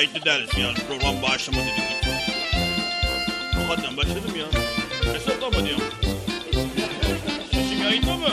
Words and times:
Kayıtlı 0.00 0.24
deriz 0.24 0.48
yani 0.58 0.74
program 0.88 1.22
başlamadı 1.22 1.66
dedi. 1.66 2.14
Hakikaten 3.52 3.96
başladım 3.96 4.34
ya. 4.38 4.46
Hesaplama 5.14 5.66
diyorum. 5.66 5.84
Sesim 7.52 7.82
yayında 7.82 8.16
mı? 8.16 8.28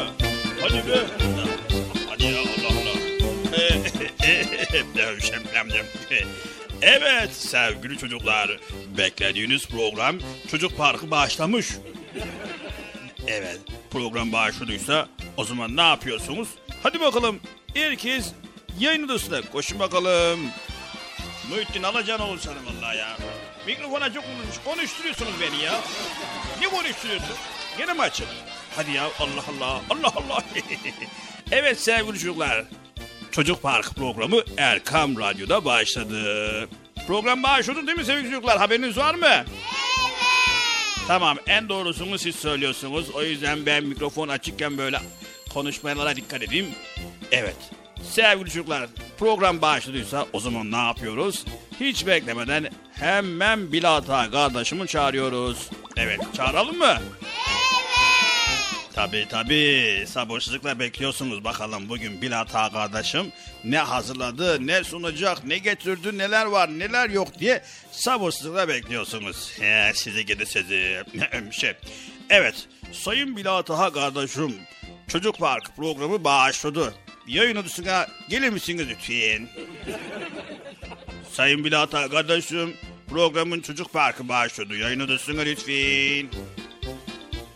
Hadi 0.62 0.74
be. 0.74 1.00
Hadi 2.10 2.24
ya 2.24 2.40
Allah 2.40 2.68
Allah. 2.70 2.98
evet 6.82 7.34
sevgili 7.34 7.98
çocuklar. 7.98 8.60
Beklediğiniz 8.98 9.68
program 9.68 10.16
Çocuk 10.52 10.78
Parkı 10.78 11.12
başlamış. 11.12 11.68
Evet 13.28 13.60
program 13.92 14.34
başladıysa 14.34 15.08
o 15.38 15.44
zaman 15.44 15.78
ne 15.78 15.82
yapıyorsunuz? 15.82 16.50
Hadi 16.84 17.00
bakalım 17.00 17.40
herkes 17.74 18.32
yayın 18.80 19.04
odasına 19.04 19.42
koşun 19.42 19.80
bakalım. 19.80 20.40
Muhittin 21.50 21.84
alacan 21.84 22.20
olur 22.20 22.40
sana 22.40 22.56
vallahi 22.56 22.98
ya. 22.98 23.18
Mikrofona 23.68 24.14
çok 24.14 24.24
konuş, 24.24 24.64
konuşturuyorsunuz 24.66 25.32
beni 25.42 25.64
ya. 25.64 25.82
Ne 26.62 26.68
konuşturuyorsun? 26.68 27.36
Gene 27.78 27.94
mi 27.94 28.02
açık? 28.02 28.28
Hadi 28.76 28.92
ya 28.92 29.04
Allah 29.04 29.44
Allah 29.50 29.82
Allah 29.90 30.14
Allah. 30.16 30.44
evet 31.52 31.80
sevgili 31.82 32.20
çocuklar. 32.20 32.66
Çocuk 33.32 33.62
Park 33.62 33.96
programı 33.96 34.42
Erkam 34.58 35.20
Radyo'da 35.20 35.66
başladı. 35.66 36.70
Program 37.08 37.44
başladı 37.44 37.88
değil 37.88 37.98
mi 37.98 38.06
sevgili 38.06 38.32
çocuklar? 38.32 38.58
Haberiniz 38.58 38.98
var 38.98 39.16
mı? 39.16 39.26
Evet. 39.28 39.48
Tamam 41.08 41.38
en 41.48 41.70
doğrusunu 41.70 42.18
siz 42.18 42.36
söylüyorsunuz. 42.36 43.10
O 43.10 43.24
yüzden 43.24 43.66
ben 43.66 43.84
mikrofon 43.84 44.28
açıkken 44.28 44.78
böyle 44.78 45.00
konuşmalara 45.54 46.16
dikkat 46.16 46.44
edeyim. 46.44 46.68
Evet 47.32 47.56
Sevgili 48.04 48.50
çocuklar 48.50 48.90
program 49.20 49.62
başladıysa 49.62 50.26
o 50.34 50.40
zaman 50.40 50.72
ne 50.72 50.78
yapıyoruz? 50.78 51.46
Hiç 51.80 52.08
beklemeden 52.08 52.70
hemen 52.94 53.72
Bilata 53.72 54.32
kardeşimi 54.32 54.88
çağırıyoruz. 54.88 55.70
Evet 55.98 56.20
çağıralım 56.34 56.78
mı? 56.78 56.98
Evet. 56.98 57.28
Tabii 58.98 59.26
tabii 59.30 60.06
sabırsızlıkla 60.08 60.80
bekliyorsunuz 60.80 61.44
bakalım 61.44 61.90
bugün 61.90 62.22
Bilata 62.22 62.70
kardeşim 62.70 63.32
ne 63.64 63.78
hazırladı, 63.78 64.68
ne 64.68 64.84
sunacak, 64.84 65.46
ne 65.46 65.58
getirdi, 65.58 66.18
neler 66.18 66.46
var, 66.46 66.80
neler 66.80 67.10
yok 67.10 67.40
diye 67.40 67.64
sabırsızlıkla 67.92 68.68
bekliyorsunuz. 68.68 69.52
He, 69.60 69.92
sizi 69.96 70.26
gidi 70.26 70.46
sizi. 70.46 71.04
şey. 71.52 71.74
Evet, 72.30 72.56
Sayın 72.92 73.38
Bilata 73.38 73.92
kardeşim, 73.94 74.56
Çocuk 75.08 75.40
Park 75.40 75.76
programı 75.76 76.24
başladı 76.24 76.94
yayın 77.28 77.56
odasına 77.56 78.08
gelir 78.30 78.50
misiniz 78.50 78.88
lütfen? 78.90 79.48
Sayın 81.32 81.64
Bilata 81.64 82.10
kardeşim 82.10 82.74
programın 83.10 83.62
çocuk 83.62 83.94
parkı 83.94 84.30
başladı. 84.30 84.76
Yayın 84.76 85.00
odasına 85.00 85.42
lütfen. 85.42 86.28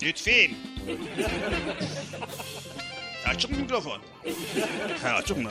Lütfen. 0.03 0.51
Açık 3.27 3.51
mı 3.51 3.57
mikrofon? 3.57 4.01
Ha, 5.03 5.09
açık 5.09 5.37
mı? 5.37 5.49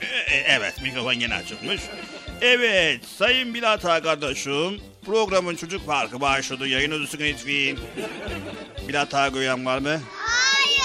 E, 0.00 0.34
e, 0.34 0.44
evet 0.48 0.82
mikrofon 0.82 1.12
yine 1.12 1.34
açıkmış. 1.34 1.80
Evet 2.40 3.04
Sayın 3.18 3.54
Bilata 3.54 4.02
kardeşim 4.02 4.80
programın 5.06 5.56
çocuk 5.56 5.86
parkı 5.86 6.20
başladı. 6.20 6.68
Yayın 6.68 6.90
odasına 6.90 7.22
lütfen. 7.22 7.76
Bilata 8.88 9.28
gören 9.28 9.66
var 9.66 9.78
mı? 9.78 10.00
O 10.78 10.81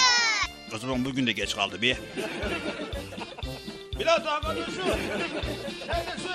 zaman 0.77 1.05
bugün 1.05 1.27
de 1.27 1.31
geç 1.31 1.55
kaldı 1.55 1.81
bir. 1.81 1.97
Biraz 3.99 4.25
daha 4.25 4.41
kardeşim. 4.41 4.73
Neredesin? 5.87 6.31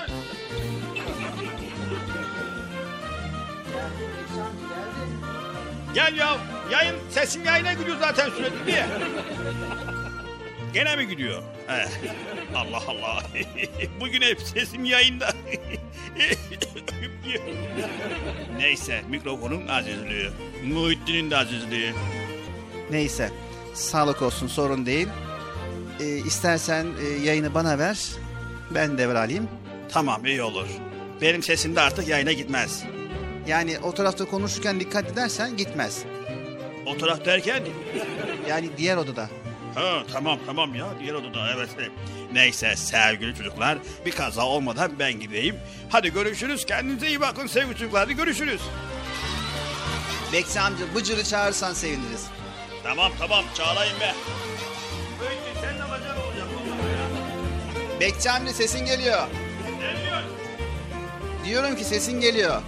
Gel 5.95 6.17
ya. 6.17 6.37
Yayın, 6.73 6.97
sesim 7.11 7.45
yayına 7.45 7.73
gidiyor 7.73 7.97
zaten 8.01 8.31
sürekli 8.31 8.67
diye. 8.67 8.87
Gene 10.75 10.97
mi 10.97 11.09
gidiyor? 11.09 11.43
Eh, 11.69 11.89
Allah 12.57 12.83
Allah. 12.89 13.23
Bugün 14.01 14.23
hep 14.23 14.41
sesim 14.41 14.85
yayında. 14.85 15.33
Neyse 18.59 19.03
mikrofonun 19.09 19.69
azizliği. 19.69 20.29
Muhittin'in 20.65 21.31
de 21.31 21.37
azizliği. 21.37 21.93
Neyse. 22.91 23.31
Sağlık 23.75 24.23
olsun 24.23 24.47
sorun 24.47 24.87
değil. 24.87 25.09
E, 26.01 26.05
istersen 26.17 26.87
e, 27.03 27.25
yayını 27.25 27.55
bana 27.55 27.79
ver. 27.79 27.99
Ben 28.71 28.99
devralayım. 28.99 29.49
Tamam 29.93 30.27
iyi 30.27 30.43
olur. 30.43 30.67
Benim 31.21 31.43
sesim 31.43 31.77
de 31.77 31.81
artık 31.81 32.09
yayına 32.09 32.33
gitmez. 32.33 32.85
Yani 33.47 33.79
o 33.83 33.95
tarafta 33.95 34.25
konuşurken 34.25 34.81
dikkat 34.81 35.13
edersen 35.13 35.57
gitmez. 35.57 36.03
O 36.87 36.97
taraf 36.99 37.25
derken? 37.25 37.63
Yani 38.49 38.71
diğer 38.79 38.97
odada. 38.97 39.29
Ha 39.75 40.03
tamam 40.13 40.39
tamam 40.47 40.75
ya 40.75 40.87
diğer 41.01 41.15
odada 41.15 41.53
evet. 41.57 41.69
Neyse 42.33 42.77
sevgili 42.77 43.35
çocuklar 43.35 43.79
bir 44.07 44.11
kaza 44.11 44.47
olmadan 44.47 44.93
ben 44.99 45.21
gideyim. 45.21 45.57
Hadi 45.91 46.13
görüşürüz 46.13 46.67
kendinize 46.67 47.09
iyi 47.09 47.21
bakın 47.21 47.47
sevgili 47.47 47.73
çocuklar 47.79 48.05
hadi 48.05 48.17
görüşürüz. 48.17 48.61
Bekçi 50.33 50.61
amca 50.61 50.95
Bıcır'ı 50.95 51.25
çağırırsan 51.25 51.73
seviniriz. 51.73 52.27
Tamam 52.83 53.13
tamam 53.19 53.45
çağırayım 53.55 54.01
be. 54.01 54.15
Önce 55.25 55.61
sen 55.61 55.75
de 55.79 55.83
bacan 55.91 56.17
olacak 56.17 56.47
vallahi 56.57 56.93
ya. 56.93 58.01
Bekçi 58.01 58.31
amca 58.31 58.53
sesin 58.53 58.87
geliyor. 58.87 59.27
Diyorsun? 59.81 60.31
Diyorum 61.45 61.77
ki 61.77 61.85
sesin 61.85 62.21
geliyor. 62.21 62.63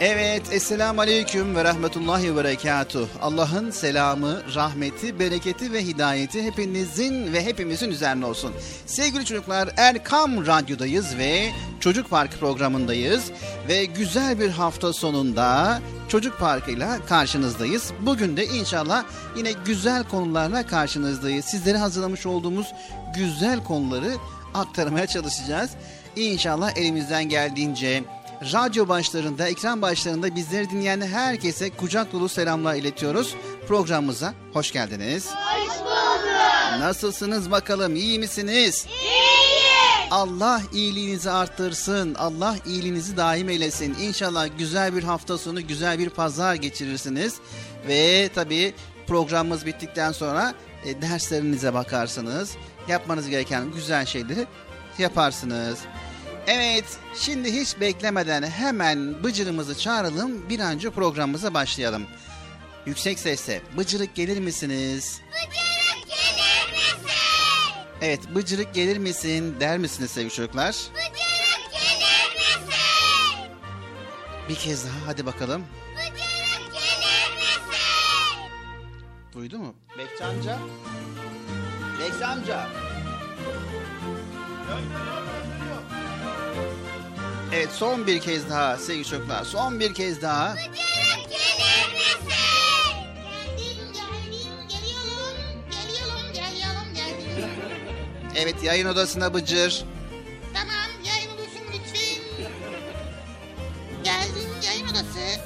Evet, 0.00 0.42
Esselamu 0.52 1.00
Aleyküm 1.00 1.56
ve 1.56 1.64
Rahmetullahi 1.64 2.36
ve 2.36 2.44
Berekatuh. 2.44 3.08
Allah'ın 3.22 3.70
selamı, 3.70 4.42
rahmeti, 4.54 5.18
bereketi 5.18 5.72
ve 5.72 5.84
hidayeti 5.84 6.42
hepinizin 6.42 7.32
ve 7.32 7.44
hepimizin 7.44 7.90
üzerine 7.90 8.26
olsun. 8.26 8.52
Sevgili 8.86 9.24
çocuklar, 9.24 9.68
Erkam 9.76 10.46
Radyo'dayız 10.46 11.18
ve 11.18 11.50
Çocuk 11.80 12.10
Parkı 12.10 12.38
programındayız. 12.38 13.30
Ve 13.68 13.84
güzel 13.84 14.40
bir 14.40 14.50
hafta 14.50 14.92
sonunda 14.92 15.80
Çocuk 16.08 16.38
Parkı'yla 16.38 17.06
karşınızdayız. 17.06 17.92
Bugün 18.00 18.36
de 18.36 18.46
inşallah 18.46 19.04
yine 19.36 19.52
güzel 19.52 20.04
konularla 20.04 20.66
karşınızdayız. 20.66 21.44
Sizlere 21.44 21.78
hazırlamış 21.78 22.26
olduğumuz 22.26 22.66
güzel 23.14 23.64
konuları 23.64 24.12
aktarmaya 24.54 25.06
çalışacağız. 25.06 25.70
İnşallah 26.16 26.76
elimizden 26.76 27.24
geldiğince 27.24 28.04
radyo 28.42 28.88
başlarında, 28.88 29.48
ekran 29.48 29.82
başlarında 29.82 30.36
bizleri 30.36 30.70
dinleyen 30.70 31.00
herkese 31.00 31.70
kucak 31.70 32.12
dolu 32.12 32.28
selamlar 32.28 32.74
iletiyoruz. 32.74 33.34
Programımıza 33.68 34.34
hoş 34.52 34.72
geldiniz. 34.72 35.26
Hoş 35.26 35.80
bulduk. 35.80 36.80
Nasılsınız 36.80 37.50
bakalım, 37.50 37.96
iyi 37.96 38.18
misiniz? 38.18 38.86
İyiyiz. 38.86 39.26
Allah 40.10 40.62
iyiliğinizi 40.72 41.30
arttırsın, 41.30 42.14
Allah 42.14 42.56
iyiliğinizi 42.66 43.16
daim 43.16 43.48
eylesin. 43.48 43.96
İnşallah 44.00 44.48
güzel 44.58 44.96
bir 44.96 45.02
hafta 45.02 45.38
sonu, 45.38 45.66
güzel 45.66 45.98
bir 45.98 46.10
pazar 46.10 46.54
geçirirsiniz. 46.54 47.34
Ve 47.88 48.30
tabii 48.34 48.74
programımız 49.06 49.66
bittikten 49.66 50.12
sonra 50.12 50.54
e, 50.84 51.02
derslerinize 51.02 51.74
bakarsınız. 51.74 52.56
Yapmanız 52.88 53.28
gereken 53.28 53.72
güzel 53.72 54.06
şeyleri 54.06 54.46
yaparsınız. 54.98 55.78
Evet, 56.46 56.84
şimdi 57.14 57.52
hiç 57.60 57.80
beklemeden 57.80 58.42
hemen 58.42 59.24
Bıcır'ımızı 59.24 59.78
çağıralım, 59.78 60.48
bir 60.48 60.60
an 60.60 60.72
önce 60.74 60.90
programımıza 60.90 61.54
başlayalım. 61.54 62.06
Yüksek 62.86 63.18
sesle, 63.18 63.62
Bıcırık 63.76 64.14
gelir 64.14 64.38
misiniz? 64.40 65.20
Bıcırık 65.30 66.06
gelir 66.06 66.72
misin? 66.72 67.10
Evet, 68.02 68.20
Bıcırık 68.34 68.74
gelir 68.74 68.96
misin 68.98 69.56
der 69.60 69.78
misiniz 69.78 70.10
sevgili 70.10 70.34
çocuklar? 70.34 70.76
Bıcırık 70.94 71.72
gelir 71.72 72.36
misin? 72.36 73.50
Bir 74.48 74.54
kez 74.54 74.84
daha 74.84 75.06
hadi 75.06 75.26
bakalım. 75.26 75.64
Bıcırık 75.94 76.72
gelir 76.74 77.36
misin? 77.36 78.50
Duydu 79.34 79.58
mu? 79.58 79.74
Bekçi 79.98 80.24
amca. 80.24 80.58
Bekçi 82.00 82.26
amca. 82.26 82.66
Evet 87.56 87.72
son 87.72 88.06
bir 88.06 88.20
kez 88.20 88.50
daha 88.50 88.76
sevgili 88.76 89.04
çocuklar. 89.04 89.44
Son 89.44 89.80
bir 89.80 89.94
kez 89.94 90.22
daha. 90.22 90.54
Bıcırık 90.54 90.70
gelir 91.30 91.92
misin? 91.94 92.28
Geldim 93.56 93.92
geldim 93.92 94.68
geliyorum. 94.68 95.62
Geliyorum 95.70 96.32
geliyorum 96.32 96.94
geldim. 96.94 97.50
Evet 98.36 98.62
yayın 98.62 98.86
odasına 98.86 99.34
Bıcır. 99.34 99.84
Tamam 100.54 100.90
yayın 101.04 101.30
odası 101.30 101.58
lütfen. 101.72 102.48
Geldim 104.04 104.50
yayın 104.66 104.88
odası. 104.88 105.40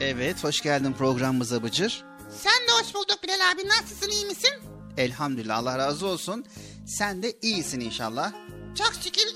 Evet 0.00 0.44
hoş 0.44 0.60
geldin 0.60 0.92
programımıza 0.92 1.62
Bıcır. 1.62 2.04
Sen 2.30 2.68
de 2.68 2.72
hoş 2.82 2.94
bulduk 2.94 3.18
Bilal 3.22 3.50
abi. 3.52 3.68
Nasılsın 3.68 4.10
iyi 4.10 4.24
misin? 4.24 4.50
Elhamdülillah 4.96 5.58
Allah 5.58 5.78
razı 5.78 6.06
olsun. 6.06 6.44
Sen 6.86 7.22
de 7.22 7.32
iyisin 7.42 7.80
inşallah. 7.80 8.32
Çok 8.78 8.92
şükür 9.02 9.29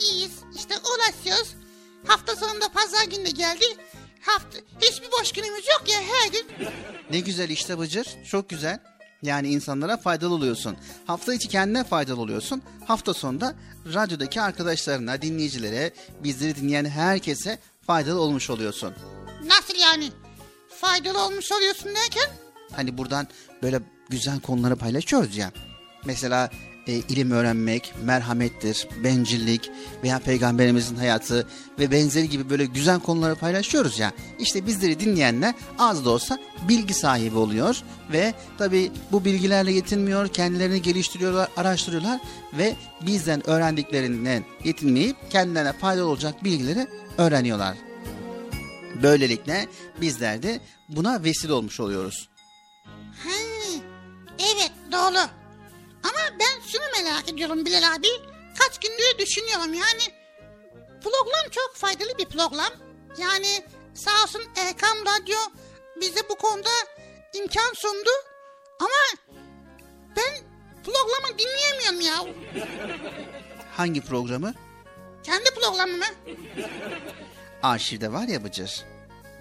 uğraşıyoruz. 1.09 1.55
Hafta 2.07 2.37
sonunda 2.37 2.69
pazar 2.69 3.05
günü 3.05 3.27
de 3.27 3.31
geldi. 3.31 3.65
Hafta 4.21 4.59
hiçbir 4.81 5.09
boş 5.21 5.33
günümüz 5.33 5.65
yok 5.69 5.85
ya 5.89 6.01
her 6.01 6.33
gün. 6.33 6.47
Ne 7.11 7.21
güzel 7.21 7.49
işte 7.51 7.79
Bıcır. 7.79 8.07
Çok 8.31 8.49
güzel. 8.49 8.79
Yani 9.23 9.49
insanlara 9.49 9.97
faydalı 9.97 10.35
oluyorsun. 10.35 10.77
Hafta 11.07 11.35
içi 11.35 11.49
kendine 11.49 11.85
faydalı 11.85 12.21
oluyorsun. 12.21 12.63
Hafta 12.87 13.15
sonunda 13.15 13.55
radyodaki 13.95 14.41
arkadaşlarına, 14.41 15.23
dinleyicilere, 15.23 15.93
bizleri 16.25 16.57
dinleyen 16.57 16.85
herkese 16.85 17.59
faydalı 17.87 18.21
olmuş 18.21 18.51
oluyorsun. 18.51 18.95
Nasıl 19.45 19.75
yani? 19.79 20.11
Faydalı 20.81 21.25
olmuş 21.25 21.53
oluyorsun 21.53 21.95
derken? 21.95 22.31
Hani 22.73 22.99
buradan 22.99 23.29
böyle 23.63 23.81
güzel 24.09 24.41
konuları 24.41 24.77
paylaşıyoruz 24.77 25.37
ya. 25.37 25.53
Mesela 26.05 26.51
e, 26.87 26.93
ilim 26.93 27.31
öğrenmek, 27.31 27.95
merhamettir, 28.05 28.89
bencillik 29.05 29.71
veya 30.03 30.19
peygamberimizin 30.19 30.97
hayatı 30.97 31.49
ve 31.79 31.91
benzeri 31.91 32.29
gibi 32.29 32.51
böyle 32.51 32.65
güzel 32.65 33.01
konuları 33.01 33.35
paylaşıyoruz 33.35 33.99
ya. 33.99 34.13
İşte 34.39 34.67
bizleri 34.67 35.01
dinleyenler 35.01 35.55
az 35.79 36.05
da 36.05 36.11
olsa 36.11 36.39
bilgi 36.69 36.95
sahibi 36.95 37.39
oluyor 37.39 37.83
ve 38.13 38.35
tabi 38.59 38.93
bu 39.13 39.25
bilgilerle 39.25 39.73
yetinmiyor, 39.73 40.29
kendilerini 40.29 40.83
geliştiriyorlar, 40.83 41.49
araştırıyorlar 41.57 42.21
ve 42.59 42.77
bizden 43.07 43.51
öğrendiklerinden 43.51 44.45
yetinmeyip 44.65 45.17
kendilerine 45.31 45.73
faydalı 45.73 46.07
olacak 46.07 46.45
bilgileri 46.45 46.87
öğreniyorlar. 47.19 47.77
Böylelikle 49.03 49.67
bizler 50.01 50.43
de 50.43 50.61
buna 50.89 51.25
vesile 51.25 51.53
olmuş 51.53 51.81
oluyoruz. 51.81 52.29
Ha, 53.25 53.31
evet 54.39 54.73
doğru. 54.93 55.44
Ama 56.05 56.39
ben 56.41 56.67
şunu 56.69 57.05
merak 57.05 57.29
ediyorum 57.29 57.65
Bilal 57.67 57.95
abi. 57.95 58.09
Kaç 58.59 58.81
gündür 58.81 59.19
düşünüyorum 59.19 59.75
yani. 59.75 60.03
Program 61.03 61.51
çok 61.51 61.77
faydalı 61.77 62.19
bir 62.19 62.25
program. 62.25 62.73
Yani 63.19 63.65
sağ 63.95 64.23
olsun 64.25 64.43
Erkam 64.57 64.99
Radyo 64.99 65.39
bize 66.01 66.29
bu 66.29 66.35
konuda 66.35 66.69
imkan 67.35 67.73
sundu. 67.75 68.11
Ama 68.81 69.35
ben 70.17 70.35
programı 70.85 71.39
dinleyemiyorum 71.39 72.01
ya. 72.01 72.35
Hangi 73.77 74.01
programı? 74.01 74.55
Kendi 75.23 75.51
programımı. 75.55 76.05
Arşivde 77.63 78.13
var 78.13 78.29
ya 78.29 78.45
Bıcır. 78.45 78.85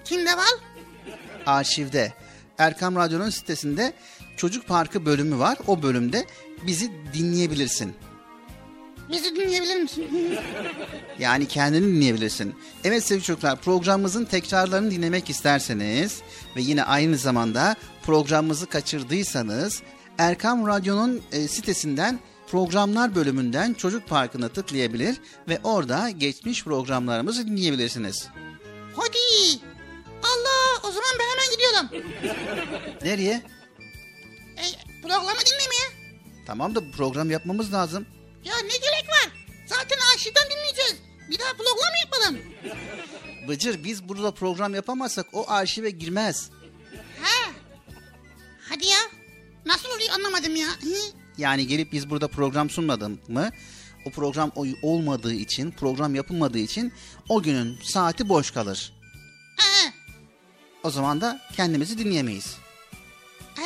Kimde 0.05 0.37
var? 0.37 0.53
Arşivde. 1.45 2.13
Erkam 2.57 2.95
Radyo'nun 2.95 3.29
sitesinde 3.29 3.93
Çocuk 4.37 4.67
Parkı 4.67 5.05
bölümü 5.05 5.39
var. 5.39 5.57
O 5.67 5.83
bölümde 5.83 6.25
bizi 6.67 6.91
dinleyebilirsin. 7.13 7.93
Bizi 9.11 9.35
dinleyebilir 9.35 9.75
misin? 9.75 10.07
Yani 11.19 11.47
kendini 11.47 11.85
dinleyebilirsin. 11.85 12.55
Evet 12.83 13.03
sevgili 13.03 13.25
çocuklar 13.25 13.61
programımızın 13.61 14.25
tekrarlarını 14.25 14.91
dinlemek 14.91 15.29
isterseniz 15.29 16.21
ve 16.55 16.61
yine 16.61 16.83
aynı 16.83 17.17
zamanda 17.17 17.75
programımızı 18.05 18.65
kaçırdıysanız 18.65 19.81
Erkam 20.17 20.67
Radyo'nun 20.67 21.21
e, 21.31 21.47
sitesinden 21.47 22.19
programlar 22.47 23.15
bölümünden 23.15 23.73
Çocuk 23.73 24.07
Parkı'na 24.07 24.49
tıklayabilir 24.49 25.17
ve 25.47 25.59
orada 25.63 26.09
geçmiş 26.09 26.63
programlarımızı 26.63 27.47
dinleyebilirsiniz. 27.47 28.27
Hadi. 28.95 29.17
Allah 30.23 30.89
o 30.89 30.91
zaman 30.91 31.11
ben 31.19 31.25
hemen 31.31 31.51
gidiyorum. 31.51 32.13
Nereye? 33.03 33.41
E, 34.57 34.63
programı 35.01 35.39
dinlemeye. 35.45 36.02
Tamam 36.45 36.75
da 36.75 36.91
program 36.91 37.31
yapmamız 37.31 37.73
lazım. 37.73 38.05
Ya 38.43 38.53
ne 38.57 38.77
gerek 38.77 39.09
var? 39.09 39.31
Zaten 39.67 39.97
arşivden 40.13 40.43
dinleyeceğiz. 40.51 40.95
Bir 41.29 41.39
daha 41.39 41.53
program 41.53 41.93
yapalım. 42.03 42.39
Bıcır 43.47 43.83
biz 43.83 44.09
burada 44.09 44.31
program 44.31 44.75
yapamazsak 44.75 45.25
o 45.33 45.49
arşive 45.49 45.89
girmez. 45.89 46.49
Ha. 47.21 47.51
Hadi 48.69 48.85
ya. 48.85 48.97
Nasıl 49.65 49.89
oluyor 49.89 50.09
anlamadım 50.13 50.55
ya. 50.55 50.67
Hı? 50.67 50.95
Yani 51.37 51.67
gelip 51.67 51.91
biz 51.91 52.09
burada 52.09 52.27
program 52.27 52.69
sunmadık 52.69 53.29
mı? 53.29 53.49
O 54.05 54.09
program 54.09 54.51
olmadığı 54.81 55.33
için, 55.33 55.71
program 55.71 56.15
yapılmadığı 56.15 56.57
için 56.59 56.93
o 57.29 57.41
günün 57.43 57.79
saati 57.83 58.29
boş 58.29 58.51
kalır. 58.51 58.93
Ha. 59.57 59.93
O 60.83 60.89
zaman 60.89 61.21
da 61.21 61.41
kendimizi 61.55 61.97
dinleyemeyiz. 61.97 62.57
Ee. 63.57 63.63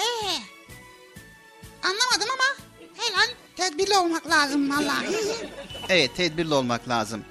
Anlamadım 1.84 2.30
ama 2.34 2.47
helal 3.10 3.28
tedbirli 3.56 3.98
olmak 3.98 4.30
lazım 4.30 4.70
vallahi. 4.72 5.08
Evet, 5.90 6.16
tedbirli 6.16 6.54
olmak 6.54 6.90
lazım. 6.90 7.26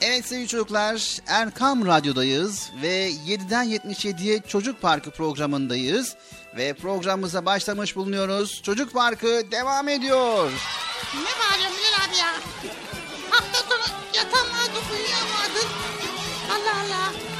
Evet 0.00 0.26
sevgili 0.26 0.48
çocuklar 0.48 1.18
Erkam 1.26 1.86
Radyo'dayız 1.86 2.70
ve 2.82 3.10
7'den 3.10 3.66
77'ye 3.68 4.40
Çocuk 4.48 4.82
Parkı 4.82 5.10
programındayız. 5.10 6.16
Ve 6.56 6.72
programımıza 6.74 7.44
başlamış 7.46 7.96
bulunuyoruz. 7.96 8.62
Çocuk 8.62 8.92
Parkı 8.92 9.42
devam 9.50 9.88
ediyor. 9.88 10.50
Ne 11.14 11.30
bağırıyorsun 11.44 11.78
Bilal 11.78 12.08
abi 12.08 12.16
ya? 12.16 12.32
Hafta 13.30 13.58
sonu 13.68 13.96
yatamadın, 14.14 14.92
uyuyamadın. 14.92 15.68
Allah 16.50 16.80
Allah. 16.84 17.31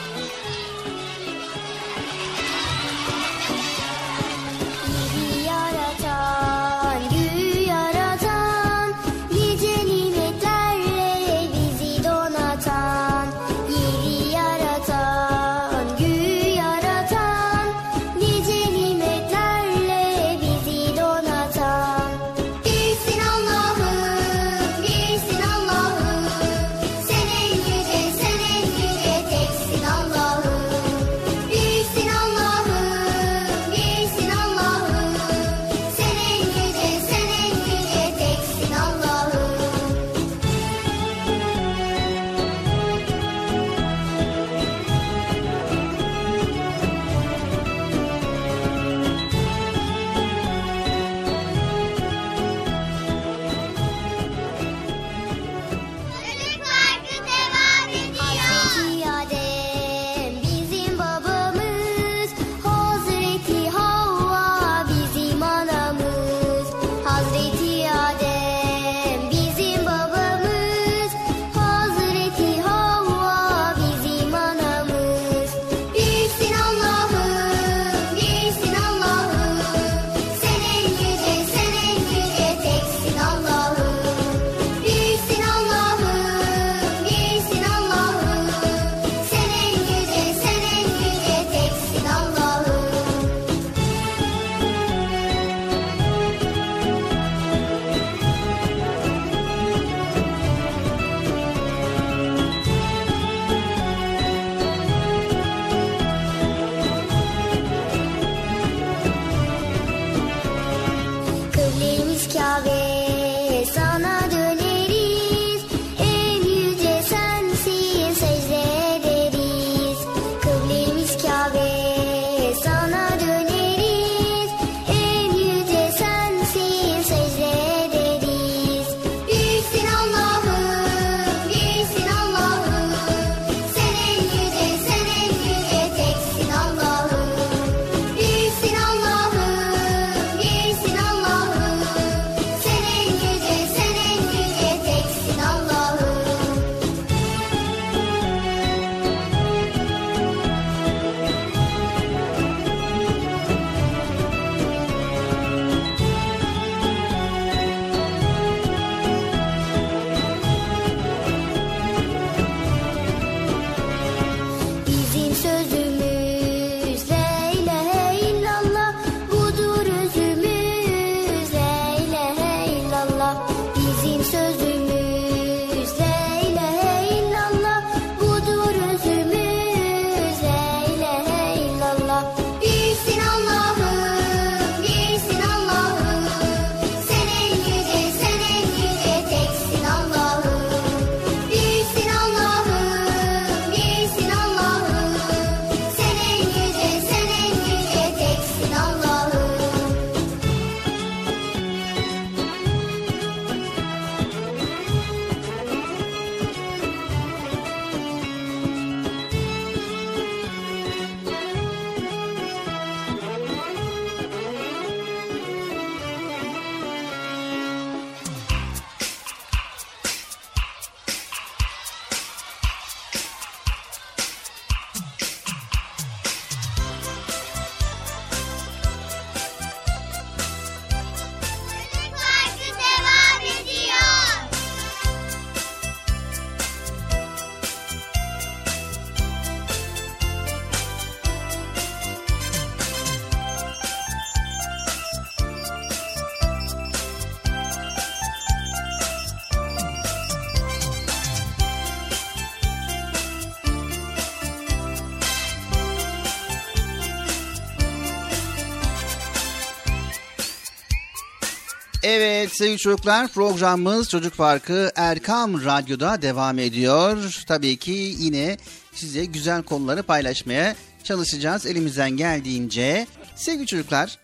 Sevgili 262.63 262.79
çocuklar 262.79 263.29
programımız 263.29 264.09
Çocuk 264.09 264.37
Parkı 264.37 264.91
Erkam 264.97 265.65
Radyo'da 265.65 266.23
devam 266.23 266.59
ediyor. 266.59 267.43
Tabii 267.47 267.77
ki 267.77 268.15
yine 268.19 268.57
size 268.93 269.25
güzel 269.25 269.63
konuları 269.63 270.03
paylaşmaya 270.03 270.77
çalışacağız 271.05 271.67
elimizden 271.67 272.11
geldiğince. 272.11 273.07
Sevgili 273.37 273.67
çocuklar 273.67 274.19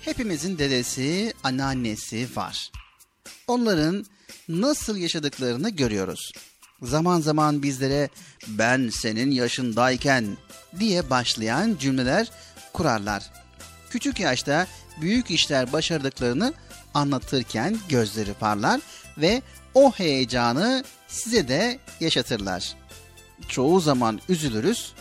hepimizin 0.00 0.58
dedesi, 0.58 1.32
anneannesi 1.44 2.28
var. 2.36 2.70
Onların 3.46 4.06
nasıl 4.48 4.96
yaşadıklarını 4.96 5.70
görüyoruz. 5.70 6.32
zaman 6.82 7.20
zaman 7.20 7.62
bizlere 7.62 8.08
ben 8.48 8.90
senin 8.92 9.30
yaşındayken 9.30 10.36
diye 10.80 11.10
başlayan 11.10 11.76
cümleler 11.80 12.30
kurarlar. 12.72 13.30
Küçük 13.90 14.20
yaşta 14.20 14.66
büyük 15.00 15.30
işler 15.30 15.72
başardıklarını 15.72 16.54
anlatırken 16.98 17.78
gözleri 17.88 18.34
parlar 18.34 18.80
ve 19.18 19.42
o 19.74 19.92
heyecanı 19.92 20.84
size 21.08 21.48
de 21.48 21.78
yaşatırlar. 22.00 22.76
Çoğu 23.48 23.80
zaman 23.80 24.20
üzülürüz. 24.28 24.92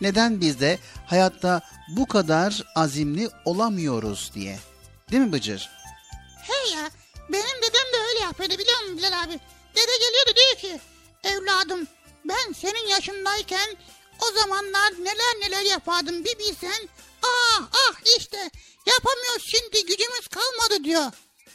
Neden 0.00 0.40
biz 0.40 0.60
de 0.60 0.78
hayatta 1.06 1.60
bu 1.88 2.06
kadar 2.06 2.62
azimli 2.74 3.30
olamıyoruz 3.44 4.30
diye. 4.34 4.58
Değil 5.10 5.22
mi 5.22 5.32
Bıcır? 5.32 5.70
He 6.42 6.70
ya 6.76 6.90
benim 7.28 7.56
dedem 7.62 7.92
de 7.92 7.98
öyle 8.10 8.20
yapıyordu 8.24 8.54
biliyor 8.58 8.80
musun 8.80 8.98
Bilal 8.98 9.22
abi? 9.22 9.40
Dede 9.74 9.96
geliyordu 10.00 10.30
diyor 10.36 10.56
ki 10.56 10.80
evladım 11.24 11.86
ben 12.24 12.52
senin 12.52 12.88
yaşındayken 12.88 13.76
o 14.22 14.38
zamanlar 14.40 14.92
neler 15.00 15.34
neler 15.40 15.62
yapardım 15.62 16.24
bir 16.24 16.38
bilsen. 16.38 16.88
Ah 17.22 17.62
ah 17.72 17.94
işte 18.18 18.50
yapamıyoruz 18.86 19.44
şimdi 19.46 19.86
gücümüz 19.86 20.28
kalmadı 20.28 20.84
diyor. 20.84 21.12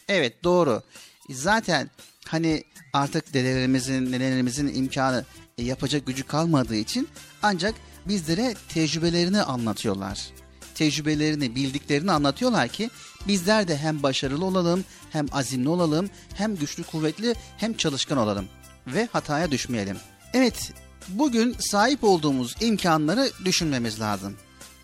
Evet 0.08 0.44
doğru. 0.44 0.84
Zaten 1.30 1.89
hani 2.28 2.63
artık 2.94 3.34
dedelerimizin, 3.34 4.12
nenelerimizin 4.12 4.68
imkanı 4.76 5.26
e, 5.58 5.63
yapacak 5.63 6.06
gücü 6.06 6.24
kalmadığı 6.24 6.76
için 6.76 7.08
ancak 7.44 7.76
bizlere 8.06 8.56
tecrübelerini 8.70 9.41
anlatıyorlar. 9.41 10.30
Tecrübelerini, 10.76 11.56
bildiklerini 11.56 12.12
anlatıyorlar 12.12 12.68
ki 12.68 12.89
bizler 13.28 13.68
de 13.68 13.78
hem 13.78 14.04
başarılı 14.04 14.46
olalım, 14.46 14.86
hem 15.12 15.26
azimli 15.32 15.70
olalım, 15.70 16.10
hem 16.34 16.56
güçlü 16.56 16.84
kuvvetli, 16.84 17.36
hem 17.58 17.74
çalışkan 17.74 18.18
olalım 18.18 18.46
ve 18.88 19.10
hataya 19.12 19.52
düşmeyelim. 19.52 19.98
Evet, 20.34 20.74
bugün 21.08 21.56
sahip 21.60 22.04
olduğumuz 22.04 22.56
imkanları 22.60 23.32
düşünmemiz 23.46 24.00
lazım. 24.00 24.38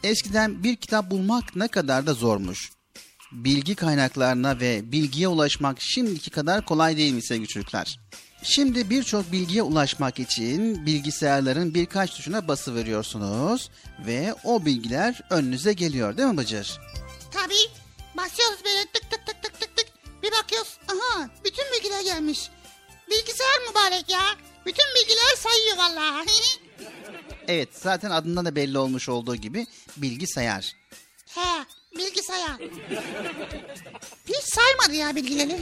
Eskiden 0.03 0.63
bir 0.63 0.75
kitap 0.75 1.11
bulmak 1.11 1.55
ne 1.55 1.67
kadar 1.67 2.07
da 2.07 2.13
zormuş 2.13 2.71
bilgi 3.31 3.75
kaynaklarına 3.75 4.59
ve 4.59 4.91
bilgiye 4.91 5.27
ulaşmak 5.27 5.77
şimdiki 5.81 6.29
kadar 6.29 6.65
kolay 6.65 6.97
değil 6.97 7.13
mi 7.13 7.21
sevgili 7.21 7.47
çocuklar? 7.47 7.99
Şimdi 8.43 8.89
birçok 8.89 9.31
bilgiye 9.31 9.63
ulaşmak 9.63 10.19
için 10.19 10.85
bilgisayarların 10.85 11.73
birkaç 11.73 12.11
tuşuna 12.15 12.47
bası 12.47 12.75
veriyorsunuz 12.75 13.69
ve 14.05 14.35
o 14.43 14.65
bilgiler 14.65 15.21
önünüze 15.29 15.73
geliyor 15.73 16.17
değil 16.17 16.27
mi 16.27 16.37
Bıcır? 16.37 16.79
Tabii 17.31 17.71
basıyoruz 18.17 18.59
böyle 18.65 18.85
tık 18.93 19.11
tık 19.11 19.25
tık 19.27 19.43
tık 19.43 19.59
tık 19.59 19.77
tık 19.77 19.87
bir 20.23 20.31
bakıyoruz 20.31 20.77
aha 20.87 21.29
bütün 21.45 21.65
bilgiler 21.77 22.01
gelmiş. 22.01 22.49
Bilgisayar 23.09 23.59
mübarek 23.69 24.09
ya 24.09 24.21
bütün 24.65 24.85
bilgiler 24.95 25.35
sayıyor 25.37 25.77
vallahi. 25.77 26.27
Evet 27.47 27.69
zaten 27.73 28.11
adından 28.11 28.45
da 28.45 28.55
belli 28.55 28.77
olmuş 28.77 29.09
olduğu 29.09 29.35
gibi 29.35 29.67
bilgisayar. 29.97 30.73
He 31.25 31.65
bilgisayar. 32.05 32.57
Hiç 34.27 34.43
saymadı 34.43 34.95
ya 34.95 35.15
bilgileri. 35.15 35.57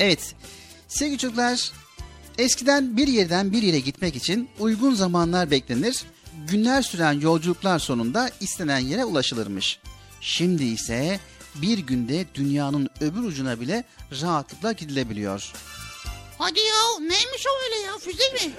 Evet 0.00 0.34
sevgili 0.88 1.18
çocuklar 1.18 1.72
eskiden 2.38 2.96
bir 2.96 3.08
yerden 3.08 3.52
bir 3.52 3.62
yere 3.62 3.78
gitmek 3.80 4.16
için 4.16 4.48
uygun 4.58 4.94
zamanlar 4.94 5.50
beklenir. 5.50 6.02
Günler 6.48 6.82
süren 6.82 7.20
yolculuklar 7.20 7.78
sonunda 7.78 8.30
istenen 8.40 8.78
yere 8.78 9.04
ulaşılırmış. 9.04 9.80
Şimdi 10.20 10.64
ise 10.64 11.20
bir 11.54 11.78
günde 11.78 12.26
dünyanın 12.34 12.88
öbür 13.00 13.20
ucuna 13.20 13.60
bile 13.60 13.84
rahatlıkla 14.22 14.72
gidilebiliyor. 14.72 15.52
Hadi 16.38 16.58
ya 16.60 16.98
neymiş 17.00 17.46
o 17.46 17.64
öyle 17.64 17.86
ya 17.86 17.98
füze 17.98 18.32
mi? 18.32 18.52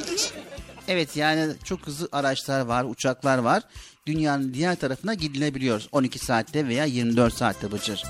Evet 0.88 1.16
yani 1.16 1.54
çok 1.64 1.88
hızlı 1.88 2.10
araçlar 2.12 2.62
var, 2.62 2.84
uçaklar 2.84 3.38
var. 3.38 3.64
Dünyanın 4.08 4.54
diğer 4.54 4.76
tarafına 4.76 5.14
gidilebiliyor 5.14 5.84
12 5.92 6.20
saatte 6.20 6.68
veya 6.68 6.86
24 6.86 7.34
saatte 7.34 7.72
Bıcır. 7.72 8.04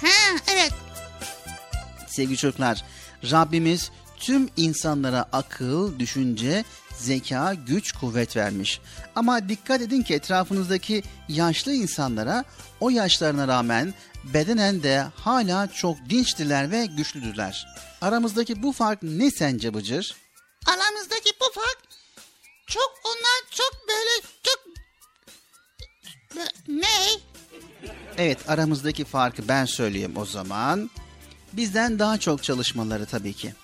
He 0.00 0.40
evet 0.52 0.72
Sevgili 2.08 2.36
çocuklar, 2.36 2.84
Rabbimiz 3.30 3.90
tüm 4.16 4.48
insanlara 4.56 5.28
akıl, 5.32 5.98
düşünce, 5.98 6.64
zeka, 6.98 7.54
güç, 7.54 7.92
kuvvet 7.92 8.36
vermiş. 8.36 8.80
Ama 9.16 9.48
dikkat 9.48 9.80
edin 9.80 10.02
ki 10.02 10.14
etrafınızdaki 10.14 11.02
yaşlı 11.28 11.72
insanlara 11.74 12.44
o 12.80 12.90
yaşlarına 12.90 13.48
rağmen 13.48 13.94
bedenen 14.24 14.82
de 14.82 15.06
hala 15.14 15.66
çok 15.72 15.96
dinçtiler 16.10 16.70
ve 16.70 16.86
güçlüdürler. 16.86 17.66
Aramızdaki 18.00 18.62
bu 18.62 18.72
fark 18.72 19.02
ne 19.02 19.30
sence 19.30 19.74
Bıcır? 19.74 20.16
aramızdaki 20.66 21.30
bu 21.40 21.52
fark 21.60 21.78
çok 22.66 22.92
onlar 23.04 23.50
çok 23.50 23.88
böyle 23.88 24.26
çok 24.42 24.69
ne? 26.68 26.86
Evet 28.18 28.50
aramızdaki 28.50 29.04
farkı 29.04 29.48
ben 29.48 29.64
söyleyeyim 29.64 30.12
o 30.16 30.24
zaman. 30.24 30.90
Bizden 31.52 31.98
daha 31.98 32.18
çok 32.18 32.42
çalışmaları 32.42 33.06
tabii 33.06 33.32
ki. 33.32 33.54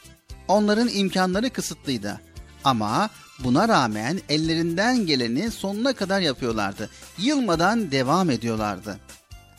Onların 0.48 0.88
imkanları 0.88 1.50
kısıtlıydı. 1.50 2.20
Ama 2.64 3.10
buna 3.38 3.68
rağmen 3.68 4.20
ellerinden 4.28 5.06
geleni 5.06 5.50
sonuna 5.50 5.92
kadar 5.92 6.20
yapıyorlardı. 6.20 6.90
Yılmadan 7.18 7.90
devam 7.90 8.30
ediyorlardı. 8.30 8.98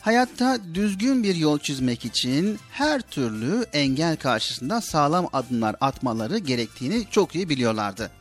Hayatta 0.02 0.60
düzgün 0.74 1.24
bir 1.24 1.36
yol 1.36 1.60
çizmek 1.60 2.06
için 2.06 2.60
her 2.72 3.02
türlü 3.02 3.65
engel 3.74 4.17
karşısında 4.17 4.82
sağlam 4.82 5.28
adımlar 5.34 5.76
atmaları 5.82 6.38
gerektiğini 6.38 7.08
çok 7.12 7.36
iyi 7.36 7.50
biliyorlardı. 7.50 8.12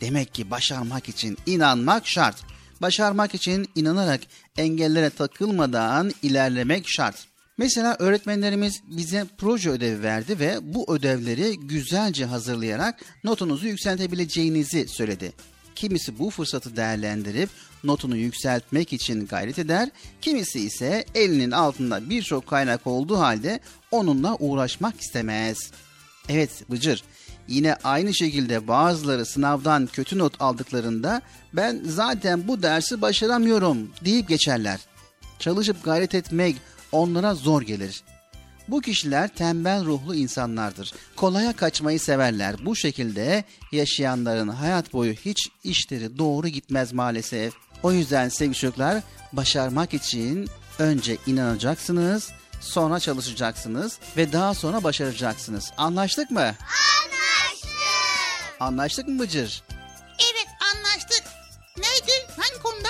Demek 0.00 0.34
ki 0.34 0.50
başarmak 0.50 1.08
için 1.08 1.38
inanmak 1.46 2.06
şart. 2.06 2.36
Başarmak 2.82 3.34
için 3.34 3.68
inanarak 3.74 4.20
engellere 4.56 5.10
takılmadan 5.10 6.12
ilerlemek 6.22 6.88
şart. 6.88 7.28
Mesela 7.58 7.96
öğretmenlerimiz 7.98 8.82
bize 8.86 9.26
proje 9.38 9.70
ödevi 9.70 10.02
verdi 10.02 10.38
ve 10.38 10.58
bu 10.62 10.94
ödevleri 10.94 11.56
güzelce 11.60 12.24
hazırlayarak 12.24 13.00
notunuzu 13.24 13.66
yükseltebileceğinizi 13.66 14.88
söyledi. 14.88 15.32
Kimisi 15.74 16.18
bu 16.18 16.30
fırsatı 16.30 16.76
değerlendirip 16.76 17.48
notunu 17.84 18.16
yükseltmek 18.16 18.92
için 18.92 19.26
gayret 19.26 19.58
eder, 19.58 19.88
kimisi 20.20 20.60
ise 20.60 21.04
elinin 21.14 21.50
altında 21.50 22.10
birçok 22.10 22.46
kaynak 22.46 22.86
olduğu 22.86 23.18
halde 23.18 23.60
onunla 23.90 24.36
uğraşmak 24.36 25.00
istemez. 25.00 25.70
Evet 26.28 26.50
Bıcır, 26.70 27.02
yine 27.48 27.74
aynı 27.84 28.14
şekilde 28.14 28.68
bazıları 28.68 29.26
sınavdan 29.26 29.86
kötü 29.86 30.18
not 30.18 30.40
aldıklarında 30.40 31.22
ben 31.52 31.80
zaten 31.84 32.48
bu 32.48 32.62
dersi 32.62 33.02
başaramıyorum 33.02 33.90
deyip 34.04 34.28
geçerler. 34.28 34.80
Çalışıp 35.38 35.84
gayret 35.84 36.14
etmek 36.14 36.56
onlara 36.92 37.34
zor 37.34 37.62
gelir. 37.62 38.02
Bu 38.68 38.80
kişiler 38.80 39.28
tembel 39.28 39.84
ruhlu 39.84 40.14
insanlardır. 40.14 40.92
Kolaya 41.16 41.52
kaçmayı 41.52 42.00
severler. 42.00 42.56
Bu 42.64 42.76
şekilde 42.76 43.44
yaşayanların 43.72 44.48
hayat 44.48 44.92
boyu 44.92 45.12
hiç 45.12 45.48
işleri 45.64 46.18
doğru 46.18 46.48
gitmez 46.48 46.92
maalesef. 46.92 47.54
O 47.82 47.92
yüzden 47.92 48.28
sevgili 48.28 48.56
çocuklar 48.56 49.02
başarmak 49.32 49.94
için 49.94 50.48
önce 50.78 51.16
inanacaksınız, 51.26 52.30
sonra 52.60 53.00
çalışacaksınız 53.00 53.98
ve 54.16 54.32
daha 54.32 54.54
sonra 54.54 54.84
başaracaksınız. 54.84 55.72
Anlaştık 55.76 56.30
mı? 56.30 56.40
Anlaştık. 56.40 57.70
Anlaştık 58.60 59.08
mı 59.08 59.18
Bıcır? 59.18 59.62
Evet 60.18 60.48
anlaştık. 60.74 61.24
Neydi? 61.76 62.26
Hangi 62.36 62.62
konuda? 62.62 62.88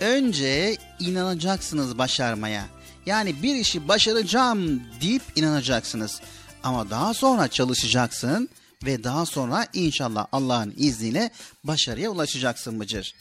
Önce 0.00 0.76
inanacaksınız 1.00 1.98
başarmaya. 1.98 2.66
Yani 3.06 3.42
bir 3.42 3.54
işi 3.54 3.88
başaracağım 3.88 4.82
deyip 5.00 5.22
inanacaksınız. 5.36 6.20
Ama 6.62 6.90
daha 6.90 7.14
sonra 7.14 7.48
çalışacaksın 7.48 8.48
ve 8.84 9.04
daha 9.04 9.26
sonra 9.26 9.66
inşallah 9.72 10.26
Allah'ın 10.32 10.74
izniyle 10.76 11.30
başarıya 11.64 12.10
ulaşacaksın 12.10 12.80
Bıcır. 12.80 13.14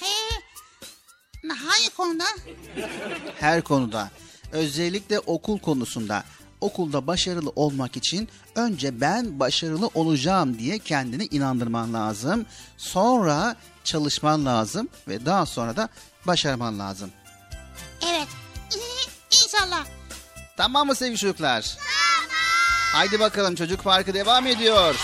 He. 0.00 0.06
Hangi 1.48 1.90
konuda? 1.96 2.24
Her 3.40 3.62
konuda, 3.62 4.10
özellikle 4.52 5.18
okul 5.18 5.58
konusunda. 5.58 6.24
Okulda 6.60 7.06
başarılı 7.06 7.50
olmak 7.56 7.96
için 7.96 8.28
önce 8.54 9.00
ben 9.00 9.40
başarılı 9.40 9.90
olacağım 9.94 10.58
diye 10.58 10.78
kendini 10.78 11.24
inandırman 11.24 11.94
lazım. 11.94 12.46
Sonra 12.76 13.56
çalışman 13.84 14.46
lazım 14.46 14.88
ve 15.08 15.26
daha 15.26 15.46
sonra 15.46 15.76
da 15.76 15.88
başarman 16.26 16.78
lazım. 16.78 17.10
Evet. 18.06 18.28
İnşallah. 19.30 19.86
Tamam 20.56 20.86
mı 20.86 20.94
sevgili 20.94 21.18
çocuklar? 21.18 21.76
Tamam. 21.76 22.30
Haydi 22.92 23.20
bakalım 23.20 23.54
çocuk 23.54 23.84
parkı 23.84 24.14
devam 24.14 24.46
ediyor. 24.46 24.94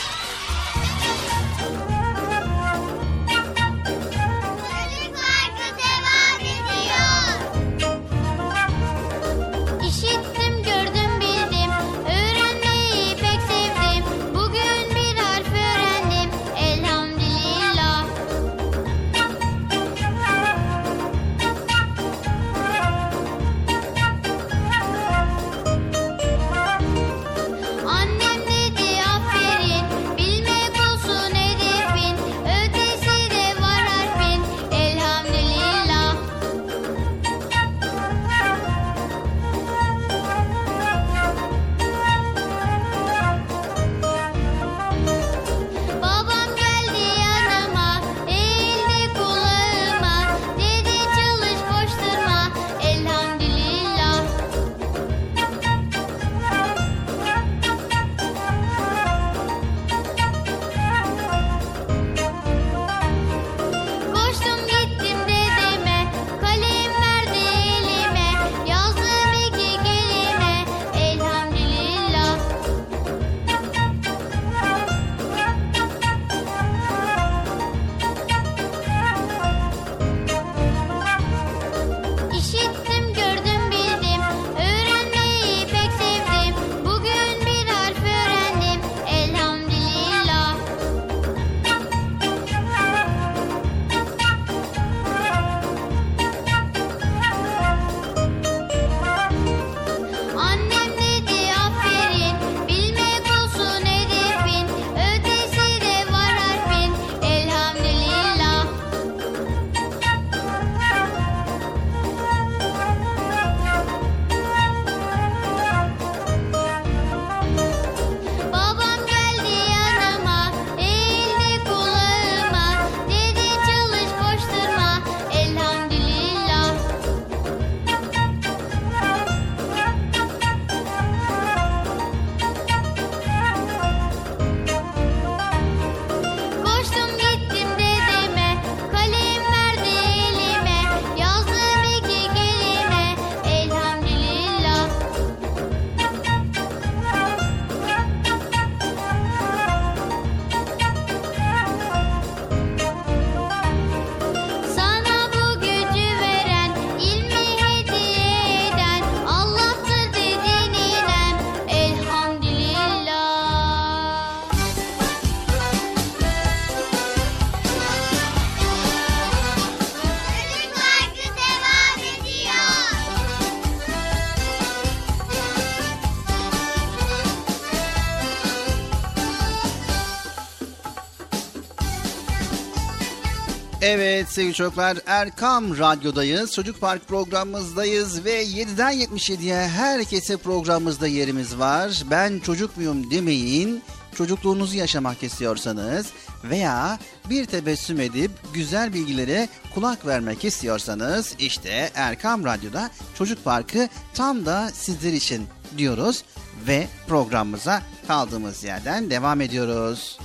Evet 184.22 184.32
sevgili 184.32 184.54
çocuklar 184.54 184.98
Erkam 185.06 185.78
Radyo'dayız. 185.78 186.52
Çocuk 186.52 186.80
Park 186.80 187.08
programımızdayız 187.08 188.24
ve 188.24 188.44
7'den 188.44 188.92
77'ye 188.92 189.68
herkese 189.68 190.36
programımızda 190.36 191.06
yerimiz 191.06 191.58
var. 191.58 192.02
Ben 192.10 192.38
çocuk 192.38 192.76
muyum 192.76 193.10
demeyin. 193.10 193.82
Çocukluğunuzu 194.14 194.76
yaşamak 194.76 195.22
istiyorsanız 195.22 196.06
veya 196.44 196.98
bir 197.30 197.44
tebessüm 197.44 198.00
edip 198.00 198.30
güzel 198.54 198.92
bilgilere 198.92 199.48
kulak 199.74 200.06
vermek 200.06 200.44
istiyorsanız 200.44 201.34
işte 201.38 201.90
Erkam 201.94 202.44
Radyo'da 202.44 202.90
Çocuk 203.18 203.44
Parkı 203.44 203.88
tam 204.14 204.46
da 204.46 204.70
sizler 204.74 205.12
için 205.12 205.46
diyoruz 205.78 206.24
ve 206.66 206.88
programımıza 207.08 207.82
kaldığımız 208.06 208.64
yerden 208.64 209.10
devam 209.10 209.40
ediyoruz. 209.40 210.18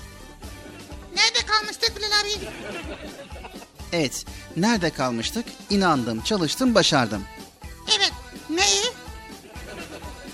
Nerede 1.16 1.46
kalmıştık 1.48 1.98
Bilal 1.98 2.10
abi? 2.22 2.48
Evet, 3.94 4.26
nerede 4.58 4.90
kalmıştık? 4.90 5.46
İnandım, 5.70 6.22
çalıştım, 6.22 6.76
başardım. 6.76 7.24
Evet. 7.98 8.12
Neyi? 8.50 8.84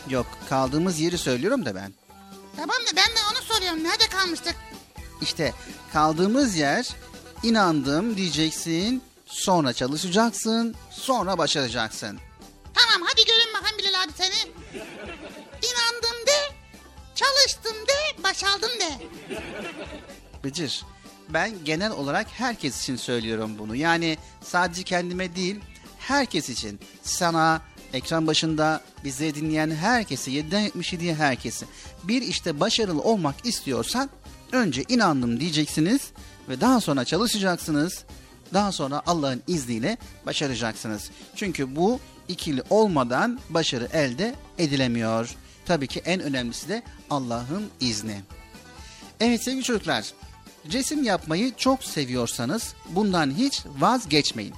Yok, 0.09 0.25
kaldığımız 0.49 0.99
yeri 0.99 1.17
söylüyorum 1.17 1.65
da 1.65 1.75
ben. 1.75 1.93
Tamam 2.55 2.77
da 2.77 2.95
ben 2.95 3.15
de 3.15 3.19
onu 3.31 3.43
soruyorum. 3.55 3.83
Nerede 3.83 4.07
kalmıştık? 4.07 4.55
İşte 5.21 5.53
kaldığımız 5.93 6.55
yer 6.55 6.89
inandım 7.43 8.17
diyeceksin, 8.17 9.03
sonra 9.25 9.73
çalışacaksın, 9.73 10.75
sonra 10.91 11.37
başaracaksın. 11.37 12.19
Tamam 12.73 13.07
hadi 13.09 13.25
görün 13.25 13.53
bakayım 13.53 13.77
Bilal 13.77 14.03
abi 14.03 14.11
seni. 14.17 14.51
İnandım 15.63 16.27
de, 16.27 16.55
çalıştım 17.15 17.75
de, 17.87 18.23
başardım 18.23 18.69
de. 18.79 18.89
Bıcır, 20.43 20.83
ben 21.29 21.51
genel 21.65 21.91
olarak 21.91 22.27
herkes 22.27 22.81
için 22.81 22.95
söylüyorum 22.95 23.55
bunu. 23.59 23.75
Yani 23.75 24.17
sadece 24.41 24.83
kendime 24.83 25.35
değil, 25.35 25.59
herkes 25.99 26.49
için. 26.49 26.79
Sana, 27.03 27.61
ekran 27.93 28.27
başında 28.27 28.81
bizi 29.03 29.35
dinleyen 29.35 29.71
herkese, 29.71 30.31
7'den 30.31 30.67
77'ye 30.67 31.15
herkese. 31.15 31.65
Bir 32.03 32.21
işte 32.21 32.59
başarılı 32.59 33.01
olmak 33.01 33.35
istiyorsan 33.45 34.09
önce 34.51 34.83
inandım 34.89 35.39
diyeceksiniz 35.39 36.11
ve 36.49 36.61
daha 36.61 36.81
sonra 36.81 37.05
çalışacaksınız. 37.05 38.03
Daha 38.53 38.71
sonra 38.71 39.01
Allah'ın 39.05 39.43
izniyle 39.47 39.97
başaracaksınız. 40.25 41.11
Çünkü 41.35 41.75
bu 41.75 41.99
ikili 42.27 42.63
olmadan 42.69 43.39
başarı 43.49 43.87
elde 43.93 44.35
edilemiyor. 44.57 45.35
Tabii 45.65 45.87
ki 45.87 46.01
en 46.05 46.19
önemlisi 46.21 46.69
de 46.69 46.83
Allah'ın 47.09 47.69
izni. 47.79 48.21
Evet 49.19 49.43
sevgili 49.43 49.63
çocuklar, 49.63 50.05
resim 50.71 51.03
yapmayı 51.03 51.55
çok 51.57 51.83
seviyorsanız 51.83 52.75
bundan 52.89 53.31
hiç 53.31 53.63
vazgeçmeyin. 53.79 54.53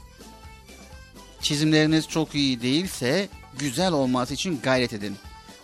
Çizimleriniz 1.42 2.08
çok 2.08 2.36
iyi 2.36 2.62
değilse 2.62 3.30
güzel 3.60 3.92
olması 3.92 4.34
için 4.34 4.60
gayret 4.64 4.94
edin. 4.94 5.18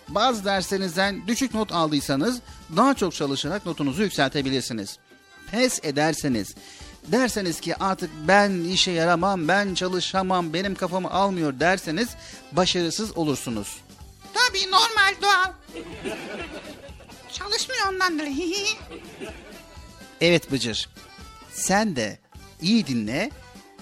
Bazı 0.09 0.45
derslerinizden 0.45 1.27
düşük 1.27 1.53
not 1.53 1.71
aldıysanız 1.71 2.39
daha 2.75 2.93
çok 2.93 3.13
çalışarak 3.13 3.65
notunuzu 3.65 4.03
yükseltebilirsiniz. 4.03 4.97
Pes 5.51 5.79
ederseniz, 5.83 6.55
derseniz 7.07 7.59
ki 7.59 7.75
artık 7.75 8.09
ben 8.27 8.51
işe 8.63 8.91
yaramam, 8.91 9.47
ben 9.47 9.73
çalışamam, 9.73 10.53
benim 10.53 10.75
kafamı 10.75 11.11
almıyor 11.11 11.59
derseniz 11.59 12.09
başarısız 12.51 13.17
olursunuz. 13.17 13.77
Tabii 14.33 14.71
normal, 14.71 15.15
doğal. 15.21 15.53
Çalışmıyor 17.33 17.87
ondandır. 17.93 18.27
Evet 20.21 20.51
Bıcır. 20.51 20.89
Sen 21.53 21.95
de 21.95 22.19
iyi 22.61 22.87
dinle. 22.87 23.31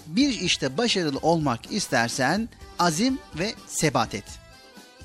Bir 0.05 0.41
işte 0.41 0.77
başarılı 0.77 1.17
olmak 1.19 1.71
istersen 1.71 2.49
azim 2.79 3.19
ve 3.39 3.53
sebat 3.67 4.15
et. 4.15 4.23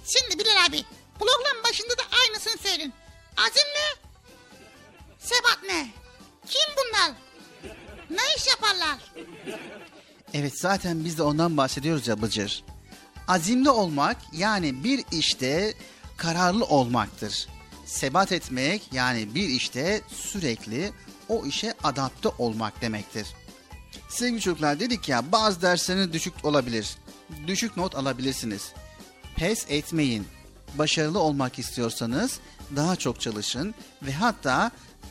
Şimdi 0.07 0.39
Bilal 0.39 0.67
abi, 0.69 0.85
program 1.19 1.65
başında 1.65 1.91
da 1.99 2.03
aynısını 2.23 2.63
söyleyin. 2.63 2.93
Azim 3.37 3.69
ne? 3.75 4.09
Sebat 5.19 5.59
ne? 5.67 5.89
Kim 6.47 6.75
bunlar? 6.77 7.13
Ne 8.11 8.23
iş 8.37 8.47
yaparlar? 8.47 8.99
Evet 10.35 10.61
zaten 10.61 11.05
biz 11.05 11.19
de 11.19 11.23
ondan 11.23 11.57
bahsediyoruz 11.57 12.09
ya 12.09 12.23
Bıcır. 12.23 12.65
Azimli 13.29 13.71
olmak 13.71 14.17
yani 14.33 14.85
bir 14.85 15.05
işte 15.13 15.75
kararlı 16.17 16.65
olmaktır. 16.65 17.49
Sebat 17.87 18.33
etmek 18.33 18.83
yani 18.93 19.35
bir 19.35 19.49
işte 19.49 20.01
sürekli 20.09 20.93
o 21.29 21.47
işe 21.47 21.75
adapte 21.83 22.29
olmak 22.29 22.81
demektir. 22.81 23.27
Sevgili 24.09 24.41
çocuklar 24.41 24.81
dedik 24.81 25.09
ya 25.09 25.33
bazı 25.33 25.63
dersleriniz 25.63 26.13
düşük 26.13 26.45
olabilir. 26.45 26.97
Düşük 27.47 27.77
not 27.77 27.95
alabilirsiniz. 27.95 28.73
Pes 29.37 29.67
etmeyin. 29.69 30.27
Başarılı 30.79 31.19
olmak 31.19 31.59
istiyorsanız 31.59 32.39
daha 32.77 32.97
çok 32.97 33.21
çalışın 33.21 33.75
ve 34.03 34.13
hatta 34.13 34.71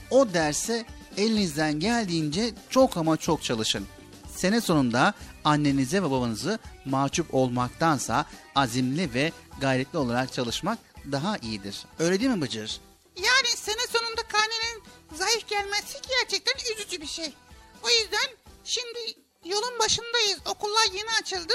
o 0.10 0.34
derse 0.34 0.86
elinizden 1.18 1.80
geldiğince 1.80 2.52
çok 2.70 2.98
ama 2.98 3.18
çok 3.18 3.44
çalışın. 3.44 3.88
Sene 4.36 4.62
sonunda 4.62 5.14
annenize 5.44 6.04
ve 6.04 6.12
babanızı 6.12 6.60
mahcup 6.86 7.34
olmaktansa 7.34 8.26
azimli 8.56 9.14
ve 9.14 9.32
gayretli 9.62 9.98
olarak 9.98 10.34
çalışmak 10.34 10.80
daha 11.12 11.38
iyidir. 11.38 11.86
Öyle 12.00 12.20
değil 12.20 12.32
mi 12.32 12.42
Bıcır? 12.42 12.80
Yani 13.18 13.48
sene 13.56 13.88
sonunda 13.92 14.22
karnenin 14.28 14.73
zayıf 15.14 15.48
gelmesi 15.48 15.98
gerçekten 16.20 16.54
üzücü 16.74 17.02
bir 17.02 17.08
şey. 17.08 17.34
O 17.84 17.90
yüzden 17.90 18.38
şimdi 18.64 19.00
yolun 19.46 19.80
başındayız. 19.80 20.40
Okullar 20.46 20.88
yeni 20.94 21.10
açıldı. 21.22 21.54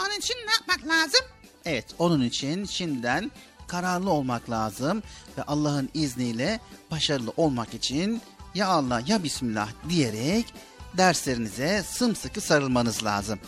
Onun 0.00 0.18
için 0.18 0.34
ne 0.34 0.52
yapmak 0.52 0.88
lazım? 0.88 1.20
Evet, 1.64 1.86
onun 1.98 2.24
için 2.24 2.64
şimdiden 2.64 3.30
kararlı 3.66 4.10
olmak 4.10 4.50
lazım 4.50 5.02
ve 5.38 5.42
Allah'ın 5.42 5.88
izniyle 5.94 6.60
başarılı 6.90 7.32
olmak 7.36 7.74
için 7.74 8.22
ya 8.54 8.68
Allah 8.68 9.02
ya 9.06 9.22
Bismillah 9.22 9.68
diyerek 9.88 10.54
derslerinize 10.96 11.84
sımsıkı 11.88 12.40
sarılmanız 12.40 13.04
lazım. 13.04 13.38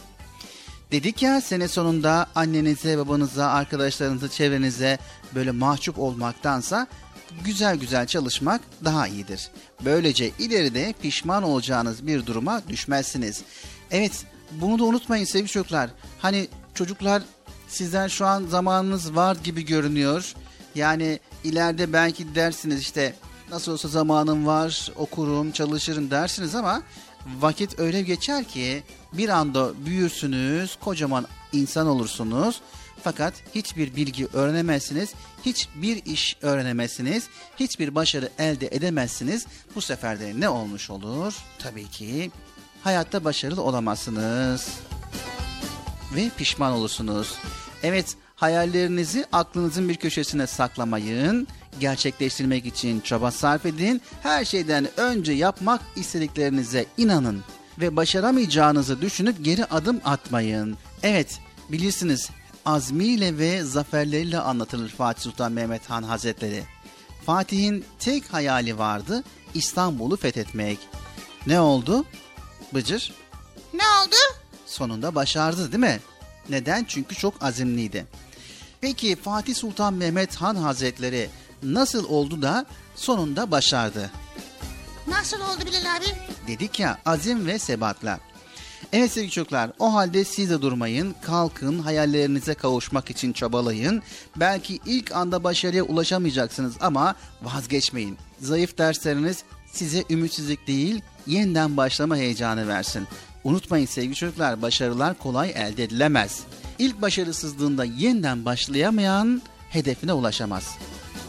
Dedik 0.93 1.23
ya 1.23 1.41
sene 1.41 1.69
sonunda 1.69 2.27
annenize, 2.35 2.99
babanıza, 2.99 3.47
arkadaşlarınıza, 3.47 4.29
çevrenize 4.29 4.99
böyle 5.35 5.51
mahcup 5.51 5.99
olmaktansa 5.99 6.87
güzel 7.45 7.77
güzel 7.77 8.07
çalışmak 8.07 8.61
daha 8.85 9.09
iyidir. 9.09 9.49
Böylece 9.85 10.31
ileride 10.39 10.95
pişman 11.03 11.43
olacağınız 11.43 12.07
bir 12.07 12.27
duruma 12.27 12.63
düşmezsiniz. 12.69 13.43
Evet 13.91 14.25
bunu 14.53 14.79
da 14.79 14.85
unutmayın 14.85 15.25
sevgili 15.25 15.49
çocuklar. 15.49 15.91
Hani 16.19 16.49
çocuklar 16.75 17.23
sizden 17.69 18.09
şu 18.09 18.27
an 18.27 18.47
zamanınız 18.47 19.15
var 19.15 19.37
gibi 19.45 19.65
görünüyor. 19.65 20.35
Yani 20.75 21.21
ileride 21.45 21.93
belki 21.93 22.35
dersiniz 22.35 22.81
işte 22.81 23.15
nasıl 23.51 23.73
olsa 23.73 23.89
zamanım 23.89 24.47
var 24.47 24.93
okurum 24.97 25.51
çalışırım 25.53 26.11
dersiniz 26.11 26.55
ama 26.55 26.83
vakit 27.41 27.79
öyle 27.79 28.03
geçer 28.03 28.45
ki 28.45 28.83
bir 29.13 29.29
anda 29.29 29.87
büyürsünüz 29.87 30.77
kocaman 30.81 31.27
insan 31.53 31.87
olursunuz. 31.87 32.61
Fakat 33.03 33.35
hiçbir 33.55 33.97
bilgi 33.97 34.27
öğrenemezsiniz, 34.33 35.15
hiçbir 35.45 36.05
iş 36.05 36.37
öğrenemezsiniz, 36.43 37.29
hiçbir 37.61 37.95
başarı 37.95 38.29
elde 38.39 38.67
edemezsiniz. 38.67 39.47
Bu 39.75 39.81
sefer 39.81 40.21
de 40.21 40.41
ne 40.41 40.49
olmuş 40.49 40.91
olur? 40.91 41.35
Tabii 41.59 41.89
ki 41.89 42.31
hayatta 42.83 43.25
başarılı 43.25 43.63
olamazsınız 43.63 44.69
ve 46.15 46.31
pişman 46.37 46.73
olursunuz. 46.73 47.35
Evet, 47.83 48.17
hayallerinizi 48.37 49.27
aklınızın 49.33 49.89
bir 49.89 49.97
köşesine 49.97 50.47
saklamayın. 50.47 51.47
Gerçekleştirmek 51.81 52.67
için 52.67 53.01
çaba 53.01 53.31
sarf 53.31 53.67
edin. 53.67 54.03
Her 54.23 54.45
şeyden 54.45 54.89
önce 54.97 55.33
yapmak 55.33 55.81
istediklerinize 55.97 56.87
inanın 56.97 57.45
ve 57.81 57.97
başaramayacağınızı 57.97 59.01
düşünüp 59.01 59.45
geri 59.45 59.65
adım 59.65 60.01
atmayın. 60.05 60.77
Evet, 61.03 61.41
bilirsiniz 61.69 62.31
azmiyle 62.65 63.39
ve 63.39 63.63
zaferleriyle 63.63 64.41
anlatılır 64.41 64.89
Fatih 64.89 65.23
Sultan 65.23 65.53
Mehmet 65.53 65.91
Han 65.91 66.03
Hazretleri. 66.03 66.65
Fatih'in 67.27 67.85
tek 67.99 68.33
hayali 68.33 68.79
vardı 68.79 69.25
İstanbul'u 69.55 70.17
fethetmek. 70.17 70.79
Ne 71.47 71.61
oldu? 71.61 72.05
Bıcır 72.75 73.13
Ne 73.75 73.83
oldu? 73.83 74.17
sonunda 74.67 75.15
başardı 75.15 75.73
değil 75.73 75.81
mi? 75.85 76.01
Neden? 76.49 76.85
Çünkü 76.85 77.15
çok 77.15 77.43
azimliydi. 77.43 78.07
Peki 78.81 79.17
Fatih 79.17 79.55
Sultan 79.55 79.95
Mehmet 79.95 80.37
Han 80.37 80.55
Hazretleri 80.57 81.31
nasıl 81.63 82.05
oldu 82.09 82.43
da 82.43 82.67
sonunda 82.97 83.51
başardı? 83.51 84.11
Nasıl 85.07 85.41
oldu 85.41 85.67
Bilal 85.67 85.97
abi? 85.97 86.07
Dedik 86.47 86.81
ya 86.81 86.99
azim 87.07 87.47
ve 87.47 87.59
sebatla. 87.59 88.21
Evet 88.93 89.13
sevgili 89.13 89.31
çocuklar 89.31 89.71
o 89.79 89.95
halde 89.95 90.25
siz 90.25 90.51
de 90.51 90.63
durmayın, 90.63 91.15
kalkın, 91.23 91.79
hayallerinize 91.79 92.55
kavuşmak 92.55 93.11
için 93.11 93.33
çabalayın. 93.33 94.03
Belki 94.37 94.81
ilk 94.87 95.13
anda 95.13 95.45
başarıya 95.45 95.83
ulaşamayacaksınız 95.83 96.75
ama 96.81 97.15
vazgeçmeyin. 97.43 98.19
Zayıf 98.41 98.79
dersleriniz 98.79 99.45
size 99.73 100.05
ümitsizlik 100.11 100.67
değil, 100.67 101.03
yeniden 101.27 101.77
başlama 101.77 102.17
heyecanı 102.17 102.69
versin. 102.69 103.07
Unutmayın 103.45 103.87
sevgili 103.87 104.15
çocuklar, 104.15 104.63
başarılar 104.63 105.15
kolay 105.15 105.51
elde 105.51 105.85
edilemez. 105.85 106.41
İlk 106.79 107.03
başarısızlığında 107.03 107.85
yeniden 107.85 108.45
başlayamayan 108.45 109.43
hedefine 109.71 110.13
ulaşamaz. 110.13 110.77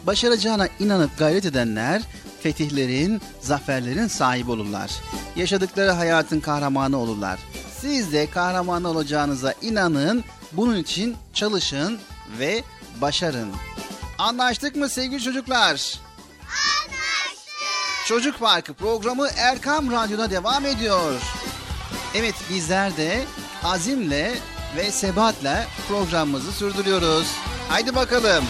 Başaracağına 0.08 0.68
inanıp 0.80 1.18
gayret 1.18 1.46
edenler 1.46 2.02
fetihlerin, 2.44 3.22
zaferlerin 3.42 4.08
sahibi 4.08 4.52
olurlar. 4.52 4.92
Yaşadıkları 5.36 5.92
hayatın 5.92 6.40
kahramanı 6.40 6.98
olurlar. 6.98 7.40
Siz 7.82 8.14
de 8.14 8.30
kahraman 8.30 8.84
olacağınıza 8.84 9.54
inanın, 9.62 10.24
bunun 10.52 10.78
için 10.78 11.18
çalışın 11.34 12.00
ve 12.40 12.64
başarın. 13.02 13.50
Anlaştık 14.18 14.76
mı 14.76 14.90
sevgili 14.90 15.24
çocuklar? 15.24 16.00
Anlaştık. 16.42 18.06
Çocuk 18.08 18.40
Parkı 18.40 18.74
programı 18.74 19.28
Erkam 19.38 19.92
Radyo'da 19.92 20.30
devam 20.30 20.66
ediyor. 20.66 21.14
Evet 22.16 22.36
bizler 22.50 22.98
de 22.98 23.24
azimle 23.64 24.36
ve 24.78 24.92
sebatla 24.92 25.66
programımızı 25.88 26.52
sürdürüyoruz. 26.52 27.28
Haydi 27.70 27.96
bakalım. 27.96 28.44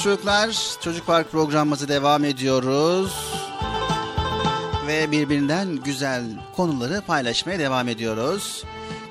Sevgili 0.00 0.16
çocuklar, 0.16 0.76
Çocuk 0.80 1.06
Park 1.06 1.30
programımızı 1.30 1.88
devam 1.88 2.24
ediyoruz. 2.24 3.12
Ve 4.86 5.10
birbirinden 5.10 5.76
güzel 5.76 6.24
konuları 6.56 7.02
paylaşmaya 7.06 7.58
devam 7.58 7.88
ediyoruz. 7.88 8.64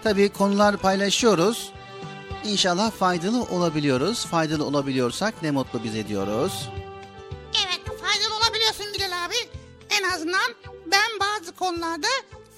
Tabii 0.04 0.30
konular 0.30 0.78
paylaşıyoruz. 0.78 1.72
İnşallah 2.46 2.92
faydalı 2.92 3.44
olabiliyoruz. 3.44 4.26
Faydalı 4.26 4.66
olabiliyorsak 4.66 5.42
ne 5.42 5.52
mutlu 5.52 5.84
bize 5.84 6.08
diyoruz. 6.08 6.70
Evet, 7.66 8.00
faydalı 8.02 8.36
olabiliyorsun 8.38 8.86
Bilal 8.94 9.26
abi. 9.26 9.50
En 9.90 10.04
azından 10.04 10.56
ben 10.86 11.10
bazı 11.20 11.56
konularda 11.56 12.08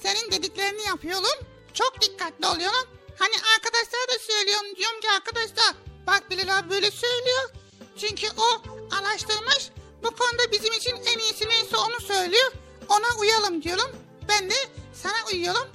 senin 0.03 0.31
dediklerini 0.31 0.81
yapıyorum. 0.87 1.47
Çok 1.73 2.01
dikkatli 2.01 2.45
oluyorum. 2.47 2.87
Hani 3.19 3.33
arkadaşlara 3.55 4.07
da 4.15 4.19
söylüyorum. 4.19 4.75
Diyorum 4.77 5.01
ki 5.01 5.07
arkadaşlar 5.17 5.73
bak 6.07 6.23
Bilal 6.29 6.57
abi 6.57 6.69
böyle 6.69 6.91
söylüyor 6.91 7.60
çünkü 7.97 8.27
o 8.37 8.61
araştırmış. 8.95 9.69
Bu 10.03 10.07
konuda 10.07 10.51
bizim 10.51 10.73
için 10.73 10.95
en 10.95 11.19
iyisi 11.19 11.49
neyse 11.49 11.77
onu 11.77 12.01
söylüyor. 12.07 12.51
Ona 12.89 13.19
uyalım 13.21 13.63
diyorum. 13.63 13.91
Ben 14.29 14.49
de 14.49 14.53
sana 14.93 15.13
uyuyorum. 15.33 15.67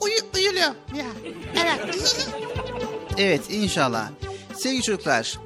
Uyu, 0.00 0.14
uyuluyor. 0.34 0.74
Ya. 0.94 1.06
Evet. 1.62 1.80
Evet 3.18 3.50
inşallah. 3.50 4.08
Sevgili 4.56 4.82
çocuklar, 4.82 5.38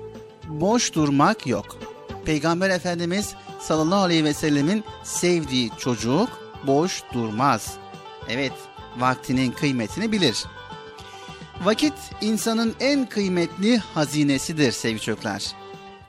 boş 0.49 0.93
durmak 0.95 1.47
yok. 1.47 1.77
Peygamber 2.25 2.71
Efendimiz 2.71 3.35
sallallahu 3.61 4.01
aleyhi 4.01 4.25
ve 4.25 4.35
sellemin 4.35 4.85
sevdiği 5.05 5.71
çocuk 5.79 6.29
boş 6.67 7.03
durmaz. 7.13 7.75
Evet, 8.29 8.53
vaktinin 8.99 9.53
kıymetini 9.53 10.13
bilir. 10.13 10.45
Vakit 11.65 11.95
insanın 12.21 12.75
en 12.81 13.07
kıymetli 13.09 13.79
hazinesidir 13.79 14.73
sevgili 14.73 15.01
çocuklar. 15.01 15.43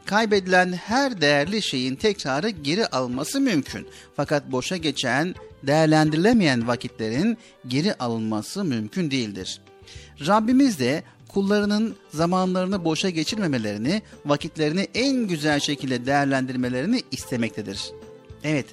Kaybedilen 0.10 0.74
her 0.74 1.22
değerli 1.22 1.62
şeyin 1.62 1.96
tekrarı 1.96 2.50
geri 2.50 2.88
alması 2.88 3.42
mümkün. 3.42 3.88
Fakat 4.16 4.52
boşa 4.52 4.78
geçen, 4.78 5.36
değerlendirilemeyen 5.64 6.68
vakitlerin 6.68 7.38
geri 7.68 7.94
alınması 7.94 8.64
mümkün 8.64 9.12
değildir. 9.12 9.62
Rabbimiz 10.28 10.80
de 10.80 11.04
kullarının 11.28 11.96
zamanlarını 12.14 12.86
boşa 12.86 13.10
geçirmemelerini, 13.10 14.02
vakitlerini 14.26 14.88
en 14.94 15.28
güzel 15.28 15.60
şekilde 15.60 16.06
değerlendirmelerini 16.06 17.02
istemektedir. 17.12 17.92
Evet, 18.44 18.66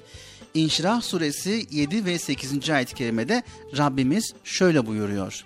İnşirah 0.53 1.01
suresi 1.01 1.67
7 1.71 2.05
ve 2.05 2.19
8. 2.19 2.69
ayet-i 2.69 2.95
kerimede 2.95 3.43
Rabbimiz 3.77 4.33
şöyle 4.43 4.85
buyuruyor. 4.85 5.45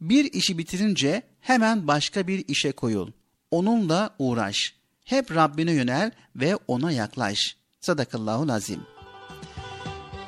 Bir 0.00 0.32
işi 0.32 0.58
bitirince 0.58 1.22
hemen 1.40 1.86
başka 1.86 2.26
bir 2.26 2.44
işe 2.48 2.72
koyul. 2.72 3.10
Onunla 3.50 4.14
uğraş. 4.18 4.81
Hep 5.04 5.34
Rabbine 5.34 5.72
yönel 5.72 6.10
ve 6.36 6.56
ona 6.68 6.92
yaklaş. 6.92 7.56
Sadakallahu 7.80 8.52
azim. 8.52 8.80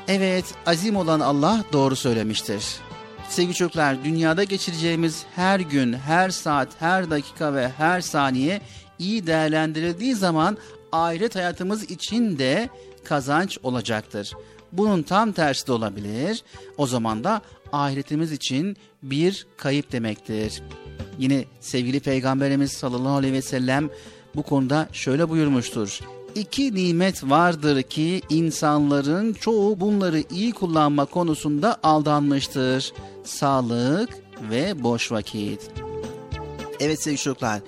Evet, 0.08 0.44
azim 0.66 0.96
olan 0.96 1.20
Allah 1.20 1.64
doğru 1.72 1.96
söylemiştir. 1.96 2.64
Sevgili 3.28 3.54
çocuklar, 3.54 4.04
dünyada 4.04 4.44
geçireceğimiz 4.44 5.24
her 5.34 5.60
gün, 5.60 5.92
her 5.92 6.30
saat, 6.30 6.68
her 6.80 7.10
dakika 7.10 7.54
ve 7.54 7.68
her 7.68 8.00
saniye 8.00 8.60
iyi 8.98 9.26
değerlendirildiği 9.26 10.14
zaman 10.14 10.58
ahiret 10.92 11.36
hayatımız 11.36 11.90
için 11.90 12.38
de 12.38 12.68
kazanç 13.04 13.58
olacaktır. 13.62 14.32
Bunun 14.72 15.02
tam 15.02 15.32
tersi 15.32 15.66
de 15.66 15.72
olabilir. 15.72 16.42
O 16.76 16.86
zaman 16.86 17.24
da 17.24 17.42
ahiretimiz 17.72 18.32
için 18.32 18.76
bir 19.02 19.46
kayıp 19.56 19.92
demektir. 19.92 20.62
Yine 21.18 21.44
sevgili 21.60 22.00
Peygamberimiz 22.00 22.72
sallallahu 22.72 23.16
aleyhi 23.16 23.34
ve 23.34 23.42
sellem 23.42 23.90
bu 24.36 24.42
konuda 24.42 24.88
şöyle 24.92 25.28
buyurmuştur. 25.28 26.00
İki 26.34 26.74
nimet 26.74 27.24
vardır 27.24 27.82
ki 27.82 28.22
insanların 28.28 29.32
çoğu 29.32 29.80
bunları 29.80 30.22
iyi 30.30 30.52
kullanma 30.52 31.04
konusunda 31.04 31.76
aldanmıştır. 31.82 32.92
Sağlık 33.24 34.10
ve 34.50 34.82
boş 34.82 35.12
vakit. 35.12 35.70
Evet 36.80 37.02
sevgili 37.02 37.20
çocuklar, 37.20 37.60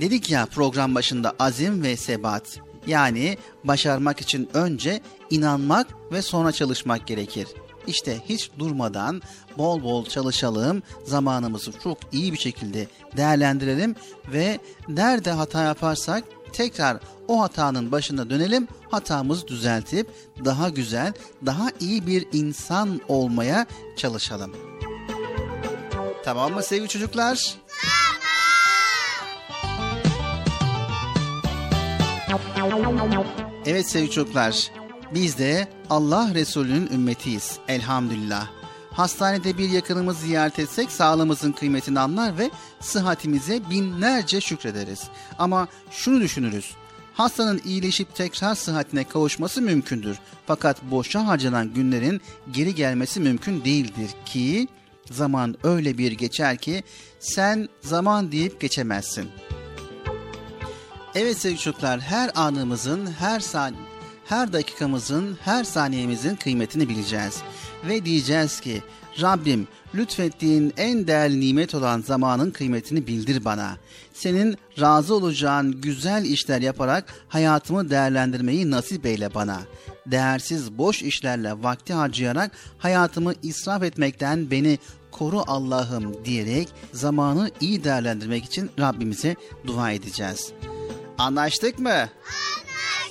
dedik 0.00 0.30
ya 0.30 0.46
program 0.46 0.94
başında 0.94 1.32
azim 1.38 1.82
ve 1.82 1.96
sebat. 1.96 2.60
Yani 2.86 3.38
başarmak 3.64 4.20
için 4.20 4.48
önce 4.54 5.00
inanmak 5.30 5.86
ve 6.12 6.22
sonra 6.22 6.52
çalışmak 6.52 7.06
gerekir. 7.06 7.48
İşte 7.86 8.20
hiç 8.28 8.50
durmadan 8.58 9.22
bol 9.58 9.82
bol 9.82 10.04
çalışalım, 10.04 10.82
zamanımızı 11.04 11.72
çok 11.82 11.98
iyi 12.12 12.32
bir 12.32 12.38
şekilde 12.38 12.86
değerlendirelim 13.16 13.96
ve 14.32 14.58
nerede 14.88 15.30
hata 15.30 15.62
yaparsak 15.62 16.24
tekrar 16.52 16.96
o 17.28 17.40
hatanın 17.40 17.92
başına 17.92 18.30
dönelim, 18.30 18.68
hatamızı 18.90 19.46
düzeltip 19.48 20.10
daha 20.44 20.68
güzel, 20.68 21.12
daha 21.46 21.70
iyi 21.80 22.06
bir 22.06 22.26
insan 22.32 23.00
olmaya 23.08 23.66
çalışalım. 23.96 24.52
Tamam 26.24 26.52
mı 26.52 26.62
sevgili 26.62 26.88
çocuklar? 26.88 27.54
Evet 33.66 33.90
sevgili 33.90 34.10
çocuklar, 34.10 34.70
biz 35.14 35.38
de 35.38 35.68
Allah 35.90 36.34
Resulü'nün 36.34 36.86
ümmetiyiz 36.86 37.58
elhamdülillah. 37.68 38.50
Hastanede 38.90 39.58
bir 39.58 39.70
yakınımız 39.70 40.18
ziyaret 40.18 40.58
etsek 40.58 40.90
sağlığımızın 40.90 41.52
kıymetini 41.52 42.00
anlar 42.00 42.38
ve 42.38 42.50
sıhhatimize 42.80 43.70
binlerce 43.70 44.40
şükrederiz. 44.40 45.02
Ama 45.38 45.68
şunu 45.90 46.20
düşünürüz. 46.20 46.74
Hastanın 47.14 47.60
iyileşip 47.64 48.14
tekrar 48.14 48.54
sıhhatine 48.54 49.04
kavuşması 49.04 49.62
mümkündür. 49.62 50.18
Fakat 50.46 50.82
boşa 50.82 51.26
harcanan 51.26 51.74
günlerin 51.74 52.20
geri 52.50 52.74
gelmesi 52.74 53.20
mümkün 53.20 53.64
değildir 53.64 54.10
ki 54.26 54.68
zaman 55.10 55.56
öyle 55.62 55.98
bir 55.98 56.12
geçer 56.12 56.56
ki 56.56 56.82
sen 57.20 57.68
zaman 57.80 58.32
deyip 58.32 58.60
geçemezsin. 58.60 59.28
Evet 61.14 61.38
sevgili 61.38 61.60
çocuklar 61.60 62.00
her 62.00 62.30
anımızın, 62.34 63.12
her 63.12 63.40
san 63.40 63.74
her 64.24 64.52
dakikamızın, 64.52 65.38
her 65.44 65.64
saniyemizin 65.64 66.36
kıymetini 66.36 66.88
bileceğiz. 66.88 67.42
Ve 67.88 68.04
diyeceğiz 68.04 68.60
ki 68.60 68.82
Rabbim 69.20 69.68
lütfettiğin 69.94 70.72
en 70.76 71.06
değerli 71.06 71.40
nimet 71.40 71.74
olan 71.74 72.02
zamanın 72.02 72.50
kıymetini 72.50 73.06
bildir 73.06 73.44
bana. 73.44 73.76
Senin 74.14 74.56
razı 74.80 75.14
olacağın 75.14 75.80
güzel 75.80 76.24
işler 76.24 76.60
yaparak 76.60 77.04
hayatımı 77.28 77.90
değerlendirmeyi 77.90 78.70
nasip 78.70 79.06
eyle 79.06 79.34
bana. 79.34 79.60
Değersiz 80.06 80.78
boş 80.78 81.02
işlerle 81.02 81.62
vakti 81.62 81.92
harcayarak 81.92 82.52
hayatımı 82.78 83.34
israf 83.42 83.82
etmekten 83.82 84.50
beni 84.50 84.78
koru 85.10 85.42
Allah'ım 85.46 86.24
diyerek 86.24 86.68
zamanı 86.92 87.50
iyi 87.60 87.84
değerlendirmek 87.84 88.44
için 88.44 88.70
Rabbimize 88.78 89.36
dua 89.66 89.92
edeceğiz. 89.92 90.52
Anlaştık 91.18 91.78
mı? 91.78 91.90
Anlaştık. 91.90 93.01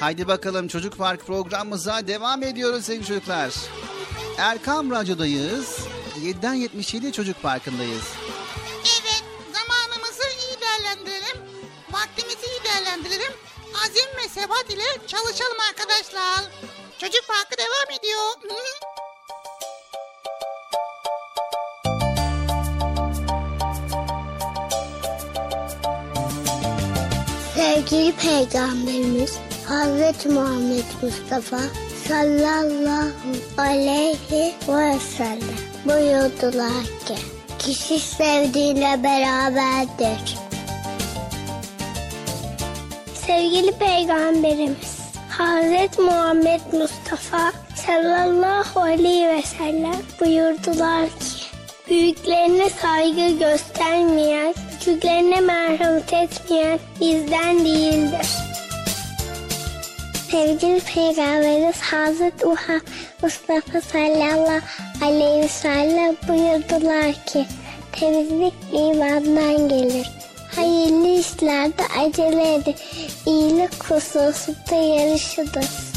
Haydi 0.00 0.28
bakalım 0.28 0.68
Çocuk 0.68 0.98
Park 0.98 1.26
programımıza 1.26 2.06
devam 2.06 2.42
ediyoruz 2.42 2.84
sevgili 2.84 3.06
çocuklar. 3.06 3.54
Erkam 4.38 4.90
Radyo'dayız. 4.90 5.78
7'den 6.24 6.54
77 6.54 7.12
Çocuk 7.12 7.42
Parkı'ndayız. 7.42 8.04
Evet, 8.84 9.24
zamanımızı 9.52 10.22
iyi 10.22 10.60
değerlendirelim. 10.60 11.36
Vaktimizi 11.92 12.46
iyi 12.46 12.64
değerlendirelim. 12.64 13.32
Azim 13.84 14.10
ve 14.24 14.28
sebat 14.28 14.70
ile 14.70 15.06
çalışalım 15.06 15.60
arkadaşlar. 15.70 16.44
Çocuk 16.98 17.28
Parkı 17.28 17.58
devam 17.58 17.98
ediyor. 17.98 18.26
Sevgili 27.54 28.12
Peygamberimiz 28.16 29.45
Hazreti 29.68 30.28
Muhammed 30.28 30.84
Mustafa 31.02 31.58
sallallahu 32.08 33.12
aleyhi 33.58 34.54
ve 34.70 34.98
sellem 35.16 35.56
buyurdular 35.84 36.84
ki 37.06 37.14
kişi 37.58 38.00
sevdiğiyle 38.00 39.02
beraberdir. 39.02 40.36
Sevgili 43.26 43.72
Peygamberimiz 43.72 44.98
Hazreti 45.28 46.00
Muhammed 46.00 46.60
Mustafa 46.72 47.52
sallallahu 47.86 48.80
aleyhi 48.80 49.28
ve 49.28 49.42
sellem 49.42 50.02
buyurdular 50.20 51.06
ki 51.06 51.46
Büyüklerine 51.90 52.70
saygı 52.70 53.38
göstermeyen, 53.38 54.54
küçüklerine 54.70 55.40
merhamet 55.40 56.12
etmeyen 56.12 56.78
bizden 57.00 57.64
değildir. 57.64 58.45
Sevgili 60.30 60.80
Peygamberimiz 60.80 61.80
Hazreti 61.80 62.46
Muhammed 62.46 62.82
Mustafa 63.22 63.80
sallallahu 63.80 64.60
aleyhi 65.02 65.42
ve 65.42 65.48
sellem 65.48 66.16
buyurdular 66.28 67.12
ki 67.26 67.46
temizlik 67.92 68.54
imandan 68.72 69.68
gelir. 69.68 70.10
Hayırlı 70.56 71.08
işlerde 71.08 71.82
acele 71.98 72.54
edin. 72.54 72.74
İyilik 73.26 73.84
hususunda 73.84 74.74
yarışınız. 74.74 75.95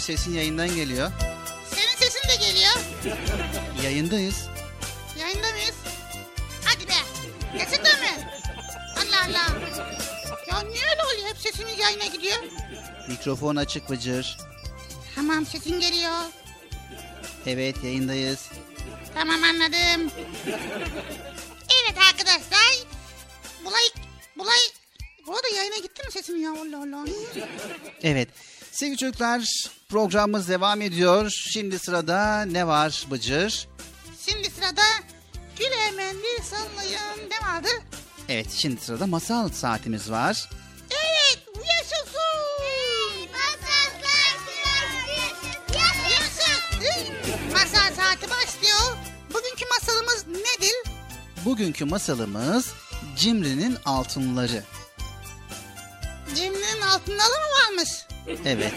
Sesin 0.00 0.34
yayından 0.34 0.74
geliyor. 0.74 1.12
Senin 1.74 1.96
sesin 1.96 2.28
de 2.28 2.36
geliyor. 2.46 2.72
Yayındayız. 3.84 4.46
Yayında 5.18 5.50
mıyız? 5.52 5.74
Hadi 6.64 6.88
be. 6.88 6.92
Kesin 7.58 7.84
de 7.84 7.88
mi? 7.88 8.28
Allah 8.96 9.24
Allah. 9.28 9.46
Ya 10.48 10.60
niye 10.62 10.82
öyle 10.90 11.02
oluyor? 11.04 11.28
Hep 11.28 11.38
sesimiz 11.38 11.78
yayına 11.78 12.06
gidiyor. 12.06 12.36
Mikrofon 13.08 13.56
açık 13.56 13.90
Bıcır. 13.90 14.36
Tamam 15.14 15.46
sesin 15.46 15.80
geliyor. 15.80 16.20
Evet 17.46 17.84
yayındayız. 17.84 18.48
Tamam 19.14 19.42
anladım. 19.42 20.10
Evet 21.82 21.98
arkadaşlar. 22.10 22.86
Bulay, 23.64 23.82
bulay. 24.38 24.58
Bu 25.26 25.34
arada 25.36 25.48
yayına 25.48 25.76
gitti 25.76 26.02
mi 26.06 26.12
sesim 26.12 26.42
ya? 26.42 26.50
Allah 26.50 26.76
Allah. 26.78 27.04
Evet. 28.02 28.28
Sevgili 28.72 28.96
çocuklar 28.96 29.70
programımız 29.90 30.48
devam 30.48 30.80
ediyor. 30.80 31.30
Şimdi 31.52 31.78
sırada 31.78 32.42
ne 32.42 32.66
var 32.66 33.06
Bıcır? 33.10 33.68
Şimdi 34.28 34.50
sırada 34.50 34.82
Güle 35.58 35.90
mendil 35.96 36.42
sallayın 36.42 37.30
ne 37.30 37.46
vardı? 37.48 37.68
Evet 38.28 38.46
şimdi 38.50 38.80
sırada 38.80 39.06
masal 39.06 39.48
saatimiz 39.48 40.10
var. 40.10 40.48
Evet 40.90 41.42
yaşasın. 41.56 42.20
Masal 47.52 47.94
saati 47.96 48.30
başlıyor. 48.30 48.96
Bugünkü 49.34 49.64
masalımız 49.70 50.26
nedir? 50.26 50.74
Bugünkü 51.44 51.84
masalımız 51.84 52.72
Cimri'nin 53.16 53.78
altınları. 53.84 54.62
Cemre'nin 56.36 56.80
altındalı 56.80 57.28
mı 57.28 57.46
varmış? 57.66 57.88
Evet. 58.44 58.74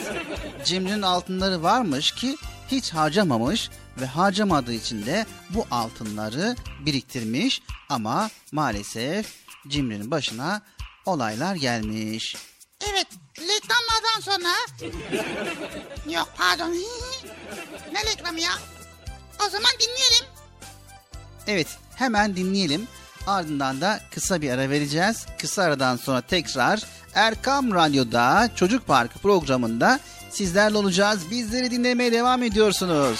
Cimri'nin 0.65 1.01
altınları 1.01 1.63
varmış 1.63 2.11
ki 2.11 2.37
hiç 2.71 2.93
harcamamış 2.93 3.69
ve 4.01 4.05
harcamadığı 4.05 4.73
için 4.73 5.05
de 5.05 5.25
bu 5.49 5.65
altınları 5.71 6.55
biriktirmiş 6.85 7.61
ama 7.89 8.29
maalesef 8.51 9.33
Cimri'nin 9.67 10.11
başına 10.11 10.61
olaylar 11.05 11.55
gelmiş. 11.55 12.35
Evet, 12.91 13.07
reklamlardan 13.39 14.21
sonra... 14.21 14.49
Yok 16.13 16.29
pardon. 16.37 16.75
ne 17.93 18.11
reklamı 18.11 18.39
ya? 18.39 18.51
O 19.47 19.49
zaman 19.49 19.71
dinleyelim. 19.79 20.25
Evet 21.47 21.67
hemen 21.95 22.35
dinleyelim. 22.35 22.87
Ardından 23.27 23.81
da 23.81 23.99
kısa 24.11 24.41
bir 24.41 24.49
ara 24.49 24.69
vereceğiz. 24.69 25.25
Kısa 25.41 25.63
aradan 25.63 25.95
sonra 25.95 26.21
tekrar 26.21 26.83
Erkam 27.13 27.73
Radyo'da 27.73 28.49
Çocuk 28.55 28.87
Parkı 28.87 29.19
programında 29.19 29.99
sizlerle 30.29 30.77
olacağız. 30.77 31.31
Bizleri 31.31 31.71
dinlemeye 31.71 32.11
devam 32.11 32.43
ediyorsunuz. 32.43 33.19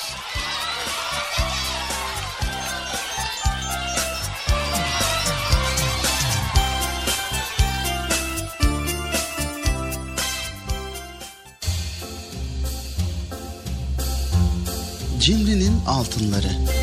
Cimri'nin 15.20 15.86
altınları. 15.88 16.83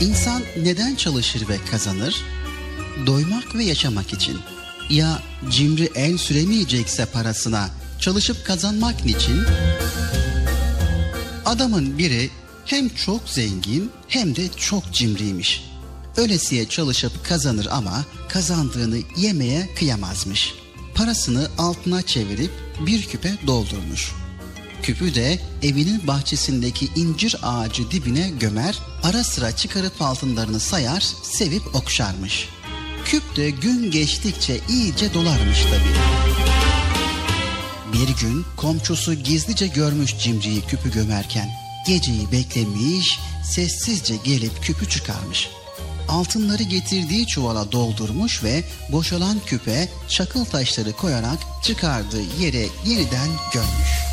İnsan 0.00 0.42
neden 0.62 0.94
çalışır 0.94 1.48
ve 1.48 1.56
kazanır? 1.70 2.24
Doymak 3.06 3.54
ve 3.54 3.64
yaşamak 3.64 4.12
için. 4.12 4.38
Ya 4.90 5.22
cimri 5.50 5.90
el 5.94 6.16
süremeyecekse 6.18 7.06
parasına 7.06 7.70
çalışıp 8.00 8.46
kazanmak 8.46 9.04
niçin? 9.04 9.42
Adamın 11.44 11.98
biri 11.98 12.30
hem 12.64 12.88
çok 12.88 13.28
zengin 13.28 13.90
hem 14.08 14.36
de 14.36 14.48
çok 14.56 14.92
cimriymiş. 14.92 15.64
Ölesiye 16.16 16.68
çalışıp 16.68 17.24
kazanır 17.24 17.68
ama 17.70 18.04
kazandığını 18.28 18.98
yemeye 19.16 19.74
kıyamazmış. 19.78 20.54
Parasını 20.94 21.48
altına 21.58 22.02
çevirip 22.02 22.50
bir 22.86 23.02
küpe 23.02 23.32
doldurmuş. 23.46 24.12
Küpü 24.82 25.14
de 25.14 25.38
evinin 25.62 26.06
bahçesindeki 26.06 26.88
incir 26.96 27.36
ağacı 27.42 27.90
dibine 27.90 28.30
gömer, 28.40 28.78
ara 29.02 29.24
sıra 29.24 29.56
çıkarıp 29.56 30.02
altınlarını 30.02 30.60
sayar, 30.60 31.00
sevip 31.22 31.74
okşarmış. 31.74 32.48
Küp 33.04 33.36
de 33.36 33.50
gün 33.50 33.90
geçtikçe 33.90 34.60
iyice 34.68 35.14
dolarmış 35.14 35.62
tabii. 35.62 35.96
Bir 37.92 38.08
gün 38.20 38.44
komşusu 38.56 39.14
gizlice 39.14 39.66
görmüş 39.66 40.18
cimriyi 40.18 40.60
küpü 40.60 40.92
gömerken. 40.92 41.48
Geceyi 41.86 42.32
beklemiş, 42.32 43.18
sessizce 43.44 44.14
gelip 44.24 44.62
küpü 44.62 44.88
çıkarmış. 44.88 45.48
Altınları 46.08 46.62
getirdiği 46.62 47.26
çuvala 47.26 47.72
doldurmuş 47.72 48.44
ve 48.44 48.64
boşalan 48.92 49.40
küpe 49.46 49.88
çakıl 50.08 50.44
taşları 50.44 50.92
koyarak 50.92 51.38
çıkardığı 51.62 52.22
yere 52.40 52.66
yeniden 52.86 53.28
gömmüş. 53.52 54.05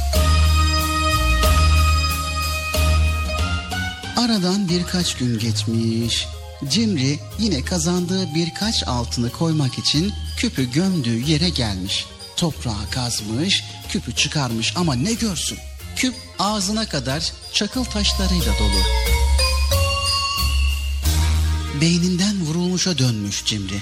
Aradan 4.18 4.70
birkaç 4.70 5.18
gün 5.18 5.40
geçmiş. 5.40 6.28
Cimri 6.70 7.20
yine 7.40 7.66
kazandığı 7.66 8.36
birkaç 8.36 8.88
altını 8.88 9.30
koymak 9.30 9.78
için 9.80 10.14
küpü 10.38 10.72
gömdüğü 10.72 11.32
yere 11.32 11.50
gelmiş. 11.50 12.06
Toprağı 12.38 12.90
kazmış, 12.92 13.64
küpü 13.90 14.16
çıkarmış 14.16 14.74
ama 14.78 14.96
ne 14.96 15.14
görsün? 15.14 15.58
Küp 15.96 16.16
ağzına 16.40 16.86
kadar 16.86 17.32
çakıl 17.54 17.84
taşlarıyla 17.84 18.54
dolu. 18.60 18.82
Beyninden 21.82 22.42
vurulmuşa 22.42 22.98
dönmüş 22.98 23.46
Cimri. 23.46 23.82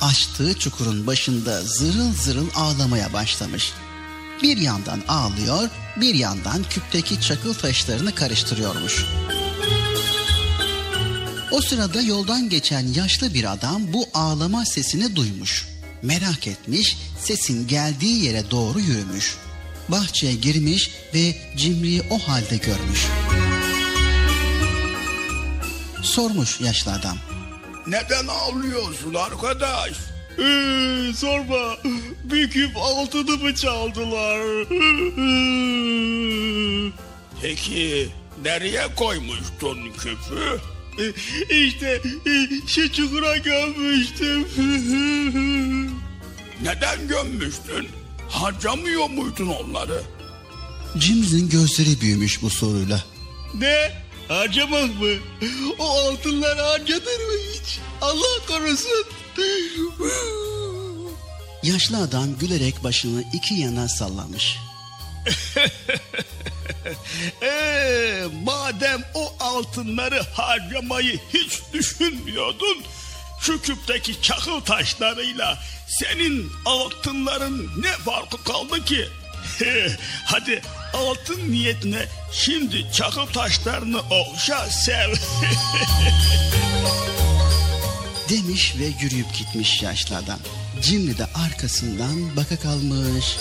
Açtığı 0.00 0.58
çukurun 0.58 1.06
başında 1.06 1.62
zırıl 1.62 2.12
zırıl 2.12 2.48
ağlamaya 2.54 3.12
başlamış. 3.12 3.72
Bir 4.42 4.56
yandan 4.56 5.02
ağlıyor, 5.08 5.68
bir 5.96 6.14
yandan 6.14 6.64
küpteki 6.70 7.20
çakıl 7.20 7.54
taşlarını 7.54 8.14
karıştırıyormuş. 8.14 9.04
O 11.50 11.60
sırada 11.60 12.02
yoldan 12.02 12.48
geçen 12.48 12.86
yaşlı 12.86 13.34
bir 13.34 13.52
adam 13.52 13.92
bu 13.92 14.06
ağlama 14.14 14.64
sesini 14.64 15.16
duymuş. 15.16 15.68
Merak 16.02 16.46
etmiş, 16.46 16.96
sesin 17.20 17.68
geldiği 17.68 18.24
yere 18.24 18.50
doğru 18.50 18.80
yürümüş. 18.80 19.36
Bahçeye 19.88 20.34
girmiş 20.34 20.90
ve 21.14 21.36
Cimri'yi 21.56 22.02
o 22.10 22.18
halde 22.18 22.56
görmüş. 22.56 23.06
Sormuş 26.02 26.60
yaşlı 26.60 26.92
adam. 26.92 27.18
Neden 27.86 28.26
ağlıyorsun 28.26 29.14
arkadaş? 29.14 30.07
Ee, 30.38 31.12
sorma. 31.16 31.76
Bir 32.24 32.50
küp 32.50 32.76
altınımı 32.76 33.54
çaldılar. 33.54 34.40
Peki 37.42 38.08
nereye 38.44 38.94
koymuştun 38.96 39.78
küpü? 39.98 40.60
İşte 41.50 42.02
şu 42.66 42.92
çukura 42.92 43.36
gömmüştüm. 43.36 44.44
Neden 46.62 47.08
gömmüştün? 47.08 47.88
Harcamıyor 48.28 49.10
muydun 49.10 49.46
onları? 49.48 50.02
Cimri'nin 50.98 51.48
gözleri 51.48 52.00
büyümüş 52.00 52.42
bu 52.42 52.50
soruyla. 52.50 53.04
Ne? 53.54 53.92
Harcamak 54.28 55.00
mı? 55.00 55.08
O 55.78 56.00
altınları 56.00 56.60
harcadın 56.62 57.26
mı 57.26 57.38
hiç? 57.52 57.78
Allah 58.00 58.46
korusun. 58.48 59.06
Yaşlı 61.62 62.02
adam 62.02 62.38
gülerek 62.38 62.84
başını 62.84 63.24
iki 63.32 63.54
yana 63.54 63.88
sallamış. 63.88 64.56
Ee, 67.42 68.24
madem 68.44 69.02
o 69.14 69.34
altınları 69.40 70.22
harcamayı 70.32 71.20
hiç 71.34 71.60
düşünmüyordun, 71.72 72.82
şu 73.40 73.62
küpteki 73.62 74.22
çakıl 74.22 74.60
taşlarıyla 74.60 75.58
senin 75.88 76.52
altınların 76.64 77.70
ne 77.82 77.92
farkı 77.92 78.44
kaldı 78.44 78.84
ki? 78.84 79.08
Hadi 80.24 80.62
altın 80.94 81.52
niyetine 81.52 82.06
şimdi 82.32 82.92
çakıl 82.92 83.26
taşlarını 83.26 84.00
okşa 84.00 84.66
sev. 84.66 85.14
Demiş 88.28 88.74
ve 88.78 88.84
yürüyüp 89.00 89.34
gitmiş 89.34 89.82
yaşlı 89.82 90.16
adam. 90.16 90.38
Cimri 90.82 91.18
de 91.18 91.24
arkasından 91.24 92.36
baka 92.36 92.56
kalmış. 92.56 93.36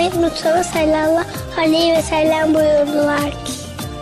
Muhammed 0.00 0.30
Mustafa 0.30 0.64
sallallahu 0.64 1.24
aleyhi 1.58 1.92
ve 1.92 2.02
sellem 2.02 2.54
buyurdular 2.54 3.30
ki 3.30 3.52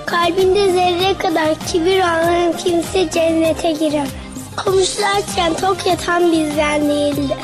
Kalbinde 0.07 0.73
zerre 0.73 1.19
kadar 1.19 1.55
kibir 1.73 1.99
olan 1.99 2.53
kimse 2.57 3.11
cennete 3.11 3.73
giremez. 3.73 4.11
Komşularken 4.57 5.55
tok 5.55 5.87
yatan 5.87 6.33
bizden 6.33 6.89
değildir. 6.89 7.37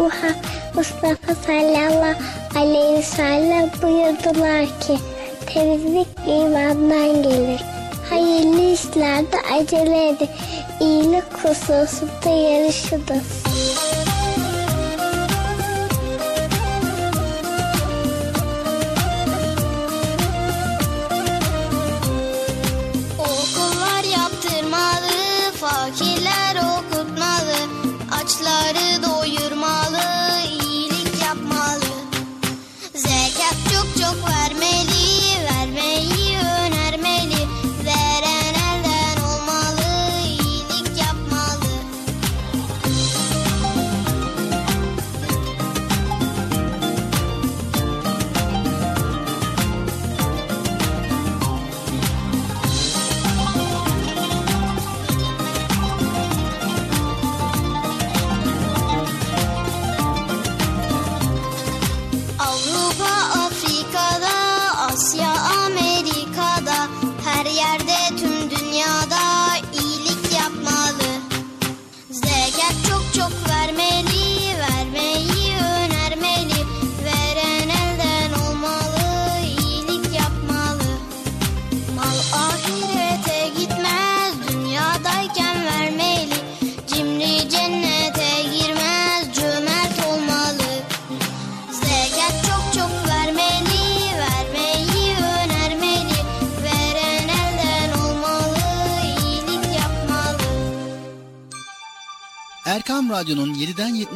Muhammed 0.00 0.36
Mustafa 0.74 1.34
sallallahu 1.46 2.14
aleyhi 2.56 2.98
ve 2.98 3.02
sellem 3.02 3.70
buyurdular 3.82 4.64
ki 4.80 4.98
temizlik 5.46 6.08
imandan 6.26 7.22
gelir. 7.22 7.60
Hayırlı 8.10 8.72
işlerde 8.72 9.36
acele 9.54 10.08
edin. 10.08 10.28
İyilik 10.80 11.24
hususunda 11.42 12.30
yarışınız. 12.30 13.39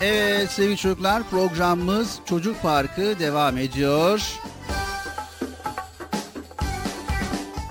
Evet 0.00 0.50
sevgili 0.50 0.76
çocuklar 0.76 1.30
programımız 1.30 2.18
Çocuk 2.28 2.62
Parkı 2.62 3.18
devam 3.18 3.58
ediyor. 3.58 4.22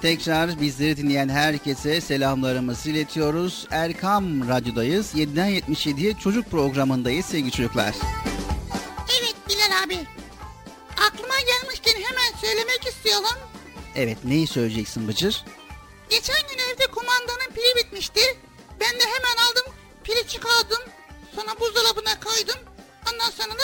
Tekrar 0.01 0.61
bizleri 0.61 0.97
dinleyen 0.97 1.29
herkese 1.29 2.01
selamlarımızı 2.01 2.89
iletiyoruz. 2.89 3.67
Erkam 3.71 4.49
Radyo'dayız. 4.49 5.15
7'den 5.15 5.49
77'ye 5.49 6.13
çocuk 6.13 6.51
programındayız 6.51 7.25
sevgili 7.25 7.51
çocuklar. 7.51 7.95
Evet 9.19 9.35
Bilal 9.49 9.83
abi. 9.83 9.97
Aklıma 11.07 11.35
gelmişken 11.39 11.93
hemen 11.93 12.39
söylemek 12.41 12.87
istiyorum. 12.87 13.39
Evet 13.95 14.17
neyi 14.23 14.47
söyleyeceksin 14.47 15.07
Bıcır? 15.07 15.45
Geçen 16.09 16.41
gün 16.49 16.57
evde 16.73 16.87
kumandanın 16.91 17.53
pili 17.55 17.85
bitmişti. 17.85 18.21
Ben 18.79 18.99
de 18.99 19.03
hemen 19.03 19.49
aldım 19.49 19.73
pili 20.03 20.27
çıkardım. 20.27 20.98
Sonra 21.35 21.59
buzdolabına 21.59 22.19
koydum. 22.19 22.59
Ondan 23.13 23.29
sonra 23.29 23.53
da 23.53 23.63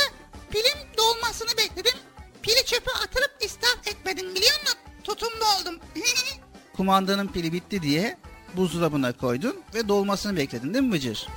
pilin 0.51 0.97
dolmasını 0.97 1.49
bekledim. 1.57 1.99
Pili 2.41 2.65
çöpe 2.65 2.91
atılıp 2.91 3.31
israf 3.41 3.87
etmedim 3.87 4.35
biliyor 4.35 4.59
musun? 4.61 4.77
Tutumlu 5.03 5.45
oldum. 5.61 5.79
Kumandanın 6.77 7.27
pili 7.27 7.53
bitti 7.53 7.81
diye 7.81 8.17
buzdolabına 8.53 9.13
koydun 9.13 9.61
ve 9.73 9.87
dolmasını 9.87 10.37
bekledin 10.37 10.73
değil 10.73 10.85
mi 10.85 10.91
Bıcır? 10.91 11.27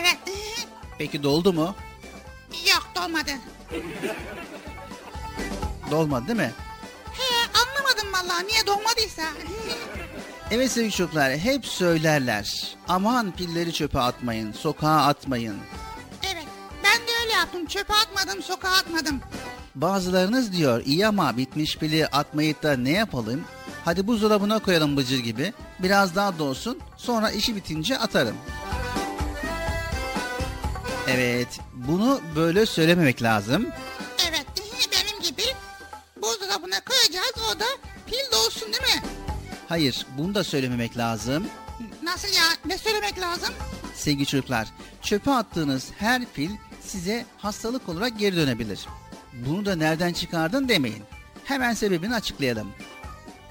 evet. 0.00 0.18
Peki 0.98 1.22
doldu 1.22 1.52
mu? 1.52 1.76
Yok 2.72 2.86
dolmadı. 2.96 3.30
Dolmadı 5.90 6.26
değil 6.28 6.38
mi? 6.38 6.52
Anlamadım 8.06 8.28
vallahi 8.30 8.46
niye 8.46 8.66
dolmadıysa. 8.66 9.22
Evet 10.50 10.72
sevgili 10.72 10.92
çocuklar 10.92 11.36
hep 11.36 11.66
söylerler. 11.66 12.76
Aman 12.88 13.30
pilleri 13.32 13.72
çöpe 13.72 13.98
atmayın, 14.00 14.52
sokağa 14.52 14.96
atmayın. 15.06 15.56
evet 16.22 16.44
ben 16.84 16.96
de 17.00 17.10
öyle 17.22 17.32
yaptım. 17.32 17.66
Çöpe 17.66 17.94
atmadım 17.94 18.42
sokağa 18.42 18.70
atmadım. 18.70 19.20
Bazılarınız 19.74 20.52
diyor 20.52 20.82
iyi 20.86 21.06
ama 21.06 21.36
bitmiş 21.36 21.76
pili 21.78 22.06
atmayıp 22.06 22.62
da 22.62 22.76
ne 22.76 22.90
yapalım? 22.90 23.44
Hadi 23.84 24.06
buzdolabına 24.06 24.58
koyalım 24.58 24.96
bıcır 24.96 25.18
gibi. 25.18 25.52
Biraz 25.78 26.14
daha 26.14 26.38
dolsun 26.38 26.78
sonra 26.96 27.30
işi 27.30 27.56
bitince 27.56 27.98
atarım. 27.98 28.36
Evet 31.08 31.48
bunu 31.74 32.20
böyle 32.36 32.66
söylememek 32.66 33.22
lazım. 33.22 33.66
Evet 34.30 34.46
benim 34.92 35.22
gibi 35.22 35.42
buzdolabına 36.22 36.80
koyacağız 36.80 37.34
o 37.56 37.60
da 37.60 37.64
pil 38.06 38.32
dolsun 38.32 38.72
değil 38.72 38.94
mi? 38.96 39.02
Hayır 39.68 40.06
bunu 40.18 40.34
da 40.34 40.44
söylememek 40.44 40.96
lazım. 40.96 41.46
Nasıl 42.02 42.28
ya 42.28 42.44
ne 42.66 42.78
söylemek 42.78 43.20
lazım? 43.20 43.54
Sevgili 43.94 44.26
çocuklar 44.26 44.68
çöpe 45.02 45.30
attığınız 45.30 45.90
her 45.98 46.24
pil 46.34 46.50
size 46.80 47.26
hastalık 47.38 47.88
olarak 47.88 48.18
geri 48.18 48.36
dönebilir. 48.36 48.86
Bunu 49.46 49.66
da 49.66 49.76
nereden 49.76 50.12
çıkardın 50.12 50.68
demeyin. 50.68 51.02
Hemen 51.44 51.74
sebebini 51.74 52.14
açıklayalım. 52.14 52.68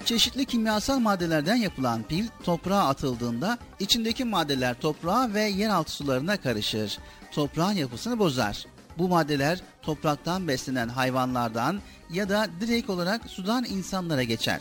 Çeşitli 0.04 0.44
kimyasal 0.44 0.98
maddelerden 0.98 1.56
yapılan 1.56 2.02
pil 2.02 2.26
toprağa 2.44 2.88
atıldığında 2.88 3.58
içindeki 3.78 4.24
maddeler 4.24 4.80
toprağa 4.80 5.34
ve 5.34 5.42
yeraltı 5.42 5.92
sularına 5.92 6.36
karışır. 6.36 6.98
Toprağın 7.32 7.72
yapısını 7.72 8.18
bozar. 8.18 8.66
Bu 8.98 9.08
maddeler 9.08 9.60
topraktan 9.82 10.48
beslenen 10.48 10.88
hayvanlardan 10.88 11.80
ya 12.10 12.28
da 12.28 12.48
direkt 12.60 12.90
olarak 12.90 13.30
sudan 13.30 13.64
insanlara 13.64 14.22
geçer. 14.22 14.60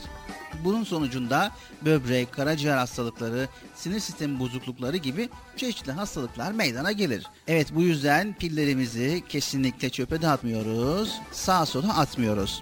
Bunun 0.64 0.84
sonucunda 0.84 1.52
böbrek, 1.82 2.32
karaciğer 2.32 2.78
hastalıkları, 2.78 3.48
sinir 3.76 4.00
sistemi 4.00 4.40
bozuklukları 4.40 4.98
gibi 4.98 5.30
çeşitli 5.58 5.92
hastalıklar 5.92 6.52
meydana 6.52 6.92
gelir. 6.92 7.28
Evet 7.48 7.68
bu 7.76 7.82
yüzden 7.82 8.34
pillerimizi 8.34 9.24
kesinlikle 9.30 9.90
çöpe 9.90 10.22
dağıtmıyoruz, 10.22 11.20
sağa 11.32 11.66
sola 11.66 11.98
atmıyoruz. 11.98 12.62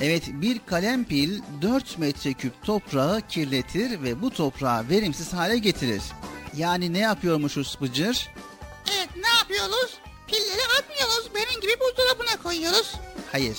Evet 0.00 0.30
bir 0.32 0.60
kalem 0.66 1.04
pil 1.04 1.42
4 1.62 1.98
metreküp 1.98 2.62
toprağı 2.62 3.20
kirletir 3.20 4.02
ve 4.02 4.22
bu 4.22 4.30
toprağı 4.30 4.88
verimsiz 4.88 5.32
hale 5.32 5.58
getirir. 5.58 6.02
Yani 6.56 6.92
ne 6.92 6.98
yapıyormuşuz 6.98 7.78
Bıcır? 7.80 8.28
Evet 8.96 9.08
ne 9.16 9.28
yapıyoruz? 9.28 9.98
Pilleri 10.34 10.62
atmıyoruz. 10.78 11.28
Benim 11.34 11.60
gibi 11.60 11.72
buzdolabına 11.80 12.42
koyuyoruz. 12.42 12.94
Hayır. 13.32 13.56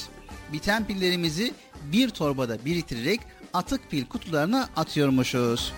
Biten 0.53 0.87
pillerimizi 0.87 1.53
bir 1.83 2.09
torbada 2.09 2.65
biriktirerek 2.65 3.21
atık 3.53 3.91
pil 3.91 4.05
kutularına 4.05 4.69
atıyormuşuz. 4.75 5.73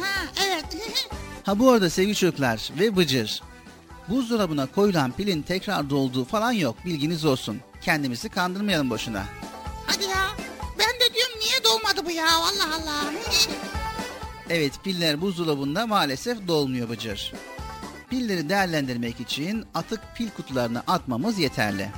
Ha 0.00 0.24
evet. 0.46 0.64
Ha 1.46 1.58
bu 1.58 1.70
arada 1.70 1.90
sevgili 1.90 2.14
çocuklar 2.14 2.70
ve 2.78 2.96
Bıcır. 2.96 3.42
Buzdolabına 4.08 4.66
koyulan 4.66 5.12
pilin 5.12 5.42
tekrar 5.42 5.90
dolduğu 5.90 6.24
falan 6.24 6.52
yok 6.52 6.76
bilginiz 6.84 7.24
olsun. 7.24 7.60
Kendimizi 7.82 8.28
kandırmayalım 8.28 8.90
boşuna. 8.90 9.24
Hadi 9.86 10.04
ya. 10.04 10.28
Ben 10.78 10.94
de 11.00 11.14
diyorum 11.14 11.38
niye 11.40 11.64
dolmadı 11.64 12.06
bu 12.06 12.10
ya 12.10 12.26
Allah 12.36 12.74
Allah. 12.74 13.12
Evet 14.50 14.72
piller 14.84 15.20
buzdolabında 15.20 15.86
maalesef 15.86 16.48
dolmuyor 16.48 16.88
Bıcır. 16.88 17.32
Pilleri 18.10 18.48
değerlendirmek 18.48 19.20
için 19.20 19.66
atık 19.74 20.00
pil 20.14 20.30
kutularına 20.30 20.82
atmamız 20.86 21.38
yeterli. 21.38 21.88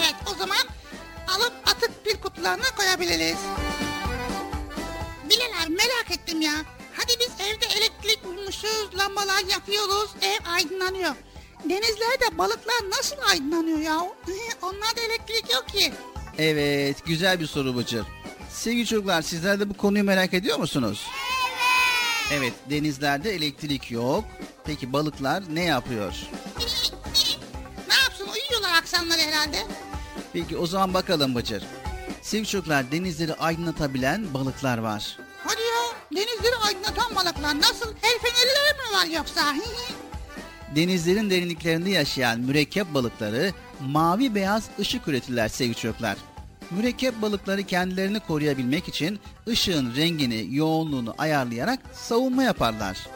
evet 0.00 0.14
o 0.34 0.38
zaman 0.38 0.56
alıp 1.28 1.52
atık 1.66 2.04
pil 2.04 2.16
kutularına 2.20 2.70
koyabiliriz. 2.76 3.36
Bilal 5.30 5.62
abi 5.64 5.70
merak 5.74 6.10
ettim 6.10 6.40
ya. 6.40 6.52
Hadi 6.96 7.12
biz 7.20 7.46
evde 7.46 7.66
elektrik 7.78 8.24
bulmuşuz, 8.24 8.88
lambalar 8.98 9.44
yakıyoruz, 9.50 10.10
ev 10.22 10.52
aydınlanıyor. 10.52 11.14
Denizlerde 11.64 12.38
balıklar 12.38 12.90
nasıl 12.98 13.16
aydınlanıyor 13.30 13.78
ya? 13.78 13.98
Onlarda 14.62 15.00
elektrik 15.00 15.52
yok 15.54 15.68
ki. 15.68 15.92
Evet 16.38 16.96
güzel 17.06 17.40
bir 17.40 17.46
soru 17.46 17.76
Bıcır. 17.76 18.04
Sevgili 18.50 18.86
çocuklar 18.86 19.22
sizler 19.22 19.60
de 19.60 19.70
bu 19.70 19.74
konuyu 19.74 20.04
merak 20.04 20.34
ediyor 20.34 20.58
musunuz? 20.58 21.06
Evet 22.32 22.52
denizlerde 22.70 23.34
elektrik 23.34 23.90
yok. 23.90 24.24
Peki 24.64 24.92
balıklar 24.92 25.42
ne 25.54 25.64
yapıyor? 25.64 26.14
ne 27.88 27.94
yapsın 27.94 28.28
uyuyorlar 28.34 28.78
akşamları 28.78 29.20
herhalde. 29.20 29.56
Peki 30.32 30.56
o 30.56 30.66
zaman 30.66 30.94
bakalım 30.94 31.34
Bıcır. 31.34 31.62
Sevgili 32.22 32.48
çocuklar 32.48 32.92
denizleri 32.92 33.34
aydınlatabilen 33.34 34.34
balıklar 34.34 34.78
var. 34.78 35.18
Hadi 35.44 35.60
ya 35.60 36.16
denizleri 36.22 36.56
aydınlatan 36.56 37.14
balıklar 37.14 37.60
nasıl? 37.60 37.88
El 38.02 38.18
fenerileri 38.18 38.72
mi 38.72 38.96
var 38.96 39.06
yoksa? 39.18 39.54
Denizlerin 40.76 41.30
derinliklerinde 41.30 41.90
yaşayan 41.90 42.40
mürekkep 42.40 42.94
balıkları 42.94 43.52
mavi 43.80 44.34
beyaz 44.34 44.64
ışık 44.78 45.08
üretirler 45.08 45.48
sevgili 45.48 45.74
çocuklar. 45.76 46.16
Mürekkep 46.70 47.22
balıkları 47.22 47.62
kendilerini 47.62 48.20
koruyabilmek 48.20 48.88
için 48.88 49.20
ışığın 49.48 49.96
rengini, 49.96 50.46
yoğunluğunu 50.50 51.14
ayarlayarak 51.18 51.78
savunma 51.92 52.42
yaparlar. 52.42 53.06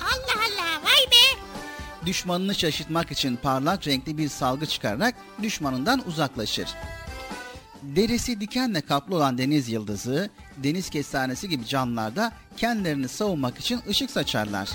Allah 0.00 0.40
Allah 0.40 0.82
vay 0.84 1.10
be. 1.10 1.40
Düşmanını 2.06 2.54
şaşırtmak 2.54 3.12
için 3.12 3.36
parlak 3.36 3.86
renkli 3.86 4.18
bir 4.18 4.28
salgı 4.28 4.66
çıkararak 4.66 5.14
düşmanından 5.42 6.02
uzaklaşır. 6.06 6.68
Derisi 7.82 8.40
dikenle 8.40 8.80
kaplı 8.80 9.16
olan 9.16 9.38
deniz 9.38 9.68
yıldızı, 9.68 10.30
deniz 10.56 10.90
kestanesi 10.90 11.48
gibi 11.48 11.66
canlılar 11.66 12.16
da 12.16 12.32
kendilerini 12.56 13.08
savunmak 13.08 13.58
için 13.58 13.80
ışık 13.88 14.10
saçarlar. 14.10 14.70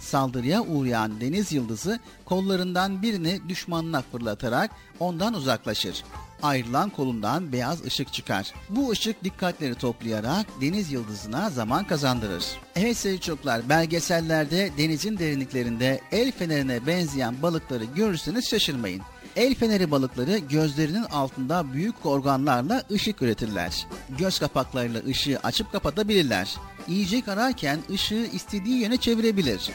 Saldırıya 0.00 0.62
uğrayan 0.62 1.20
deniz 1.20 1.52
yıldızı 1.52 2.00
kollarından 2.24 3.02
birini 3.02 3.40
düşmanına 3.48 4.02
fırlatarak 4.02 4.70
ondan 5.00 5.34
uzaklaşır. 5.34 6.04
Ayrılan 6.42 6.90
kolundan 6.90 7.52
beyaz 7.52 7.84
ışık 7.84 8.12
çıkar. 8.12 8.52
Bu 8.68 8.90
ışık 8.90 9.24
dikkatleri 9.24 9.74
toplayarak 9.74 10.46
deniz 10.60 10.92
yıldızına 10.92 11.50
zaman 11.50 11.84
kazandırır. 11.84 12.44
Evet 12.76 12.96
sevgili 12.96 13.20
çocuklar 13.20 13.68
belgesellerde 13.68 14.70
denizin 14.78 15.18
derinliklerinde 15.18 16.00
el 16.12 16.32
fenerine 16.32 16.86
benzeyen 16.86 17.42
balıkları 17.42 17.84
görürseniz 17.84 18.48
şaşırmayın. 18.48 19.02
El 19.36 19.54
feneri 19.54 19.90
balıkları 19.90 20.38
gözlerinin 20.38 21.04
altında 21.04 21.72
büyük 21.72 22.06
organlarla 22.06 22.82
ışık 22.90 23.22
üretirler. 23.22 23.86
Göz 24.18 24.38
kapaklarıyla 24.38 25.02
ışığı 25.04 25.38
açıp 25.42 25.72
kapatabilirler. 25.72 26.56
Yiyecek 26.88 27.28
ararken 27.28 27.78
ışığı 27.90 28.26
istediği 28.32 28.80
yöne 28.80 28.96
çevirebilir. 28.96 29.70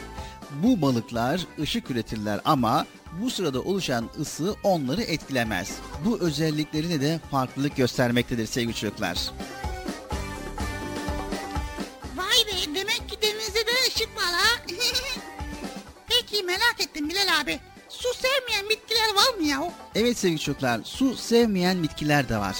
Bu 0.62 0.82
balıklar 0.82 1.46
ışık 1.60 1.90
üretirler 1.90 2.40
ama 2.44 2.86
bu 3.20 3.30
sırada 3.30 3.60
oluşan 3.60 4.10
ısı 4.20 4.56
onları 4.62 5.02
etkilemez. 5.02 5.70
Bu 6.04 6.20
özelliklerini 6.20 7.00
de 7.00 7.20
farklılık 7.30 7.76
göstermektedir 7.76 8.46
sevgili 8.46 8.74
çocuklar. 8.74 9.18
Vay 12.16 12.46
be 12.46 12.74
demek 12.74 13.08
ki 13.08 13.16
denizde 13.22 13.66
de 13.66 13.70
ışık 13.88 14.16
var 14.16 14.32
ha. 14.32 14.62
Peki 16.08 16.42
merak 16.42 16.76
ettim 16.80 17.08
Bilal 17.08 17.40
abi. 17.40 17.60
Su 17.88 18.08
sevmeyen 18.14 18.68
bitkiler 18.70 19.14
var 19.14 19.38
mı 19.38 19.46
ya? 19.46 19.72
Evet 19.94 20.18
sevgili 20.18 20.40
çocuklar, 20.40 20.80
su 20.84 21.16
sevmeyen 21.16 21.82
bitkiler 21.82 22.28
de 22.28 22.36
var. 22.38 22.56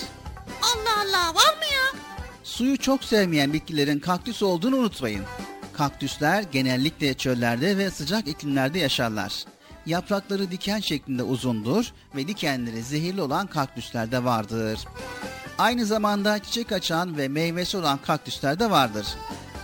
Allah 0.62 1.00
Allah 1.00 1.26
var 1.34 1.56
mı 1.56 1.64
ya? 1.74 2.00
Suyu 2.44 2.78
çok 2.78 3.04
sevmeyen 3.04 3.52
bitkilerin 3.52 3.98
kaktüs 3.98 4.42
olduğunu 4.42 4.76
unutmayın. 4.76 5.24
Kaktüsler 5.72 6.42
genellikle 6.42 7.14
çöllerde 7.14 7.78
ve 7.78 7.90
sıcak 7.90 8.28
iklimlerde 8.28 8.78
yaşarlar. 8.78 9.44
Yaprakları 9.88 10.50
diken 10.50 10.80
şeklinde 10.80 11.22
uzundur 11.22 11.92
ve 12.16 12.28
dikenleri 12.28 12.82
zehirli 12.82 13.22
olan 13.22 13.46
kaktüsler 13.46 14.12
de 14.12 14.24
vardır. 14.24 14.80
Aynı 15.58 15.86
zamanda 15.86 16.38
çiçek 16.38 16.72
açan 16.72 17.16
ve 17.16 17.28
meyvesi 17.28 17.76
olan 17.76 17.98
kaktüsler 17.98 18.60
de 18.60 18.70
vardır. 18.70 19.06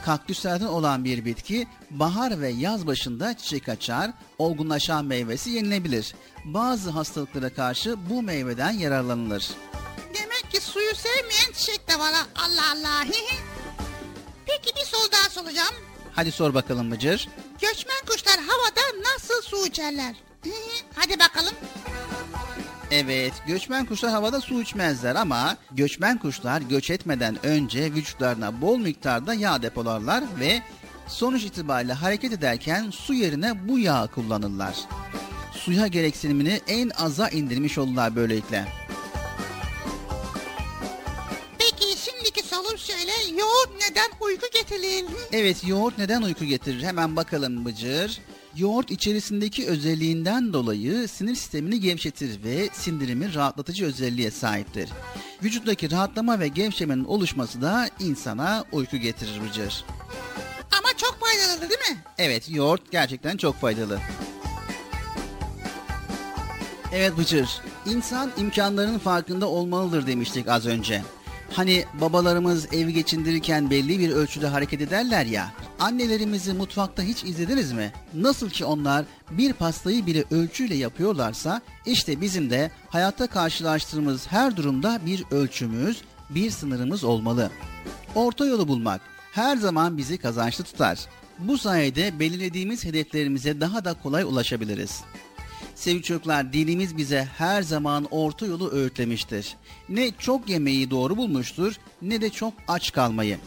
Kaktüslerden 0.04 0.66
olan 0.66 1.04
bir 1.04 1.24
bitki 1.24 1.66
bahar 1.90 2.40
ve 2.40 2.48
yaz 2.48 2.86
başında 2.86 3.36
çiçek 3.36 3.68
açar, 3.68 4.10
olgunlaşan 4.38 5.04
meyvesi 5.04 5.50
yenilebilir. 5.50 6.14
Bazı 6.44 6.90
hastalıklara 6.90 7.54
karşı 7.54 7.96
bu 8.10 8.22
meyveden 8.22 8.70
yararlanılır. 8.70 9.50
Demek 10.14 10.52
ki 10.52 10.60
suyu 10.60 10.94
sevmeyen 10.94 11.52
çiçek 11.52 11.88
de 11.88 11.98
var 11.98 12.12
ha. 12.12 12.26
Allah 12.34 12.72
Allah. 12.72 13.04
Peki 14.46 14.76
bir 14.76 14.84
soru 14.84 15.12
daha 15.12 15.30
soracağım. 15.30 15.93
Hadi 16.14 16.32
sor 16.32 16.54
bakalım 16.54 16.90
Bıcır. 16.90 17.28
Göçmen 17.60 18.00
kuşlar 18.06 18.36
havada 18.36 18.80
nasıl 19.14 19.42
su 19.42 19.66
içerler? 19.66 20.14
Hadi 20.94 21.18
bakalım. 21.18 21.54
Evet, 22.90 23.32
göçmen 23.46 23.86
kuşlar 23.86 24.10
havada 24.12 24.40
su 24.40 24.62
içmezler 24.62 25.14
ama 25.14 25.56
göçmen 25.72 26.18
kuşlar 26.18 26.60
göç 26.60 26.90
etmeden 26.90 27.46
önce 27.46 27.92
vücutlarına 27.92 28.60
bol 28.60 28.78
miktarda 28.78 29.34
yağ 29.34 29.62
depolarlar 29.62 30.24
ve 30.40 30.62
sonuç 31.08 31.44
itibariyle 31.44 31.92
hareket 31.92 32.32
ederken 32.32 32.90
su 32.90 33.14
yerine 33.14 33.68
bu 33.68 33.78
yağı 33.78 34.08
kullanırlar. 34.08 34.76
Suya 35.52 35.86
gereksinimini 35.86 36.60
en 36.68 36.90
aza 36.90 37.28
indirmiş 37.28 37.78
olurlar 37.78 38.16
böylelikle. 38.16 38.64
Yoğurt 43.30 43.70
neden 43.90 44.10
uyku 44.20 44.46
getirir? 44.52 45.04
Evet, 45.32 45.66
yoğurt 45.66 45.98
neden 45.98 46.22
uyku 46.22 46.44
getirir? 46.44 46.82
Hemen 46.82 47.16
bakalım 47.16 47.64
Bıcır. 47.64 48.20
Yoğurt 48.56 48.90
içerisindeki 48.90 49.66
özelliğinden 49.66 50.52
dolayı 50.52 51.08
sinir 51.08 51.34
sistemini 51.34 51.80
gevşetir 51.80 52.44
ve 52.44 52.68
sindirimi 52.72 53.34
rahatlatıcı 53.34 53.84
özelliğe 53.86 54.30
sahiptir. 54.30 54.90
Vücuttaki 55.42 55.90
rahatlama 55.90 56.40
ve 56.40 56.48
gevşemenin 56.48 57.04
oluşması 57.04 57.62
da 57.62 57.88
insana 58.00 58.64
uyku 58.72 58.96
getirir 58.96 59.40
Bıcır. 59.48 59.84
Ama 60.78 60.88
çok 60.96 61.18
faydalı 61.20 61.60
değil 61.70 61.80
mi? 61.90 62.04
Evet, 62.18 62.50
yoğurt 62.50 62.92
gerçekten 62.92 63.36
çok 63.36 63.60
faydalı. 63.60 64.00
Evet 66.92 67.18
Bıcır, 67.18 67.48
insan 67.86 68.32
imkanlarının 68.36 68.98
farkında 68.98 69.46
olmalıdır 69.46 70.06
demiştik 70.06 70.48
az 70.48 70.66
önce. 70.66 71.02
Hani 71.54 71.84
babalarımız 72.00 72.72
evi 72.72 72.92
geçindirirken 72.92 73.70
belli 73.70 73.98
bir 73.98 74.10
ölçüde 74.10 74.46
hareket 74.46 74.80
ederler 74.80 75.26
ya. 75.26 75.52
Annelerimizi 75.80 76.52
mutfakta 76.52 77.02
hiç 77.02 77.24
izlediniz 77.24 77.72
mi? 77.72 77.92
Nasıl 78.14 78.50
ki 78.50 78.64
onlar 78.64 79.04
bir 79.30 79.52
pastayı 79.52 80.06
bile 80.06 80.24
ölçüyle 80.30 80.74
yapıyorlarsa 80.74 81.60
işte 81.86 82.20
bizim 82.20 82.50
de 82.50 82.70
hayatta 82.88 83.26
karşılaştığımız 83.26 84.26
her 84.26 84.56
durumda 84.56 85.00
bir 85.06 85.24
ölçümüz, 85.30 86.02
bir 86.30 86.50
sınırımız 86.50 87.04
olmalı. 87.04 87.50
Orta 88.14 88.46
yolu 88.46 88.68
bulmak 88.68 89.00
her 89.32 89.56
zaman 89.56 89.98
bizi 89.98 90.18
kazançlı 90.18 90.64
tutar. 90.64 90.98
Bu 91.38 91.58
sayede 91.58 92.18
belirlediğimiz 92.20 92.84
hedeflerimize 92.84 93.60
daha 93.60 93.84
da 93.84 93.94
kolay 93.94 94.22
ulaşabiliriz. 94.22 95.00
Sevgili 95.74 96.02
çocuklar 96.02 96.52
dinimiz 96.52 96.96
bize 96.96 97.28
her 97.38 97.62
zaman 97.62 98.06
orta 98.10 98.46
yolu 98.46 98.70
öğütlemiştir. 98.72 99.56
Ne 99.88 100.10
çok 100.18 100.48
yemeği 100.48 100.90
doğru 100.90 101.16
bulmuştur 101.16 101.74
ne 102.02 102.20
de 102.20 102.30
çok 102.30 102.52
aç 102.68 102.92
kalmayı. 102.92 103.38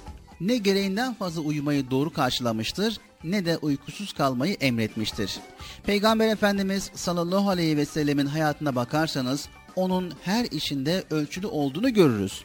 Ne 0.42 0.58
gereğinden 0.58 1.14
fazla 1.14 1.42
uyumayı 1.42 1.92
doğru 1.92 2.14
karşılamıştır 2.14 2.98
ne 3.24 3.46
de 3.46 3.58
uykusuz 3.58 4.14
kalmayı 4.14 4.54
emretmiştir. 4.54 5.38
Peygamber 5.84 6.28
Efendimiz 6.28 6.92
sallallahu 6.94 7.50
aleyhi 7.50 7.78
ve 7.78 7.86
sellemin 7.86 8.26
hayatına 8.26 8.76
bakarsanız 8.76 9.50
onun 9.76 10.14
her 10.24 10.46
işinde 10.46 11.04
ölçülü 11.10 11.48
olduğunu 11.48 11.94
görürüz. 11.94 12.44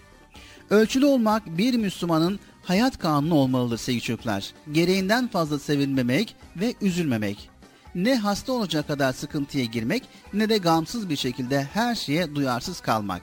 Ölçülü 0.70 1.06
olmak 1.06 1.58
bir 1.58 1.74
Müslümanın 1.74 2.40
hayat 2.62 2.98
kanunu 2.98 3.34
olmalıdır 3.34 3.78
sevgili 3.78 4.02
çocuklar. 4.02 4.52
Gereğinden 4.72 5.28
fazla 5.28 5.58
sevinmemek 5.58 6.36
ve 6.56 6.74
üzülmemek. 6.80 7.51
Ne 7.94 8.16
hasta 8.16 8.52
olacak 8.52 8.88
kadar 8.88 9.12
sıkıntıya 9.12 9.64
girmek 9.64 10.02
ne 10.32 10.48
de 10.48 10.58
gamsız 10.58 11.08
bir 11.08 11.16
şekilde 11.16 11.64
her 11.64 11.94
şeye 11.94 12.34
duyarsız 12.34 12.80
kalmak. 12.80 13.22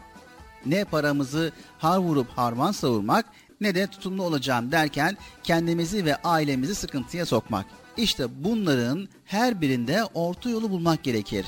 Ne 0.65 0.83
paramızı 0.83 1.51
har 1.77 1.97
vurup 1.97 2.29
harman 2.29 2.71
savurmak 2.71 3.25
ne 3.61 3.75
de 3.75 3.87
tutumlu 3.87 4.23
olacağım 4.23 4.71
derken 4.71 5.17
kendimizi 5.43 6.05
ve 6.05 6.15
ailemizi 6.15 6.75
sıkıntıya 6.75 7.25
sokmak. 7.25 7.65
İşte 7.97 8.43
bunların 8.43 9.07
her 9.25 9.61
birinde 9.61 10.03
orta 10.13 10.49
yolu 10.49 10.69
bulmak 10.69 11.03
gerekir. 11.03 11.45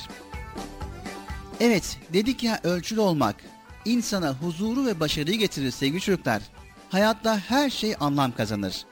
Evet, 1.60 1.98
dedik 2.12 2.42
ya 2.42 2.60
ölçülü 2.64 3.00
olmak 3.00 3.36
insana 3.84 4.34
huzuru 4.34 4.86
ve 4.86 5.00
başarıyı 5.00 5.38
getirir 5.38 5.70
sevgili 5.70 6.00
çocuklar. 6.00 6.42
Hayatta 6.90 7.38
her 7.38 7.70
şey 7.70 7.94
anlam 8.00 8.32
kazanır. 8.32 8.84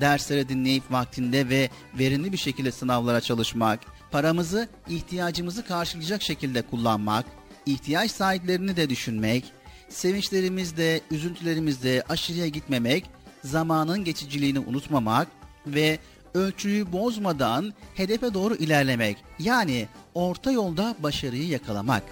Dersleri 0.00 0.48
dinleyip 0.48 0.92
vaktinde 0.92 1.48
ve 1.48 1.70
verimli 1.98 2.32
bir 2.32 2.38
şekilde 2.38 2.72
sınavlara 2.72 3.20
çalışmak, 3.20 3.80
paramızı 4.10 4.68
ihtiyacımızı 4.88 5.66
karşılayacak 5.66 6.22
şekilde 6.22 6.62
kullanmak, 6.62 7.26
ihtiyaç 7.66 8.10
sahiplerini 8.10 8.76
de 8.76 8.90
düşünmek, 8.90 9.44
sevinçlerimizde, 9.88 11.00
üzüntülerimizde 11.10 12.04
aşırıya 12.08 12.48
gitmemek, 12.48 13.04
zamanın 13.44 14.04
geçiciliğini 14.04 14.58
unutmamak 14.58 15.28
ve 15.66 15.98
ölçüyü 16.34 16.92
bozmadan 16.92 17.74
hedefe 17.94 18.34
doğru 18.34 18.54
ilerlemek. 18.54 19.16
Yani 19.38 19.88
orta 20.14 20.52
yolda 20.52 20.94
başarıyı 20.98 21.48
yakalamak. 21.48 22.02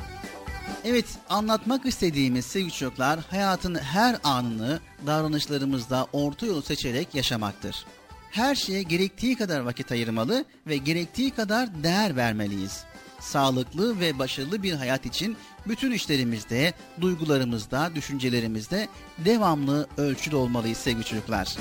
Evet, 0.84 1.06
anlatmak 1.28 1.86
istediğimiz 1.86 2.46
sevgili 2.46 2.72
çocuklar 2.72 3.20
hayatın 3.30 3.74
her 3.74 4.16
anını 4.24 4.80
davranışlarımızda 5.06 6.06
orta 6.12 6.46
yolu 6.46 6.62
seçerek 6.62 7.14
yaşamaktır. 7.14 7.86
Her 8.30 8.54
şeye 8.54 8.82
gerektiği 8.82 9.36
kadar 9.36 9.60
vakit 9.60 9.92
ayırmalı 9.92 10.44
ve 10.66 10.76
gerektiği 10.76 11.30
kadar 11.30 11.82
değer 11.82 12.16
vermeliyiz. 12.16 12.84
Sağlıklı 13.20 14.00
ve 14.00 14.18
başarılı 14.18 14.62
bir 14.62 14.72
hayat 14.72 15.06
için 15.06 15.36
bütün 15.66 15.92
işlerimizde, 15.92 16.72
duygularımızda, 17.00 17.90
düşüncelerimizde 17.94 18.88
devamlı 19.18 19.88
ölçülü 19.96 20.36
olmalıyız 20.36 20.78
sevgili 20.78 21.04
çocuklar. 21.04 21.56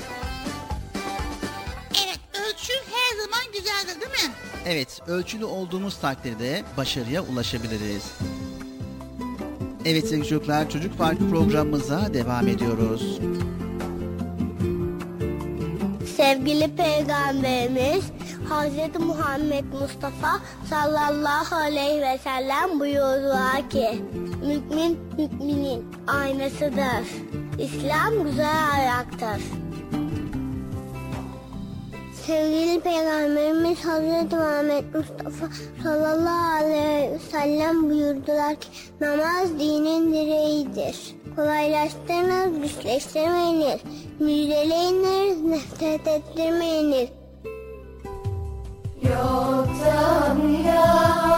Evet 2.04 2.20
ölçü 2.34 2.72
her 2.72 3.22
zaman 3.22 3.52
güzeldir 3.52 4.00
değil 4.00 4.28
mi? 4.28 4.34
Evet, 4.66 5.00
ölçülü 5.06 5.44
olduğumuz 5.44 5.98
takdirde 6.00 6.64
başarıya 6.76 7.22
ulaşabiliriz. 7.22 8.04
Evet 9.84 10.08
sevgili 10.08 10.28
çocuklar, 10.28 10.70
Çocuk 10.70 10.98
Parkı 10.98 11.30
programımıza 11.30 12.14
devam 12.14 12.48
ediyoruz. 12.48 13.20
Sevgili 16.16 16.76
Peygamberimiz 16.76 18.04
Hz. 18.50 19.00
Muhammed 19.00 19.64
Mustafa 19.64 20.40
sallallahu 20.70 21.54
aleyhi 21.54 22.00
ve 22.00 22.18
sellem 22.18 22.80
buyurdular 22.80 23.70
ki 23.70 23.88
Mümin 24.46 24.98
müminin 25.18 25.84
aynasıdır. 26.06 27.06
İslam 27.58 28.24
güzel 28.24 28.70
ayaktır. 28.74 29.42
Sevgili 32.26 32.80
Peygamberimiz 32.80 33.78
Hz. 33.78 34.32
Muhammed 34.32 34.84
Mustafa 34.94 35.46
sallallahu 35.82 36.64
aleyhi 36.64 37.12
ve 37.12 37.18
sellem 37.18 37.90
buyurdular 37.90 38.54
ki 38.54 38.68
namaz 39.00 39.58
dinin 39.58 40.12
direğidir. 40.12 41.14
Kolaylaştırınız, 41.36 42.60
güçleştirmeyiniz. 42.62 43.80
Müjdeleyiniz, 44.20 45.42
nefret 45.42 46.06
ettirmeyiniz. 46.08 47.08
Yoktan 49.02 50.38
yaratın 50.66 50.82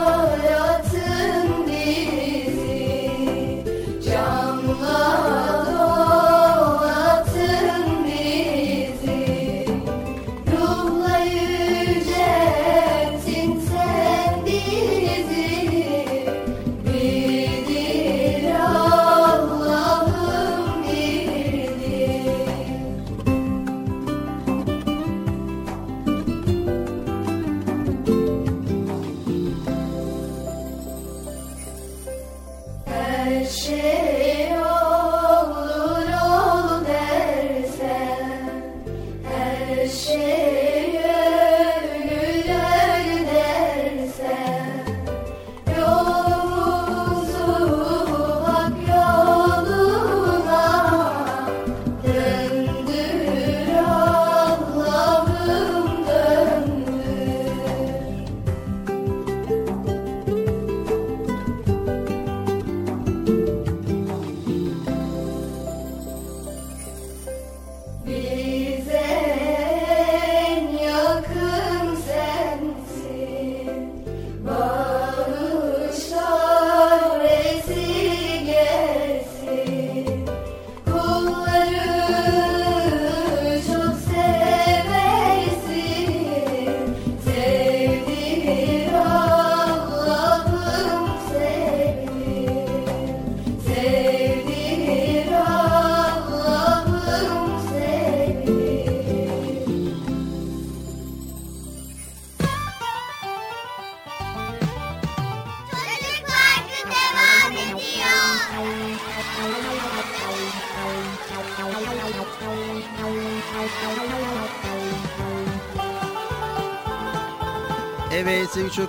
dili 0.08 0.73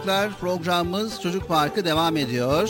çocuklar 0.05 0.39
programımız 0.39 1.21
Çocuk 1.21 1.47
Parkı 1.47 1.85
devam 1.85 2.17
ediyor. 2.17 2.69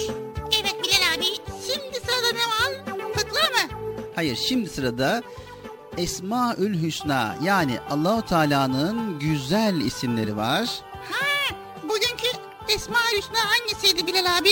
Evet 0.62 0.76
Bilal 0.84 1.16
abi. 1.18 1.26
Şimdi 1.46 1.96
sırada 1.96 2.32
ne 2.34 2.40
var? 2.40 2.98
Fıkra 3.14 3.42
mı? 3.42 3.80
Hayır 4.16 4.36
şimdi 4.36 4.70
sırada 4.70 5.24
Esmaül 5.98 6.82
Hüsna 6.84 7.36
yani 7.44 7.80
Allahu 7.90 8.26
Teala'nın 8.26 9.20
güzel 9.20 9.76
isimleri 9.76 10.38
var. 10.38 10.70
Ha, 11.12 11.56
bugünkü 11.84 12.28
Esma 12.70 12.98
Hüsna 13.18 13.40
hangisiydi 13.40 14.08
Bilal 14.08 14.38
abi? 14.38 14.50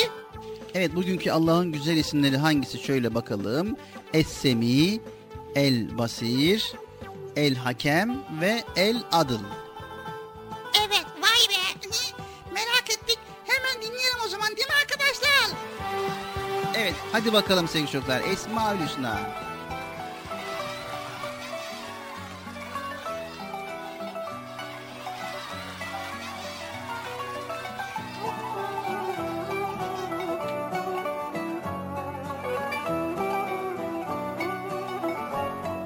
Evet 0.74 0.96
bugünkü 0.96 1.32
Allah'ın 1.32 1.72
güzel 1.72 1.98
isimleri 1.98 2.38
hangisi 2.38 2.80
şöyle 2.80 3.16
bakalım. 3.16 3.78
Es-Semi, 4.14 5.00
El 5.56 5.98
Basir, 5.98 6.74
El 7.36 7.56
Hakem 7.56 8.24
ve 8.42 8.64
El 8.76 9.04
Adıl. 9.12 9.63
Evet 16.78 16.96
hadi 17.12 17.34
bakalım 17.34 17.68
sevgili 17.68 17.92
çocuklar 17.92 18.22
Esmaül 18.22 18.80
Hüsna. 18.80 19.20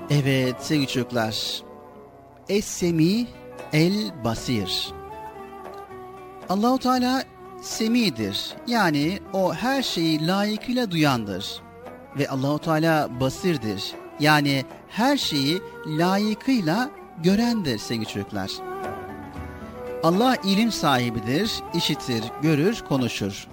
Evet 0.10 0.56
sevgili 0.60 0.88
çocuklar. 0.88 1.62
Es-Semi 2.50 3.28
El 3.74 4.24
Basir. 4.24 4.94
Allahu 6.50 6.80
Teala 6.80 7.24
semidir. 7.62 8.55
Yani 8.68 9.20
o 9.34 9.53
her 9.53 9.84
şeyi 9.84 10.28
layıkıyla 10.28 10.91
duyandır. 10.91 11.62
Ve 12.20 12.30
Allahu 12.30 12.60
Teala 12.60 13.20
basirdir. 13.20 13.93
Yani 14.20 14.66
her 14.89 15.18
şeyi 15.18 15.62
layıkıyla 15.88 16.89
görendir 17.24 17.78
sevgili 17.78 18.08
çocuklar. 18.08 18.51
Allah 20.03 20.36
ilim 20.43 20.72
sahibidir, 20.72 21.51
işitir, 21.74 22.24
görür, 22.41 22.84
konuşur. 22.89 23.47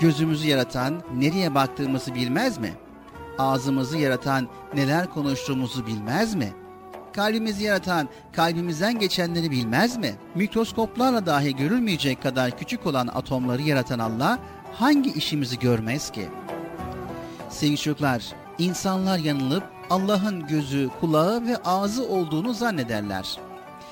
Gözümüzü 0.00 0.48
yaratan 0.48 1.02
nereye 1.16 1.54
baktığımızı 1.54 2.14
bilmez 2.14 2.58
mi? 2.58 2.72
Ağzımızı 3.38 3.98
yaratan 3.98 4.48
neler 4.74 5.10
konuştuğumuzu 5.10 5.86
bilmez 5.86 6.34
mi? 6.34 6.52
Kalbimizi 7.12 7.64
yaratan 7.64 8.08
kalbimizden 8.32 8.98
geçenleri 8.98 9.50
bilmez 9.50 9.96
mi? 9.96 10.14
Mikroskoplarla 10.34 11.26
dahi 11.26 11.56
görülmeyecek 11.56 12.22
kadar 12.22 12.58
küçük 12.58 12.86
olan 12.86 13.06
atomları 13.06 13.62
yaratan 13.62 13.98
Allah 13.98 14.38
hangi 14.72 15.12
işimizi 15.12 15.58
görmez 15.58 16.10
ki? 16.10 16.28
Sevgili 17.50 17.76
çocuklar, 17.76 18.22
insanlar 18.58 19.18
yanılıp 19.18 19.64
Allah'ın 19.90 20.46
gözü, 20.46 20.90
kulağı 21.00 21.46
ve 21.46 21.56
ağzı 21.56 22.08
olduğunu 22.08 22.54
zannederler. 22.54 23.38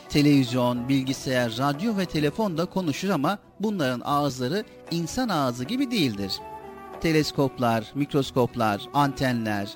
Televizyon, 0.08 0.88
bilgisayar, 0.88 1.56
radyo 1.58 1.96
ve 1.96 2.06
telefon 2.06 2.58
da 2.58 2.66
konuşur 2.66 3.08
ama 3.08 3.38
bunların 3.60 4.00
ağızları 4.04 4.64
insan 4.90 5.28
ağzı 5.28 5.64
gibi 5.64 5.90
değildir. 5.90 6.32
Teleskoplar, 7.00 7.92
mikroskoplar, 7.94 8.82
antenler, 8.94 9.68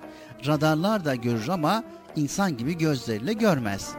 radarlar 0.46 1.04
da 1.04 1.14
görür 1.14 1.48
ama 1.48 1.84
insan 2.16 2.56
gibi 2.56 2.78
gözleriyle 2.78 3.32
görmez. 3.32 3.94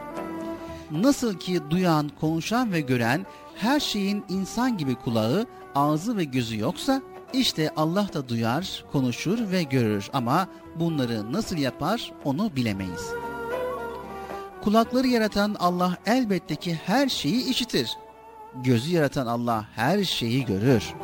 Nasıl 0.90 1.34
ki 1.34 1.60
duyan, 1.70 2.10
konuşan 2.20 2.72
ve 2.72 2.80
gören 2.80 3.26
her 3.54 3.80
şeyin 3.80 4.24
insan 4.28 4.78
gibi 4.78 4.94
kulağı, 4.94 5.46
ağzı 5.74 6.16
ve 6.16 6.24
gözü 6.24 6.58
yoksa 6.58 7.02
işte 7.32 7.70
Allah 7.76 8.08
da 8.14 8.28
duyar, 8.28 8.84
konuşur 8.92 9.50
ve 9.50 9.62
görür 9.62 10.10
ama 10.12 10.48
bunları 10.76 11.32
nasıl 11.32 11.56
yapar 11.56 12.12
onu 12.24 12.56
bilemeyiz. 12.56 13.10
Kulakları 14.64 15.06
yaratan 15.06 15.56
Allah 15.58 15.96
elbette 16.06 16.56
ki 16.56 16.80
her 16.86 17.08
şeyi 17.08 17.50
işitir. 17.50 17.90
Gözü 18.54 18.94
yaratan 18.94 19.26
Allah 19.26 19.64
her 19.74 20.04
şeyi 20.04 20.44
görür. 20.44 20.94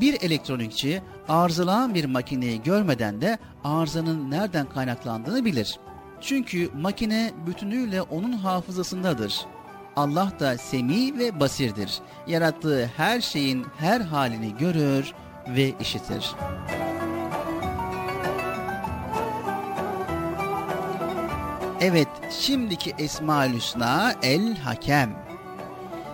Bir 0.00 0.22
elektronikçi 0.22 1.02
arızalanan 1.28 1.94
bir 1.94 2.04
makineyi 2.04 2.62
görmeden 2.62 3.20
de 3.20 3.38
arızanın 3.64 4.30
nereden 4.30 4.68
kaynaklandığını 4.68 5.44
bilir. 5.44 5.78
Çünkü 6.20 6.70
makine 6.74 7.30
bütünüyle 7.46 8.02
onun 8.02 8.32
hafızasındadır. 8.32 9.46
Allah 9.96 10.32
da 10.40 10.58
semi 10.58 11.18
ve 11.18 11.40
basirdir. 11.40 11.98
Yarattığı 12.26 12.86
her 12.96 13.20
şeyin 13.20 13.66
her 13.78 14.00
halini 14.00 14.56
görür 14.56 15.12
ve 15.48 15.72
işitir. 15.80 16.34
Evet, 21.80 22.08
şimdiki 22.30 22.94
Esma-ül 22.98 23.54
Hüsna 23.54 24.14
El 24.22 24.56
Hakem. 24.56 25.10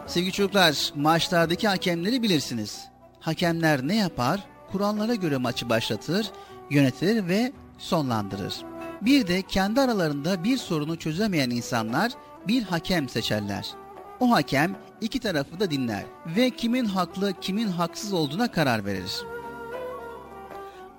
Sevgili 0.06 0.32
çocuklar, 0.32 0.92
maçlardaki 0.94 1.68
hakemleri 1.68 2.22
bilirsiniz. 2.22 2.84
Hakemler 3.20 3.88
ne 3.88 3.96
yapar? 3.96 4.44
Kurallara 4.72 5.14
göre 5.14 5.36
maçı 5.36 5.68
başlatır, 5.68 6.30
yönetir 6.70 7.28
ve 7.28 7.52
sonlandırır. 7.78 8.75
Bir 9.02 9.26
de 9.26 9.42
kendi 9.42 9.80
aralarında 9.80 10.44
bir 10.44 10.56
sorunu 10.56 10.96
çözemeyen 10.96 11.50
insanlar 11.50 12.12
bir 12.48 12.62
hakem 12.62 13.08
seçerler. 13.08 13.66
O 14.20 14.30
hakem 14.30 14.76
iki 15.00 15.20
tarafı 15.20 15.60
da 15.60 15.70
dinler 15.70 16.04
ve 16.36 16.50
kimin 16.50 16.84
haklı 16.84 17.32
kimin 17.40 17.68
haksız 17.68 18.12
olduğuna 18.12 18.50
karar 18.50 18.84
verir. 18.84 19.22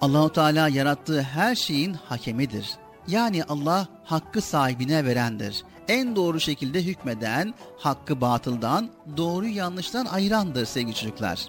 Allahu 0.02 0.32
Teala 0.32 0.68
yarattığı 0.68 1.22
her 1.22 1.56
şeyin 1.56 1.93
hakemidir. 1.93 2.78
Yani 3.08 3.43
Allah 3.43 3.88
hakkı 4.04 4.41
sahibine 4.41 5.06
verendir. 5.06 5.64
En 5.88 6.16
doğru 6.16 6.39
şekilde 6.39 6.84
hükmeden, 6.84 7.54
hakkı 7.78 8.22
batıldan, 8.22 8.89
doğru 9.18 9.48
yanlıştan 9.48 10.06
ayırandır 10.06 10.66
sevgili 10.66 10.95
çocuklar. 10.95 11.48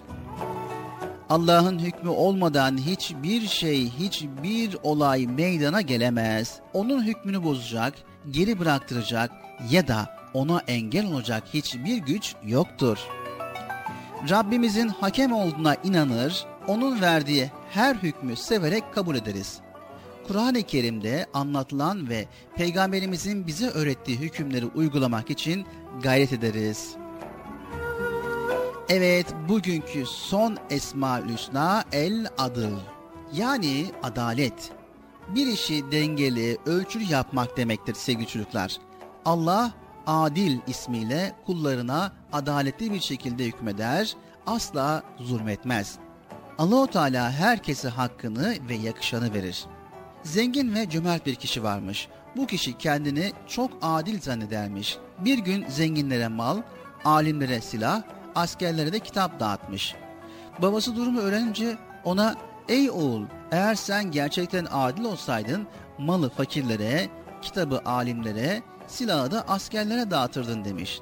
Allah'ın 1.29 1.79
hükmü 1.79 2.09
olmadan 2.09 2.77
hiçbir 2.77 3.41
şey, 3.47 3.89
hiçbir 3.89 4.77
olay 4.83 5.27
meydana 5.27 5.81
gelemez. 5.81 6.59
Onun 6.73 7.03
hükmünü 7.03 7.43
bozacak, 7.43 7.93
geri 8.31 8.59
bıraktıracak 8.59 9.31
ya 9.71 9.87
da 9.87 10.15
ona 10.33 10.61
engel 10.67 11.05
olacak 11.05 11.43
hiçbir 11.53 11.97
güç 11.97 12.35
yoktur. 12.43 12.97
Rabbimizin 14.29 14.87
hakem 14.87 15.33
olduğuna 15.33 15.75
inanır, 15.83 16.45
onun 16.67 17.01
verdiği 17.01 17.51
her 17.71 17.95
hükmü 17.95 18.35
severek 18.35 18.93
kabul 18.93 19.15
ederiz. 19.15 19.59
Kur'an-ı 20.27 20.63
Kerim'de 20.63 21.25
anlatılan 21.33 22.09
ve 22.09 22.25
Peygamberimizin 22.55 23.47
bize 23.47 23.67
öğrettiği 23.67 24.17
hükümleri 24.17 24.65
uygulamak 24.65 25.29
için 25.29 25.65
gayret 26.03 26.33
ederiz. 26.33 26.95
Evet, 28.89 29.27
bugünkü 29.49 30.05
son 30.05 30.57
Esma-ül 30.69 31.33
Hüsna 31.33 31.83
El 31.91 32.27
Adıl. 32.37 32.77
Yani 33.33 33.85
adalet. 34.03 34.71
Bir 35.35 35.47
işi 35.47 35.91
dengeli, 35.91 36.57
ölçülü 36.65 37.03
yapmak 37.03 37.57
demektir 37.57 37.93
sevgili 37.93 38.27
çocuklar. 38.27 38.77
Allah 39.25 39.71
Adil 40.07 40.59
ismiyle 40.67 41.35
kullarına 41.45 42.11
adaletli 42.33 42.93
bir 42.93 42.99
şekilde 42.99 43.45
hükmeder, 43.45 44.15
asla 44.47 45.03
zulmetmez. 45.19 45.97
Allahu 46.57 46.87
Teala 46.87 47.31
herkese 47.31 47.89
hakkını 47.89 48.55
ve 48.69 48.75
yakışanı 48.75 49.33
verir. 49.33 49.65
Zengin 50.23 50.75
ve 50.75 50.89
cömert 50.89 51.25
bir 51.25 51.35
kişi 51.35 51.63
varmış. 51.63 52.07
Bu 52.37 52.47
kişi 52.47 52.77
kendini 52.77 53.31
çok 53.47 53.71
adil 53.81 54.21
zannedermiş. 54.21 54.97
Bir 55.19 55.37
gün 55.37 55.65
zenginlere 55.67 56.27
mal, 56.27 56.61
alimlere 57.05 57.61
silah, 57.61 58.03
askerlere 58.39 58.93
de 58.93 58.99
kitap 58.99 59.39
dağıtmış. 59.39 59.95
Babası 60.61 60.95
durumu 60.95 61.19
öğrenince 61.19 61.77
ona 62.03 62.35
''Ey 62.69 62.91
oğul 62.91 63.23
eğer 63.51 63.75
sen 63.75 64.11
gerçekten 64.11 64.67
adil 64.71 65.03
olsaydın 65.03 65.67
malı 65.97 66.29
fakirlere, 66.29 67.09
kitabı 67.41 67.81
alimlere, 67.85 68.63
silahı 68.87 69.31
da 69.31 69.41
askerlere 69.47 70.11
dağıtırdın.'' 70.11 70.65
demiş. 70.65 71.01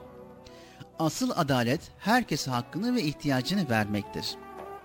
Asıl 0.99 1.31
adalet 1.35 1.81
herkese 1.99 2.51
hakkını 2.51 2.95
ve 2.95 3.03
ihtiyacını 3.03 3.69
vermektir. 3.69 4.35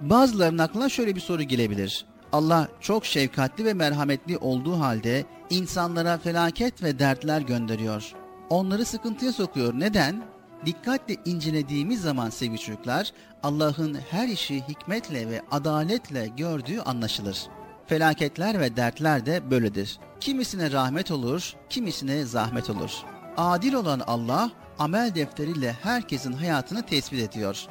Bazılarının 0.01 0.59
aklına 0.59 0.89
şöyle 0.89 1.17
bir 1.17 1.21
soru 1.21 1.43
gelebilir. 1.43 2.07
Allah 2.33 2.69
çok 2.81 3.07
şefkatli 3.07 3.65
ve 3.65 3.75
merhametli 3.75 4.39
olduğu 4.39 4.81
halde 4.81 5.25
insanlara 5.51 6.19
felaket 6.19 6.83
ve 6.83 6.99
dertler 6.99 7.41
gönderiyor. 7.41 8.13
Onları 8.51 8.85
sıkıntıya 8.85 9.33
sokuyor. 9.33 9.75
Neden? 9.75 10.32
Dikkatle 10.67 11.17
incelediğimiz 11.25 12.03
zaman 12.03 12.31
sevgili 12.31 12.59
çocuklar 12.59 13.13
Allah'ın 13.43 13.99
her 14.11 14.29
işi 14.29 14.63
hikmetle 14.69 15.31
ve 15.31 15.43
adaletle 15.51 16.27
gördüğü 16.37 16.81
anlaşılır. 16.81 17.47
Felaketler 17.87 18.61
ve 18.61 18.77
dertler 18.77 19.27
de 19.27 19.51
böyledir. 19.51 19.99
Kimisine 20.21 20.73
rahmet 20.73 21.11
olur, 21.11 21.55
kimisine 21.69 22.25
zahmet 22.25 22.71
olur. 22.71 22.91
Adil 23.37 23.75
olan 23.75 24.01
Allah 24.07 24.51
amel 24.79 25.15
defteriyle 25.15 25.77
herkesin 25.83 26.33
hayatını 26.33 26.87
tespit 26.87 27.21
ediyor. 27.21 27.67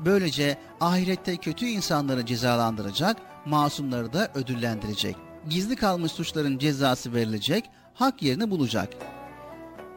Böylece 0.00 0.58
ahirette 0.80 1.36
kötü 1.36 1.66
insanları 1.66 2.26
cezalandıracak, 2.26 3.16
masumları 3.46 4.12
da 4.12 4.30
ödüllendirecek. 4.34 5.16
Gizli 5.48 5.76
kalmış 5.76 6.12
suçların 6.12 6.58
cezası 6.58 7.12
verilecek, 7.14 7.70
hak 7.94 8.22
yerini 8.22 8.50
bulacak. 8.50 8.88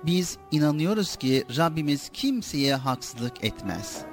Biz 0.08 0.38
inanıyoruz 0.52 1.16
ki 1.16 1.44
Rabbimiz 1.58 2.10
kimseye 2.14 2.76
haksızlık 2.76 3.44
etmez. 3.44 4.06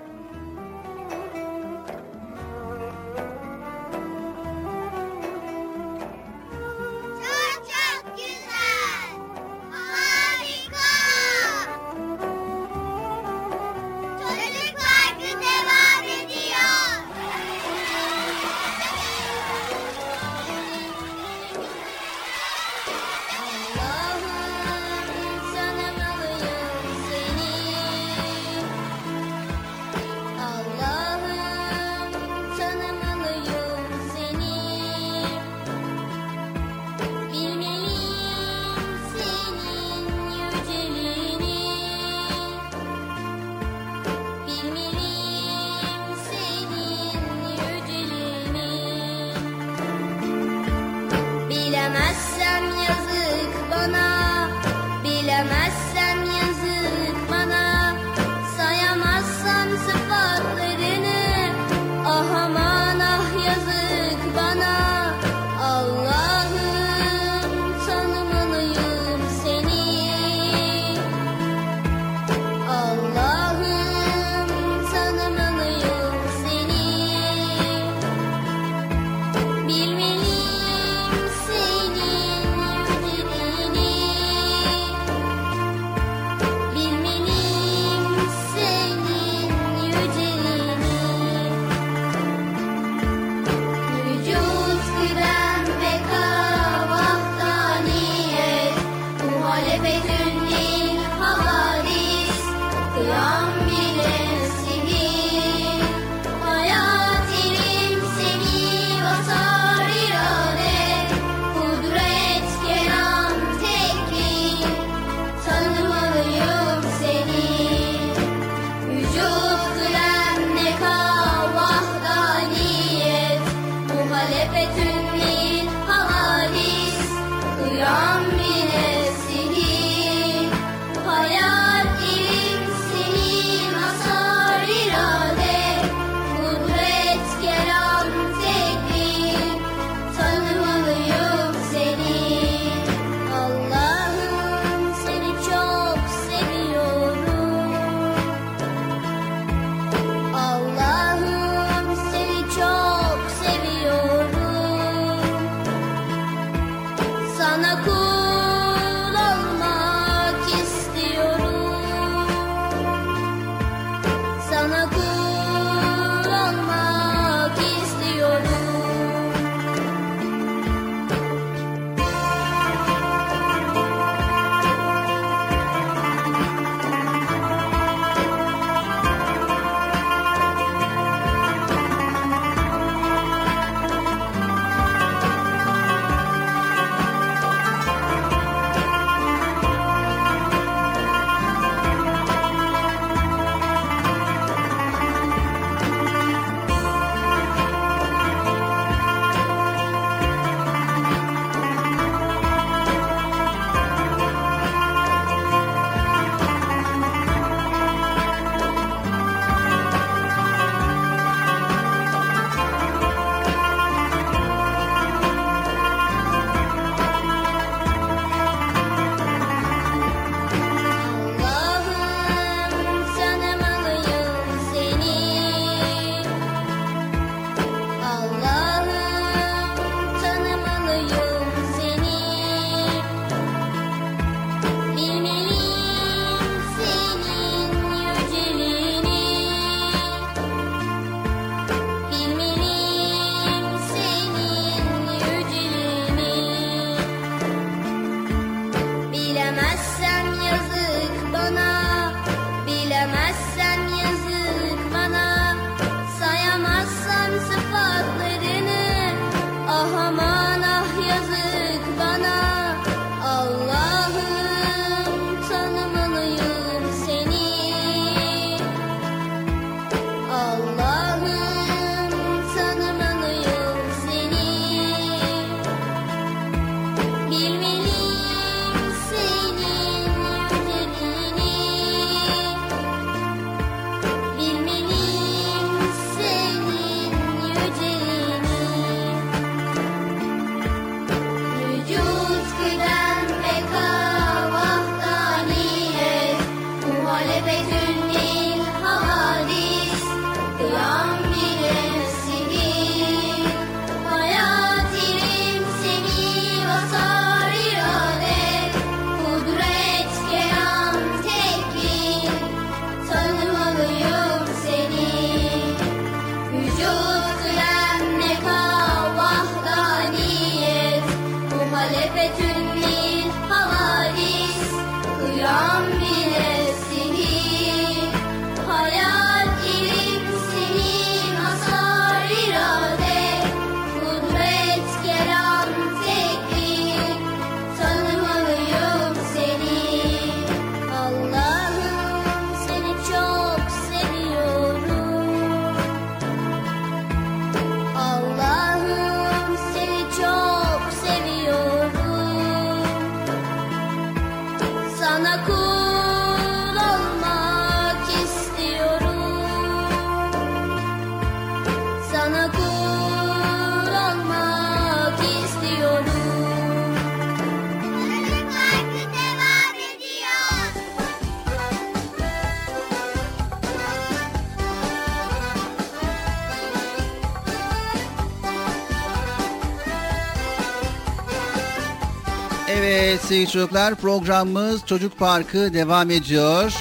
Sevgili 383.43 383.53
çocuklar 383.53 383.95
programımız 383.95 384.87
Çocuk 384.87 385.19
Parkı 385.19 385.75
devam 385.75 386.11
ediyor. 386.11 386.73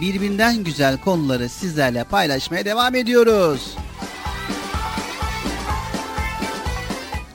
Birbirinden 0.00 0.64
güzel 0.64 1.00
konuları 1.00 1.48
sizlerle 1.48 2.04
paylaşmaya 2.04 2.64
devam 2.64 2.94
ediyoruz. 2.94 3.76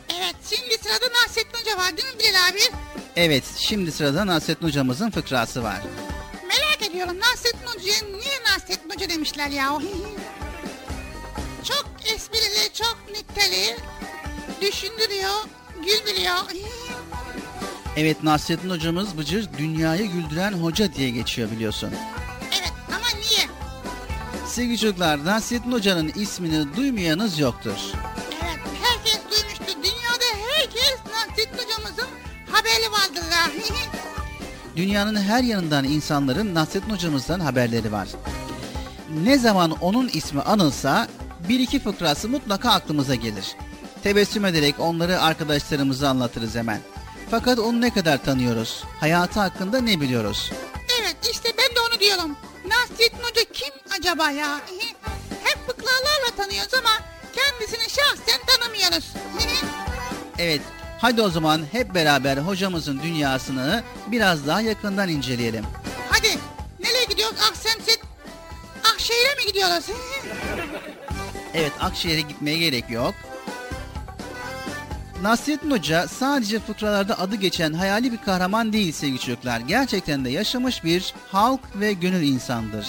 Evet 0.10 0.36
şimdi 0.50 0.78
sırada 0.84 1.06
Nasrettin 1.24 1.60
Hoca 1.60 1.78
var 1.78 1.98
değil 1.98 2.14
mi 2.14 2.20
Bilal 2.20 2.50
abi? 2.50 2.60
Evet 3.16 3.44
şimdi 3.58 3.92
sırada 3.92 4.28
Nasrettin 4.28 4.68
hocamızın 4.68 5.12
fıkrası 5.12 5.64
var. 5.64 5.82
Merak 6.48 6.90
ediyorum 6.90 7.20
Nasrettin 7.20 7.68
Hoca'ya 7.68 8.18
niye 8.18 8.44
Nasrettin 8.54 8.90
Hoca 8.90 9.10
demişler 9.10 9.50
ya? 9.50 9.70
çok 11.64 11.86
esprili, 12.16 12.74
çok 12.74 12.98
nükteli, 13.10 13.78
düşündürüyor, 14.62 15.46
güldürüyor. 15.86 16.38
Evet 17.98 18.24
Nasrettin 18.24 18.70
hocamız 18.70 19.18
Bıcır 19.18 19.50
dünyayı 19.58 20.12
güldüren 20.12 20.52
hoca 20.54 20.94
diye 20.94 21.10
geçiyor 21.10 21.52
biliyorsun. 21.52 21.90
evet 22.60 22.74
ama 22.88 23.06
niye? 23.20 23.48
Sevgili 24.48 24.78
çocuklar 24.80 25.26
Nasrettin 25.26 25.72
hocanın 25.72 26.12
ismini 26.16 26.76
duymayanız 26.76 27.40
yoktur. 27.40 27.78
Evet 28.44 28.60
herkes 28.84 29.20
duymuştur. 29.32 29.78
Dünyada 29.84 30.26
herkes 30.56 30.98
Nasrettin 31.14 31.58
Hocamızın 31.58 32.08
haberi 32.52 32.92
vardır 32.92 33.32
ya. 33.32 33.52
Dünyanın 34.76 35.16
her 35.16 35.44
yanından 35.44 35.84
insanların 35.84 36.56
Nasrettin 36.56 36.90
hocamızdan 36.90 37.40
haberleri 37.40 37.92
var. 37.92 38.08
Ne 39.24 39.38
zaman 39.38 39.72
onun 39.72 40.08
ismi 40.08 40.42
anılsa 40.42 41.08
bir 41.50 41.60
iki 41.60 41.80
fıkrası 41.80 42.30
mutlaka 42.30 42.72
aklımıza 42.72 43.16
gelir. 43.16 43.56
Tebessüm 44.04 44.46
ederek 44.46 44.76
onları 44.80 45.22
arkadaşlarımıza 45.22 46.10
anlatırız 46.10 46.56
hemen. 46.56 46.82
Fakat 47.32 47.60
onu 47.60 47.82
ne 47.82 47.94
kadar 47.94 48.24
tanıyoruz? 48.24 48.84
Hayatı 49.00 49.40
hakkında 49.40 49.82
ne 49.82 50.02
biliyoruz? 50.02 50.52
evet 51.02 51.16
işte 51.32 51.50
ben 51.58 51.76
de 51.76 51.80
onu 51.80 52.00
diyorum. 52.00 52.38
Nasrettin 52.68 53.24
Hoca 53.24 53.44
kim 53.54 53.74
acaba 54.00 54.32
ya? 54.32 54.60
Hep 55.44 55.68
fıkralarla 55.68 56.36
tanıyoruz 56.38 56.74
ama 56.74 56.90
kendisini 57.36 57.90
şahsen 57.90 58.42
tanımıyoruz. 58.48 59.14
Evet, 60.40 60.62
hadi 61.02 61.22
o 61.22 61.30
zaman 61.30 61.62
hep 61.72 61.96
beraber 61.96 62.38
hocamızın 62.38 63.00
dünyasını 63.04 63.84
biraz 64.08 64.48
daha 64.48 64.62
yakından 64.62 65.10
inceleyelim. 65.10 65.66
Hadi 66.10 66.38
nereye 66.80 67.06
gidiyoruz? 67.06 67.38
Aksemset 67.50 68.00
Akşehir'e 68.94 69.36
mi 69.36 69.46
gidiyoruz? 69.48 69.86
Evet, 71.54 71.72
Akşehir'e 71.80 72.22
gitmeye 72.22 72.58
gerek 72.58 72.90
yok. 72.90 73.14
Nasrettin 75.22 75.72
Hoca 75.72 76.08
sadece 76.08 76.60
fıkralarda 76.60 77.20
adı 77.20 77.36
geçen 77.36 77.74
hayali 77.74 78.12
bir 78.12 78.18
kahraman 78.18 78.74
değil 78.74 78.92
sevgili 78.92 79.20
çocuklar. 79.20 79.60
Gerçekten 79.60 80.26
de 80.26 80.30
yaşamış 80.30 80.84
bir 80.84 81.14
halk 81.32 81.60
ve 81.76 81.94
gönül 81.94 82.22
insandır. 82.22 82.88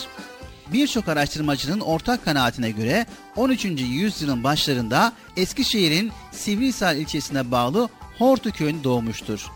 Birçok 0.72 1.08
araştırmacının 1.08 1.80
ortak 1.80 2.24
kanaatine 2.24 2.70
göre 2.70 3.06
13. 3.36 3.64
yüzyılın 3.64 4.44
başlarında 4.44 5.12
Eskişehir'in 5.36 6.12
Sivrihisar 6.30 6.94
ilçesine 6.94 7.50
bağlı 7.50 7.88
Hortu 8.18 8.50
köyünde 8.50 8.84
doğmuştur. 8.84 9.46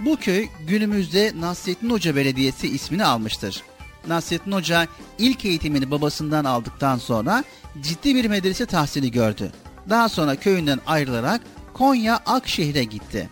Bu 0.00 0.16
köy 0.16 0.48
günümüzde 0.66 1.32
Nasrettin 1.40 1.90
Hoca 1.90 2.16
Belediyesi 2.16 2.68
ismini 2.68 3.04
almıştır. 3.04 3.62
Nasrettin 4.08 4.52
Hoca 4.52 4.86
ilk 5.18 5.44
eğitimini 5.44 5.90
babasından 5.90 6.44
aldıktan 6.44 6.98
sonra 6.98 7.44
ciddi 7.82 8.14
bir 8.14 8.24
medrese 8.24 8.66
tahsili 8.66 9.10
gördü. 9.10 9.52
Daha 9.90 10.08
sonra 10.08 10.36
köyünden 10.36 10.80
ayrılarak 10.86 11.40
Konya 11.74 12.16
Akşehir'e 12.26 12.84
gitti. 12.84 13.30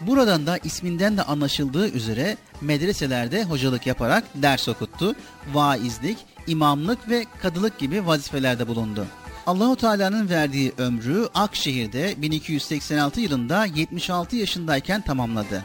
Buradan 0.00 0.46
da 0.46 0.58
isminden 0.58 1.16
de 1.16 1.22
anlaşıldığı 1.22 1.88
üzere 1.88 2.36
medreselerde 2.60 3.44
hocalık 3.44 3.86
yaparak 3.86 4.24
ders 4.34 4.68
okuttu, 4.68 5.14
vaizlik, 5.52 6.18
imamlık 6.46 7.08
ve 7.08 7.24
kadılık 7.42 7.78
gibi 7.78 8.06
vazifelerde 8.06 8.68
bulundu. 8.68 9.06
Allahu 9.46 9.76
Teala'nın 9.76 10.28
verdiği 10.28 10.72
ömrü 10.78 11.28
Akşehir'de 11.34 12.14
1286 12.22 13.20
yılında 13.20 13.64
76 13.64 14.36
yaşındayken 14.36 15.00
tamamladı. 15.00 15.64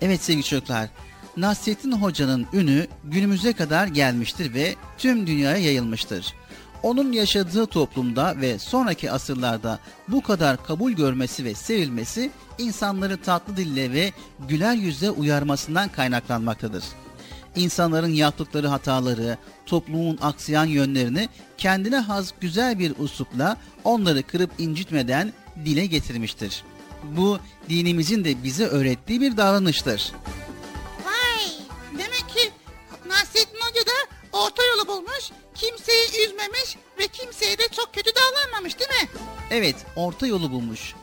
Evet 0.00 0.22
sevgili 0.22 0.44
çocuklar, 0.44 0.88
Nasrettin 1.36 1.92
Hoca'nın 1.92 2.46
ünü 2.52 2.86
günümüze 3.04 3.52
kadar 3.52 3.86
gelmiştir 3.86 4.54
ve 4.54 4.74
tüm 4.98 5.26
dünyaya 5.26 5.56
yayılmıştır. 5.56 6.34
Onun 6.82 7.12
yaşadığı 7.12 7.66
toplumda 7.66 8.40
ve 8.40 8.58
sonraki 8.58 9.10
asırlarda 9.10 9.78
bu 10.08 10.22
kadar 10.22 10.64
kabul 10.66 10.92
görmesi 10.92 11.44
ve 11.44 11.54
sevilmesi 11.54 12.30
insanları 12.58 13.22
tatlı 13.22 13.56
dille 13.56 13.92
ve 13.92 14.12
güler 14.48 14.74
yüzle 14.74 15.10
uyarmasından 15.10 15.88
kaynaklanmaktadır. 15.88 16.84
İnsanların 17.56 18.12
yaptıkları 18.12 18.68
hataları, 18.68 19.38
toplumun 19.66 20.18
aksayan 20.22 20.64
yönlerini 20.64 21.28
kendine 21.58 21.96
has 21.96 22.32
güzel 22.40 22.78
bir 22.78 22.92
uslupla 22.98 23.56
onları 23.84 24.22
kırıp 24.22 24.50
incitmeden 24.58 25.32
dile 25.64 25.86
getirmiştir. 25.86 26.64
Bu 27.02 27.38
dinimizin 27.68 28.24
de 28.24 28.42
bize 28.42 28.66
öğrettiği 28.66 29.20
bir 29.20 29.36
davranıştır. 29.36 30.12
Vay 31.04 31.46
demek 31.92 32.28
ki 32.28 32.50
Nasrettin 33.06 33.61
orta 34.32 34.62
yolu 34.64 34.88
bulmuş, 34.88 35.30
kimseyi 35.54 36.26
üzmemiş 36.26 36.76
ve 36.98 37.08
kimseye 37.08 37.58
de 37.58 37.68
çok 37.76 37.94
kötü 37.94 38.10
davranmamış 38.14 38.78
değil 38.78 38.90
mi? 38.90 39.08
Evet, 39.50 39.76
orta 39.96 40.26
yolu 40.26 40.50
bulmuş. 40.50 40.94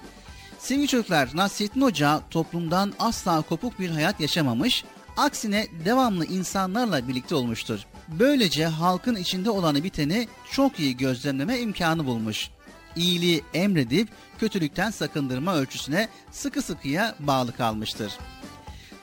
Sevgili 0.60 0.88
çocuklar, 0.88 1.30
Nasrettin 1.34 1.81
Hoca 1.81 2.22
toplumdan 2.31 2.93
asla 2.99 3.41
kopuk 3.41 3.80
bir 3.80 3.89
hayat 3.89 4.19
yaşamamış, 4.19 4.84
aksine 5.18 5.68
devamlı 5.85 6.26
insanlarla 6.26 7.07
birlikte 7.07 7.35
olmuştur. 7.35 7.80
Böylece 8.07 8.65
halkın 8.65 9.15
içinde 9.15 9.49
olanı 9.49 9.84
biteni 9.84 10.27
çok 10.51 10.80
iyi 10.80 10.97
gözlemleme 10.97 11.60
imkanı 11.60 12.06
bulmuş. 12.06 12.49
İyiliği 12.95 13.43
emredip 13.53 14.10
kötülükten 14.39 14.91
sakındırma 14.91 15.56
ölçüsüne 15.56 16.10
sıkı 16.31 16.61
sıkıya 16.61 17.15
bağlı 17.19 17.56
kalmıştır. 17.56 18.11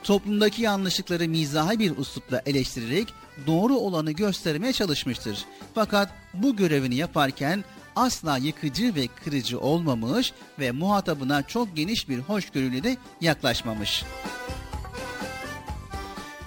Toplumdaki 0.03 0.61
yanlışlıkları 0.61 1.27
mizahi 1.27 1.79
bir 1.79 1.97
üslupla 1.97 2.41
eleştirerek 2.45 3.13
doğru 3.47 3.75
olanı 3.75 4.11
göstermeye 4.11 4.73
çalışmıştır. 4.73 5.45
Fakat 5.75 6.09
bu 6.33 6.55
görevini 6.55 6.95
yaparken 6.95 7.63
asla 7.95 8.37
yıkıcı 8.37 8.95
ve 8.95 9.07
kırıcı 9.07 9.59
olmamış 9.59 10.33
ve 10.59 10.71
muhatabına 10.71 11.43
çok 11.43 11.75
geniş 11.75 12.09
bir 12.09 12.19
hoşgörüyle 12.19 12.83
de 12.83 12.97
yaklaşmamış. 13.21 14.03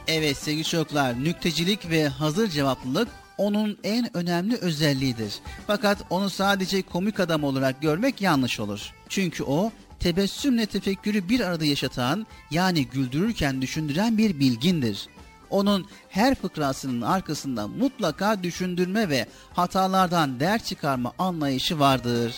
Evet 0.08 0.36
sevgili 0.36 0.64
çocuklar, 0.64 1.24
nüktecilik 1.24 1.90
ve 1.90 2.08
hazır 2.08 2.48
cevaplılık 2.48 3.08
onun 3.38 3.78
en 3.84 4.16
önemli 4.16 4.56
özelliğidir. 4.56 5.34
Fakat 5.66 5.98
onu 6.10 6.30
sadece 6.30 6.82
komik 6.82 7.20
adam 7.20 7.44
olarak 7.44 7.82
görmek 7.82 8.20
yanlış 8.20 8.60
olur. 8.60 8.92
Çünkü 9.08 9.44
o 9.44 9.72
tebessümle 10.00 10.66
tefekkürü 10.66 11.28
bir 11.28 11.40
arada 11.40 11.64
yaşatan 11.64 12.26
yani 12.50 12.86
güldürürken 12.86 13.62
düşündüren 13.62 14.18
bir 14.18 14.40
bilgindir. 14.40 15.08
Onun 15.50 15.86
her 16.08 16.34
fıkrasının 16.34 17.00
arkasında 17.00 17.68
mutlaka 17.68 18.42
düşündürme 18.42 19.08
ve 19.08 19.26
hatalardan 19.52 20.40
ders 20.40 20.64
çıkarma 20.64 21.12
anlayışı 21.18 21.78
vardır. 21.78 22.34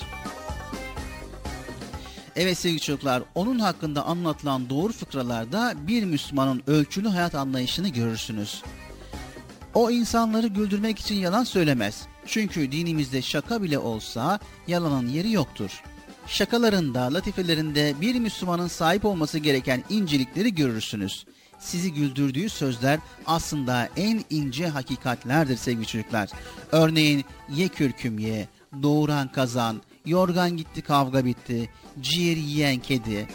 Evet 2.37 2.59
sevgili 2.59 2.81
çocuklar, 2.81 3.23
onun 3.35 3.59
hakkında 3.59 4.05
anlatılan 4.05 4.71
doğru 4.71 4.93
fıkralarda 4.93 5.75
bir 5.87 6.05
Müslümanın 6.05 6.63
ölçülü 6.67 7.09
hayat 7.09 7.35
anlayışını 7.35 7.89
görürsünüz. 7.89 8.63
O 9.75 9.91
insanları 9.91 10.47
güldürmek 10.47 10.99
için 10.99 11.15
yalan 11.15 11.45
söylemez. 11.45 12.03
Çünkü 12.27 12.73
dinimizde 12.73 13.23
şaka 13.23 13.63
bile 13.63 13.79
olsa 13.79 14.41
yalanın 14.67 15.09
yeri 15.09 15.33
yoktur. 15.33 15.83
Şakalarında, 16.27 17.15
latifelerinde 17.15 17.95
bir 18.01 18.15
Müslümanın 18.15 18.69
sahip 18.69 19.05
olması 19.05 19.39
gereken 19.39 19.85
incelikleri 19.89 20.55
görürsünüz. 20.55 21.27
Sizi 21.59 21.93
güldürdüğü 21.93 22.49
sözler 22.49 22.99
aslında 23.27 23.89
en 23.97 24.25
ince 24.31 24.69
hakikatlerdir 24.69 25.57
sevgili 25.57 25.87
çocuklar. 25.87 26.31
Örneğin 26.73 27.25
ye 27.51 27.69
kürküm 27.69 28.19
ye, 28.19 28.49
doğuran 28.83 29.33
kazan, 29.33 29.83
yorgan 30.07 30.57
gitti 30.57 30.83
kavga 30.83 31.25
bitti, 31.25 31.71
ciğer 32.01 32.37
yiyen 32.37 32.79
kedi. 32.79 33.29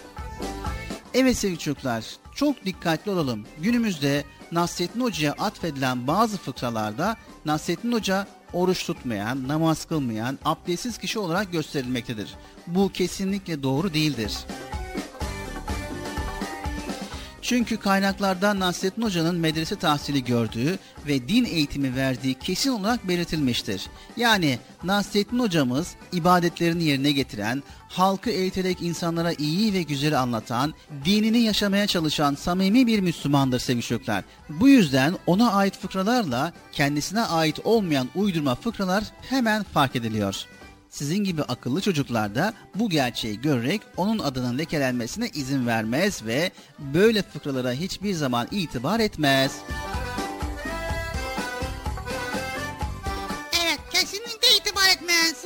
Evet 1.14 1.38
sevgili 1.38 1.60
çocuklar, 1.60 2.06
çok 2.36 2.66
dikkatli 2.66 3.12
olalım. 3.12 3.46
Günümüzde 3.62 4.24
Nasrettin 4.52 5.02
Hoca'ya 5.02 5.34
atfedilen 5.34 6.08
bazı 6.08 6.38
fıkralarda 6.38 7.16
Nasrettin 7.46 7.92
Hoca 7.92 8.28
oruç 8.54 8.86
tutmayan, 8.86 9.48
namaz 9.48 9.86
kılmayan, 9.86 10.40
abdestsiz 10.46 10.98
kişi 10.98 11.20
olarak 11.20 11.52
gösterilmektedir. 11.52 12.34
Bu 12.68 12.90
kesinlikle 12.90 13.64
doğru 13.64 13.94
değildir. 13.94 14.38
Çünkü 17.48 17.78
kaynaklarda 17.78 18.60
Nasrettin 18.60 19.02
Hoca'nın 19.02 19.36
medrese 19.36 19.76
tahsili 19.76 20.24
gördüğü 20.24 20.80
ve 21.08 21.28
din 21.28 21.46
eğitimi 21.46 21.96
verdiği 21.96 22.34
kesin 22.34 22.70
olarak 22.70 23.08
belirtilmiştir. 23.08 23.88
Yani 24.18 24.60
Nasrettin 24.84 25.40
Hocamız 25.40 25.96
ibadetlerini 26.12 26.84
yerine 26.84 27.12
getiren, 27.12 27.64
halkı 27.90 28.30
eğiterek 28.30 28.82
insanlara 28.82 29.34
iyi 29.34 29.74
ve 29.74 29.82
güzeli 29.82 30.18
anlatan, 30.18 30.74
dinini 31.06 31.40
yaşamaya 31.40 31.88
çalışan 31.88 32.36
samimi 32.36 32.88
bir 32.88 33.00
Müslümandır 33.00 33.60
sevgili 33.60 33.86
çocuklar. 33.86 34.24
Bu 34.50 34.70
yüzden 34.70 35.16
ona 35.28 35.52
ait 35.52 35.78
fıkralarla 35.78 36.54
kendisine 36.72 37.22
ait 37.22 37.60
olmayan 37.64 38.10
uydurma 38.16 38.56
fıkralar 38.56 39.04
hemen 39.30 39.64
fark 39.64 39.96
ediliyor. 39.96 40.46
Sizin 40.90 41.24
gibi 41.24 41.44
akıllı 41.44 41.82
çocuklar 41.82 42.36
da 42.36 42.54
bu 42.76 42.90
gerçeği 42.90 43.42
görerek 43.42 43.82
onun 43.98 44.20
adının 44.20 44.58
lekelenmesine 44.58 45.30
izin 45.30 45.68
vermez 45.68 46.26
ve 46.26 46.52
böyle 46.80 47.22
fıkralara 47.22 47.72
hiçbir 47.72 48.14
zaman 48.14 48.48
itibar 48.52 49.00
etmez. 49.00 49.52
Evet 53.64 53.80
kesinlikle 53.92 54.58
itibar 54.58 54.90
etmez. 54.90 55.46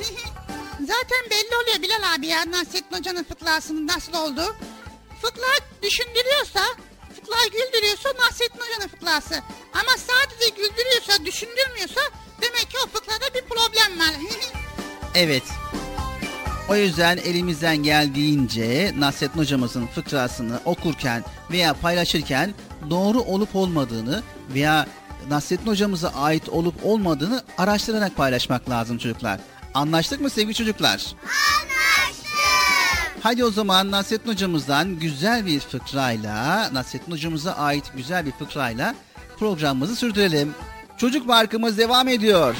Zaten 0.80 1.30
belli 1.30 1.56
oluyor 1.62 1.82
Bilal 1.82 2.14
abi 2.14 2.26
ya 2.26 2.50
Nasrettin 2.50 2.96
Hoca'nın 2.96 3.24
fıkrasının 3.24 3.86
nasıl 3.86 4.12
olduğu. 4.12 4.56
Fıkra 5.22 5.52
düşündürüyorsa, 5.82 6.60
fıkra 7.14 7.46
güldürüyorsa 7.52 8.08
Nasrettin 8.08 8.60
Hoca'nın 8.60 8.88
fıkrası. 8.88 9.34
Ama 9.72 9.92
sadece 9.96 10.48
güldürüyorsa, 10.56 11.24
düşündürmüyorsa 11.24 12.00
demek 12.42 12.70
ki 12.70 12.76
o 12.84 12.88
fıkrada 12.88 13.34
bir 13.34 13.42
problem 13.42 13.98
var. 13.98 14.14
Evet. 15.14 15.42
O 16.68 16.76
yüzden 16.76 17.16
elimizden 17.16 17.76
geldiğince 17.76 18.92
Nasrettin 18.98 19.38
hocamızın 19.40 19.86
fıkrasını 19.86 20.60
okurken 20.64 21.24
veya 21.50 21.74
paylaşırken 21.74 22.54
doğru 22.90 23.20
olup 23.20 23.56
olmadığını 23.56 24.22
veya 24.54 24.86
Nasrettin 25.28 25.66
hocamıza 25.66 26.08
ait 26.08 26.48
olup 26.48 26.74
olmadığını 26.84 27.42
araştırarak 27.58 28.16
paylaşmak 28.16 28.70
lazım 28.70 28.98
çocuklar. 28.98 29.40
Anlaştık 29.74 30.20
mı 30.20 30.30
sevgili 30.30 30.54
çocuklar? 30.54 31.06
Anlaştık. 31.22 32.32
Hadi 33.22 33.44
o 33.44 33.50
zaman 33.50 33.90
Nasrettin 33.90 34.30
hocamızdan 34.30 34.98
güzel 34.98 35.46
bir 35.46 35.60
fıkrayla, 35.60 36.70
Nasrettin 36.72 37.12
hocamıza 37.12 37.52
ait 37.52 37.84
güzel 37.96 38.26
bir 38.26 38.32
fıkrayla 38.32 38.94
programımızı 39.38 39.96
sürdürelim. 39.96 40.54
Çocuk 40.96 41.26
Parkımız 41.26 41.78
devam 41.78 42.08
ediyor. 42.08 42.56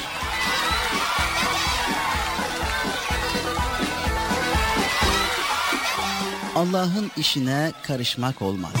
Allah'ın 6.55 7.11
işine 7.17 7.71
karışmak 7.83 8.41
olmaz. 8.41 8.73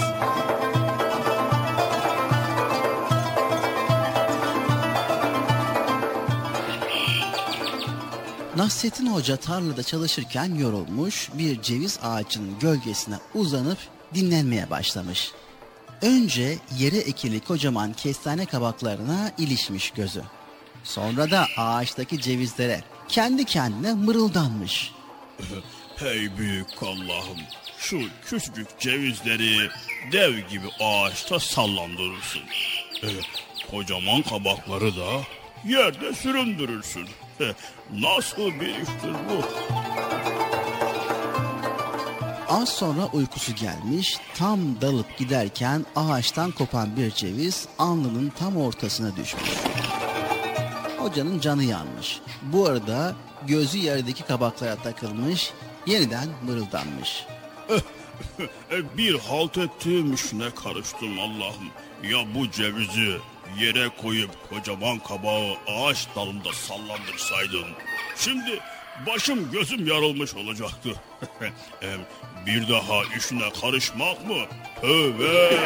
Nasrettin 8.57 9.13
Hoca 9.13 9.37
tarlada 9.37 9.83
çalışırken 9.83 10.55
yorulmuş 10.55 11.29
bir 11.33 11.61
ceviz 11.61 11.99
ağacının 12.03 12.59
gölgesine 12.59 13.15
uzanıp 13.35 13.77
dinlenmeye 14.13 14.69
başlamış. 14.69 15.31
Önce 16.01 16.57
yere 16.77 16.97
ekili 16.97 17.39
kocaman 17.39 17.93
kestane 17.93 18.45
kabaklarına 18.45 19.31
ilişmiş 19.37 19.91
gözü. 19.91 20.21
Sonra 20.83 21.31
da 21.31 21.47
ağaçtaki 21.57 22.21
cevizlere 22.21 22.83
kendi 23.07 23.45
kendine 23.45 23.93
mırıldanmış. 23.93 24.91
Hey 25.95 26.37
büyük 26.37 26.83
Allah'ım 26.83 27.37
şu 27.83 27.99
küçücük 28.25 28.79
cevizleri 28.79 29.69
dev 30.11 30.37
gibi 30.37 30.67
ağaçta 30.79 31.39
sallandırırsın. 31.39 32.41
Ee, 33.03 33.07
kocaman 33.71 34.21
kabakları 34.21 34.95
da 34.95 35.09
yerde 35.67 36.13
süründürürsün. 36.13 37.07
Ee, 37.41 37.53
nasıl 37.93 38.45
bir 38.45 38.67
iştir 38.67 39.13
bu? 39.29 39.43
Az 42.49 42.69
sonra 42.69 43.05
uykusu 43.13 43.55
gelmiş, 43.55 44.17
tam 44.35 44.81
dalıp 44.81 45.17
giderken 45.17 45.85
ağaçtan 45.95 46.51
kopan 46.51 46.97
bir 46.97 47.11
ceviz 47.11 47.67
alnının 47.79 48.29
tam 48.39 48.57
ortasına 48.57 49.15
düşmüş. 49.15 49.49
Hocanın 50.97 51.39
canı 51.39 51.63
yanmış. 51.63 52.19
Bu 52.41 52.67
arada 52.67 53.15
gözü 53.47 53.77
yerdeki 53.77 54.23
kabaklara 54.23 54.75
takılmış, 54.75 55.51
yeniden 55.87 56.27
mırıldanmış. 56.45 57.25
E, 58.71 58.97
bir 58.97 59.19
halt 59.19 59.57
ettiğim 59.57 60.13
işine 60.13 60.49
karıştım 60.63 61.19
Allah'ım. 61.19 61.69
Ya 62.03 62.35
bu 62.35 62.51
cevizi 62.51 63.17
yere 63.59 63.89
koyup 64.01 64.49
kocaman 64.49 64.99
kabağı 64.99 65.55
ağaç 65.67 66.07
dalında 66.15 66.53
sallandırsaydın. 66.53 67.65
Şimdi 68.17 68.59
başım 69.07 69.51
gözüm 69.51 69.87
yarılmış 69.87 70.35
olacaktı. 70.35 70.89
E, 71.81 71.89
bir 72.45 72.69
daha 72.69 73.03
işine 73.17 73.53
karışmak 73.61 74.27
mı? 74.27 74.37
Tövbe. 74.81 75.57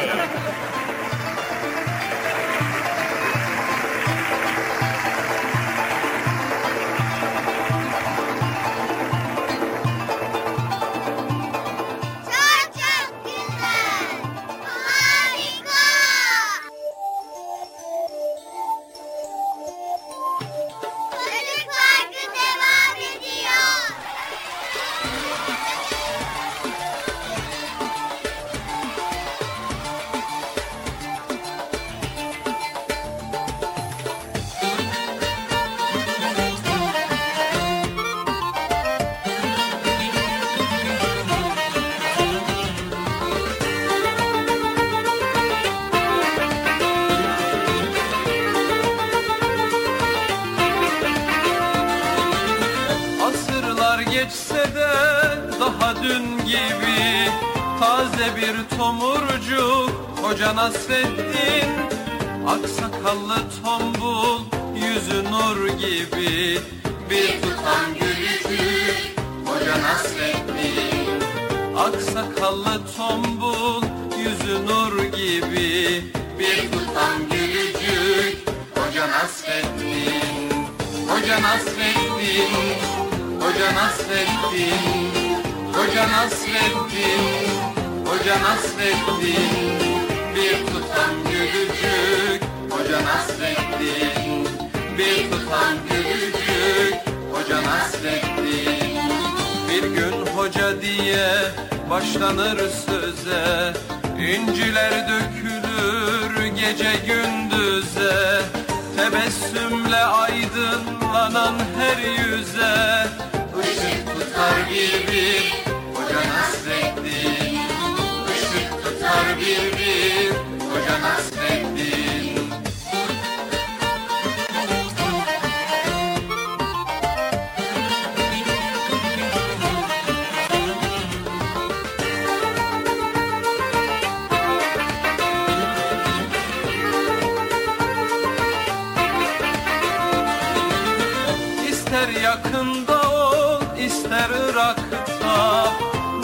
yakında 142.24 143.10
ol 143.12 143.62
ister 143.80 144.30
Irak'ta. 144.50 145.68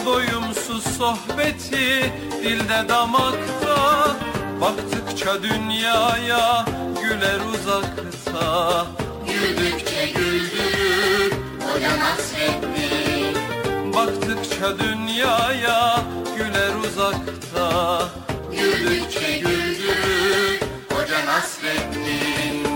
Doyumsuz 0.06 0.84
sohbeti 0.98 2.12
dilde 2.44 2.90
damakta. 2.90 4.16
Baktıkça 4.62 5.44
dünyaya 5.44 6.66
güler 7.02 7.40
uzakta. 7.54 8.86
Güldükçe 9.28 10.06
güldürür 10.06 11.34
o 11.64 11.82
da 11.82 11.94
Baktıkça 13.94 14.80
dünyaya 14.80 16.04
güler 16.38 16.76
uzakta. 16.88 18.24
Güldükçe 18.52 19.38
güldürür 19.38 20.60
Hoca 20.90 21.26
Nasreddin 21.26 22.68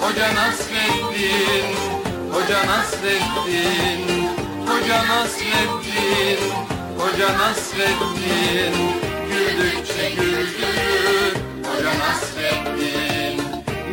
Hoca 0.00 0.34
Nasreddin 0.34 2.01
Hoca 2.42 2.66
Nasreddin 2.66 4.28
Hoca 4.66 4.98
Nasreddin 5.08 6.40
Hoca 6.98 7.38
Nasreddin 7.38 8.74
Güldükçe 9.30 10.10
güldürür 10.10 11.34
Hoca 11.64 11.92
Nasreddin 11.98 13.42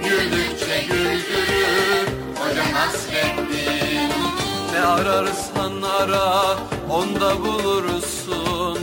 Güldükçe 0.03 0.83
güldürür 0.87 2.07
Hoca 2.39 2.73
Nasreddin 2.73 4.11
Ne 4.73 4.79
ararsan 4.79 5.81
ara 5.81 6.57
onda 6.89 7.41
bulursun. 7.41 8.79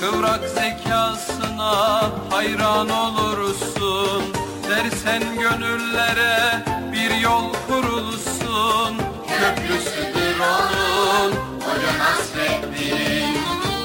Kıvrak 0.00 0.40
zekasına 0.48 2.10
hayran 2.30 2.90
olursun 2.90 4.43
Dersen 4.68 5.22
gönüllere 5.38 6.64
bir 6.92 7.20
yol 7.20 7.52
kurulsun. 7.68 8.96
Köprüsüdür 9.28 10.40
onun 10.40 11.32
Hoca 11.64 11.92
Nasreddin 11.98 13.36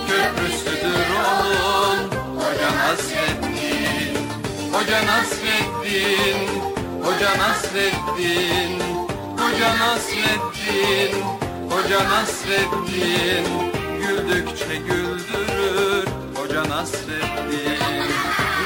Köprüsüdür 0.08 1.10
onun 1.20 2.12
Hoca 2.40 2.72
Nasreddin 2.78 4.18
Hoca 4.74 5.06
Nasreddin 5.06 6.48
Hoca 7.04 7.38
Nasreddin 7.38 8.80
Hoca 9.38 9.70
Nasreddin 9.80 11.24
Hoca 11.70 12.10
Nasreddin 12.10 13.46
Güldükçe 14.02 14.76
güldürür 14.76 16.08
Hoca 16.36 16.70
Nasreddin 16.70 17.80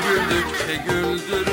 Güldükçe 0.07 0.75
güldürür 0.87 1.52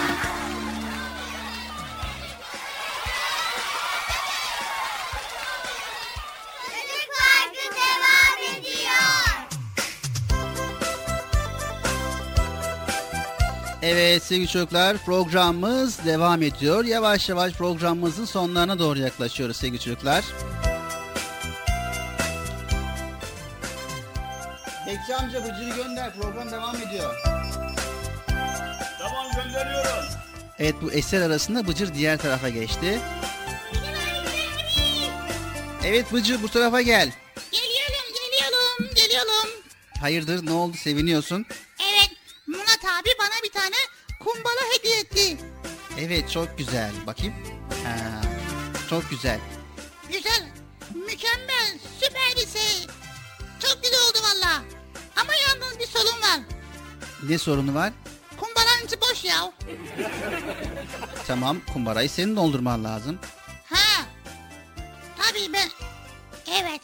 Evet 13.81 14.23
sevgili 14.23 14.47
çocuklar 14.47 14.97
programımız 14.97 16.05
devam 16.05 16.41
ediyor. 16.41 16.85
Yavaş 16.85 17.29
yavaş 17.29 17.53
programımızın 17.53 18.25
sonlarına 18.25 18.79
doğru 18.79 18.99
yaklaşıyoruz 18.99 19.57
sevgili 19.57 19.79
çocuklar. 19.79 20.25
Bekçi 24.87 25.15
amca 25.15 25.43
Bıcır'ı 25.43 25.75
gönder 25.75 26.13
program 26.13 26.51
devam 26.51 26.75
ediyor. 26.75 27.15
Tamam 28.99 29.25
gönderiyorum. 29.35 30.05
Evet 30.59 30.75
bu 30.81 30.91
eser 30.91 31.21
arasında 31.21 31.67
Bıcır 31.67 31.93
diğer 31.93 32.17
tarafa 32.17 32.49
geçti. 32.49 32.99
Evet 35.85 36.13
Bıcır 36.13 36.43
bu 36.43 36.49
tarafa 36.49 36.81
gel. 36.81 37.11
Geliyorum, 37.51 38.05
geliyorum, 38.15 38.95
geliyorum. 38.95 39.49
Hayırdır 40.01 40.45
ne 40.45 40.51
oldu 40.51 40.77
seviniyorsun? 40.77 41.45
Evet, 41.91 42.11
Murat 42.47 42.85
abi 42.85 43.09
bana 43.19 43.43
bir 43.43 43.51
tane 43.51 43.75
kumbala 44.19 44.61
hediye 44.77 44.99
etti. 44.99 45.37
Evet 45.99 46.31
çok 46.31 46.57
güzel. 46.57 46.91
Bakayım. 47.07 47.33
Ha, 47.85 48.21
çok 48.89 49.09
güzel. 49.09 49.39
Güzel, 50.11 50.49
mükemmel, 50.95 51.79
süper 51.99 52.31
bir 52.35 52.59
şey. 52.59 52.87
Çok 53.59 53.83
güzel 53.83 53.99
oldu 54.09 54.17
valla. 54.23 54.61
Ama 55.15 55.31
yalnız 55.47 55.79
bir 55.79 55.87
sorun 55.87 56.21
var. 56.21 56.39
Ne 57.23 57.37
sorunu 57.37 57.75
var? 57.75 57.93
Kumbaranın 58.39 58.85
içi 58.85 59.01
boş 59.01 59.23
ya. 59.23 59.53
Tamam 61.27 61.57
kumbarayı 61.73 62.09
senin 62.09 62.35
doldurman 62.35 62.83
lazım. 62.83 63.19
Ha. 63.69 64.05
Tabii 65.17 65.53
ben. 65.53 65.69
Evet. 66.61 66.81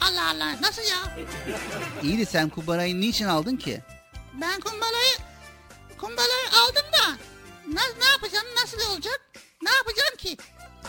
Allah 0.00 0.28
Allah 0.30 0.56
nasıl 0.62 0.82
ya? 0.82 1.16
İyi 2.02 2.18
de 2.18 2.24
sen 2.24 2.48
kumbarayı 2.48 3.00
niçin 3.00 3.24
aldın 3.24 3.56
ki? 3.56 3.80
Ben 4.40 4.60
kumbalayı 4.60 5.14
kumbalayı 5.98 6.46
aldım 6.62 6.86
da 6.92 7.10
na- 7.74 7.98
ne 8.04 8.10
yapacağım 8.12 8.46
nasıl 8.62 8.90
olacak? 8.92 9.20
Ne 9.62 9.70
yapacağım 9.70 10.16
ki? 10.18 10.36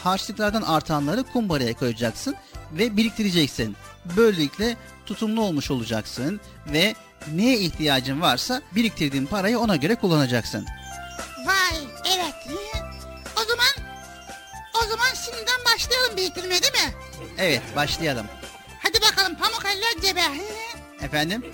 Harçlıklardan 0.03 0.61
artanları 0.61 1.23
kumbaraya 1.23 1.73
koyacaksın 1.73 2.35
ve 2.72 2.97
biriktireceksin. 2.97 3.76
Böylelikle 4.17 4.77
tutumlu 5.05 5.41
olmuş 5.41 5.72
olacaksın 5.72 6.41
ve 6.67 6.95
neye 7.34 7.57
ihtiyacın 7.59 8.22
varsa 8.22 8.61
biriktirdiğin 8.76 9.26
parayı 9.26 9.59
ona 9.59 9.76
göre 9.76 9.95
kullanacaksın. 9.95 10.65
Vay 11.45 11.77
evet. 12.15 12.34
O 13.38 13.43
zaman 13.43 13.91
o 14.84 14.88
zaman 14.88 15.07
şimdiden 15.26 15.65
başlayalım 15.73 16.17
biriktirmeye 16.17 16.61
değil 16.63 16.73
mi? 16.73 16.93
Evet 17.38 17.61
başlayalım. 17.76 18.26
Hadi 18.84 19.01
bakalım 19.01 19.35
pamuk 19.35 19.65
eller 19.65 20.01
cebe. 20.01 20.22
Efendim? 21.01 21.45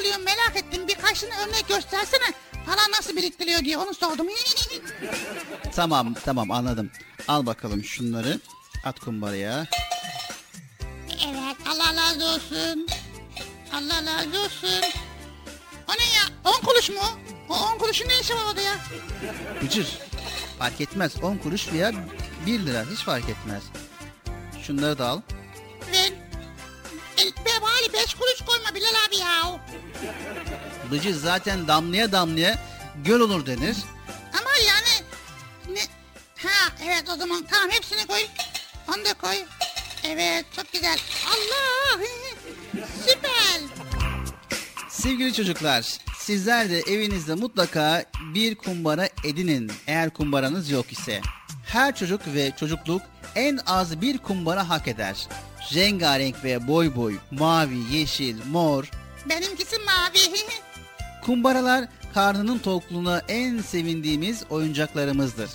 Oluyor 0.00 0.16
merak 0.18 0.56
ettim. 0.56 0.88
Birkaçını 0.88 1.30
örnek 1.30 1.68
göstersene. 1.68 2.34
Para 2.66 2.90
nasıl 2.98 3.16
biriktiriyor 3.16 3.60
diye 3.60 3.78
onu 3.78 3.94
sordum. 3.94 4.26
Tamam 5.76 6.14
tamam 6.24 6.50
anladım. 6.50 6.90
Al 7.28 7.46
bakalım 7.46 7.84
şunları. 7.84 8.40
At 8.84 9.00
kumbaraya. 9.00 9.66
evet 11.10 11.56
Allah 11.66 11.94
razı 11.94 12.24
olsun. 12.26 12.86
Allah 13.72 14.02
razı 14.06 14.40
olsun. 14.40 14.82
O 15.88 15.92
ne 15.92 16.04
ya? 16.14 16.52
10 16.60 16.66
kuruş 16.66 16.90
mu? 16.90 17.02
O 17.48 17.54
10 17.54 17.78
kuruşun 17.78 18.08
ne 18.08 18.20
işi 18.20 18.34
var 18.34 18.44
orada 18.48 18.60
ya? 18.60 18.74
Bıcır. 19.62 19.98
Fark 20.58 20.80
etmez. 20.80 21.22
10 21.22 21.36
kuruş 21.36 21.72
veya 21.72 21.92
1 22.46 22.58
lira 22.66 22.84
hiç 22.92 22.98
fark 22.98 23.28
etmez. 23.28 23.62
Şunları 24.62 24.98
da 24.98 25.08
al. 25.08 25.20
Be 27.26 27.62
bari 27.62 27.92
5 27.92 28.14
kuruş 28.14 28.40
koyma 28.46 28.74
Bilal 28.74 28.94
abi 29.08 29.16
ya. 29.16 29.60
Bıcır 30.90 31.14
zaten 31.14 31.68
damlaya 31.68 32.12
damlaya 32.12 32.58
göl 33.04 33.20
olur 33.20 33.46
denir. 33.46 33.76
Ama 34.40 34.50
yani... 34.66 35.06
Ne? 35.68 35.80
Ha 36.36 36.72
evet 36.84 37.04
o 37.14 37.16
zaman 37.16 37.46
tamam 37.50 37.70
hepsini 37.70 38.06
koy. 38.06 38.20
Onu 38.88 39.04
da 39.04 39.14
koy. 39.14 39.36
Evet 40.04 40.44
çok 40.56 40.72
güzel. 40.72 40.98
Allah! 41.26 42.00
Süper! 43.06 43.60
Sevgili 44.88 45.34
çocuklar, 45.34 45.98
sizler 46.18 46.70
de 46.70 46.78
evinizde 46.78 47.34
mutlaka 47.34 48.04
bir 48.34 48.54
kumbara 48.54 49.08
edinin 49.24 49.72
eğer 49.86 50.10
kumbaranız 50.10 50.70
yok 50.70 50.92
ise. 50.92 51.20
Her 51.66 51.96
çocuk 51.96 52.20
ve 52.26 52.52
çocukluk 52.60 53.02
en 53.34 53.60
az 53.66 54.00
bir 54.00 54.18
kumbara 54.18 54.68
hak 54.68 54.88
eder. 54.88 55.16
Rengarenk 55.74 56.44
ve 56.44 56.68
boy 56.68 56.96
boy, 56.96 57.16
mavi, 57.30 57.78
yeşil, 57.92 58.36
mor. 58.50 58.90
Benimkisi 59.28 59.76
mavi. 59.78 60.36
Kumbaralar 61.24 61.88
karnının 62.14 62.58
tokluğuna 62.58 63.22
en 63.28 63.58
sevindiğimiz 63.58 64.44
oyuncaklarımızdır. 64.50 65.50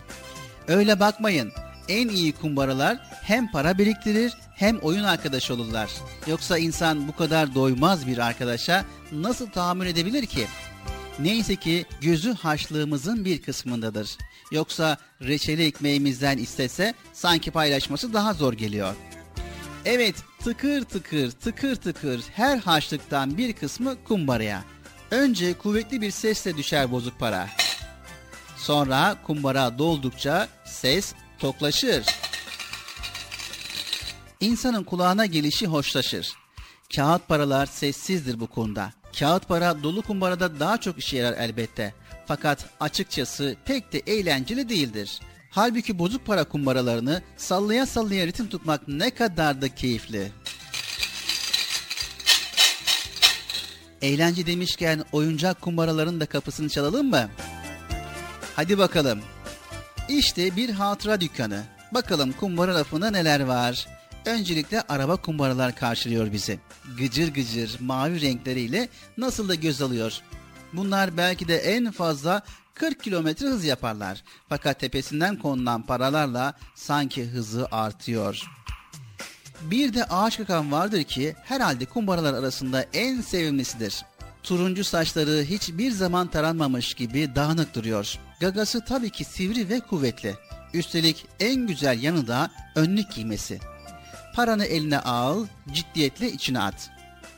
Öyle 0.67 0.99
bakmayın. 0.99 1.51
En 1.89 2.07
iyi 2.07 2.31
kumbaralar 2.31 2.97
hem 3.21 3.51
para 3.51 3.77
biriktirir 3.77 4.33
hem 4.55 4.77
oyun 4.77 5.03
arkadaşı 5.03 5.53
olurlar. 5.53 5.91
Yoksa 6.27 6.57
insan 6.57 7.07
bu 7.07 7.15
kadar 7.15 7.55
doymaz 7.55 8.07
bir 8.07 8.17
arkadaşa 8.17 8.85
nasıl 9.11 9.49
tahammül 9.49 9.87
edebilir 9.87 10.25
ki? 10.25 10.47
Neyse 11.19 11.55
ki 11.55 11.85
gözü 12.01 12.33
haşlığımızın 12.33 13.25
bir 13.25 13.41
kısmındadır. 13.41 14.17
Yoksa 14.51 14.97
reçeli 15.21 15.65
ekmeğimizden 15.65 16.37
istese 16.37 16.93
sanki 17.13 17.51
paylaşması 17.51 18.13
daha 18.13 18.33
zor 18.33 18.53
geliyor. 18.53 18.95
Evet 19.85 20.15
tıkır 20.43 20.83
tıkır 20.83 21.31
tıkır 21.31 21.75
tıkır 21.75 22.21
her 22.33 22.57
harçlıktan 22.57 23.37
bir 23.37 23.53
kısmı 23.53 24.03
kumbaraya. 24.03 24.63
Önce 25.11 25.53
kuvvetli 25.53 26.01
bir 26.01 26.11
sesle 26.11 26.57
düşer 26.57 26.91
bozuk 26.91 27.19
para. 27.19 27.47
Sonra 28.57 29.17
kumbara 29.23 29.77
doldukça 29.77 30.47
ses 30.65 31.13
toklaşır. 31.39 32.05
İnsanın 34.39 34.83
kulağına 34.83 35.25
gelişi 35.25 35.67
hoşlaşır. 35.67 36.33
Kağıt 36.95 37.27
paralar 37.27 37.65
sessizdir 37.65 38.39
bu 38.39 38.47
konuda. 38.47 38.93
Kağıt 39.19 39.47
para 39.47 39.83
dolu 39.83 40.01
kumbarada 40.01 40.59
daha 40.59 40.81
çok 40.81 40.99
işe 40.99 41.17
yarar 41.17 41.37
elbette. 41.37 41.93
Fakat 42.27 42.65
açıkçası 42.79 43.55
pek 43.65 43.93
de 43.93 43.99
eğlenceli 43.99 44.69
değildir. 44.69 45.19
Halbuki 45.55 45.99
bozuk 45.99 46.25
para 46.25 46.43
kumbaralarını 46.43 47.21
sallaya 47.37 47.85
sallaya 47.85 48.27
ritim 48.27 48.49
tutmak 48.49 48.87
ne 48.87 49.09
kadar 49.09 49.61
da 49.61 49.75
keyifli. 49.75 50.31
Eğlence 54.01 54.45
demişken 54.45 55.03
oyuncak 55.11 55.61
kumbaraların 55.61 56.19
da 56.19 56.25
kapısını 56.25 56.69
çalalım 56.69 57.09
mı? 57.09 57.29
Hadi 58.55 58.77
bakalım. 58.77 59.19
İşte 60.09 60.55
bir 60.55 60.69
hatıra 60.69 61.21
dükkanı. 61.21 61.63
Bakalım 61.91 62.31
kumbara 62.31 62.73
rafında 62.73 63.11
neler 63.11 63.39
var. 63.39 63.87
Öncelikle 64.25 64.81
araba 64.81 65.15
kumbaralar 65.15 65.75
karşılıyor 65.75 66.31
bizi. 66.31 66.59
Gıcır 66.97 67.33
gıcır 67.33 67.79
mavi 67.79 68.21
renkleriyle 68.21 68.89
nasıl 69.17 69.49
da 69.49 69.55
göz 69.55 69.81
alıyor. 69.81 70.21
Bunlar 70.73 71.17
belki 71.17 71.47
de 71.47 71.57
en 71.57 71.91
fazla 71.91 72.43
40 72.75 73.03
kilometre 73.03 73.47
hız 73.47 73.65
yaparlar. 73.65 74.23
Fakat 74.49 74.79
tepesinden 74.79 75.35
konulan 75.35 75.81
paralarla 75.81 76.53
sanki 76.75 77.25
hızı 77.25 77.67
artıyor. 77.71 78.41
Bir 79.61 79.93
de 79.93 80.05
ağaç 80.05 80.37
kakan 80.37 80.71
vardır 80.71 81.03
ki 81.03 81.35
herhalde 81.43 81.85
kumbaralar 81.85 82.33
arasında 82.33 82.85
en 82.93 83.21
sevimlisidir. 83.21 84.05
Turuncu 84.43 84.83
saçları 84.83 85.43
hiçbir 85.43 85.91
zaman 85.91 86.27
taranmamış 86.27 86.93
gibi 86.93 87.35
dağınık 87.35 87.75
duruyor. 87.75 88.19
Gagası 88.39 88.85
tabii 88.85 89.09
ki 89.09 89.25
sivri 89.25 89.69
ve 89.69 89.79
kuvvetli. 89.79 90.35
Üstelik 90.73 91.25
en 91.39 91.67
güzel 91.67 92.03
yanı 92.03 92.27
da 92.27 92.51
önlük 92.75 93.11
giymesi. 93.11 93.59
Paranı 94.35 94.65
eline 94.65 94.99
al, 94.99 95.45
ciddiyetle 95.73 96.31
içine 96.31 96.59
at. 96.59 96.89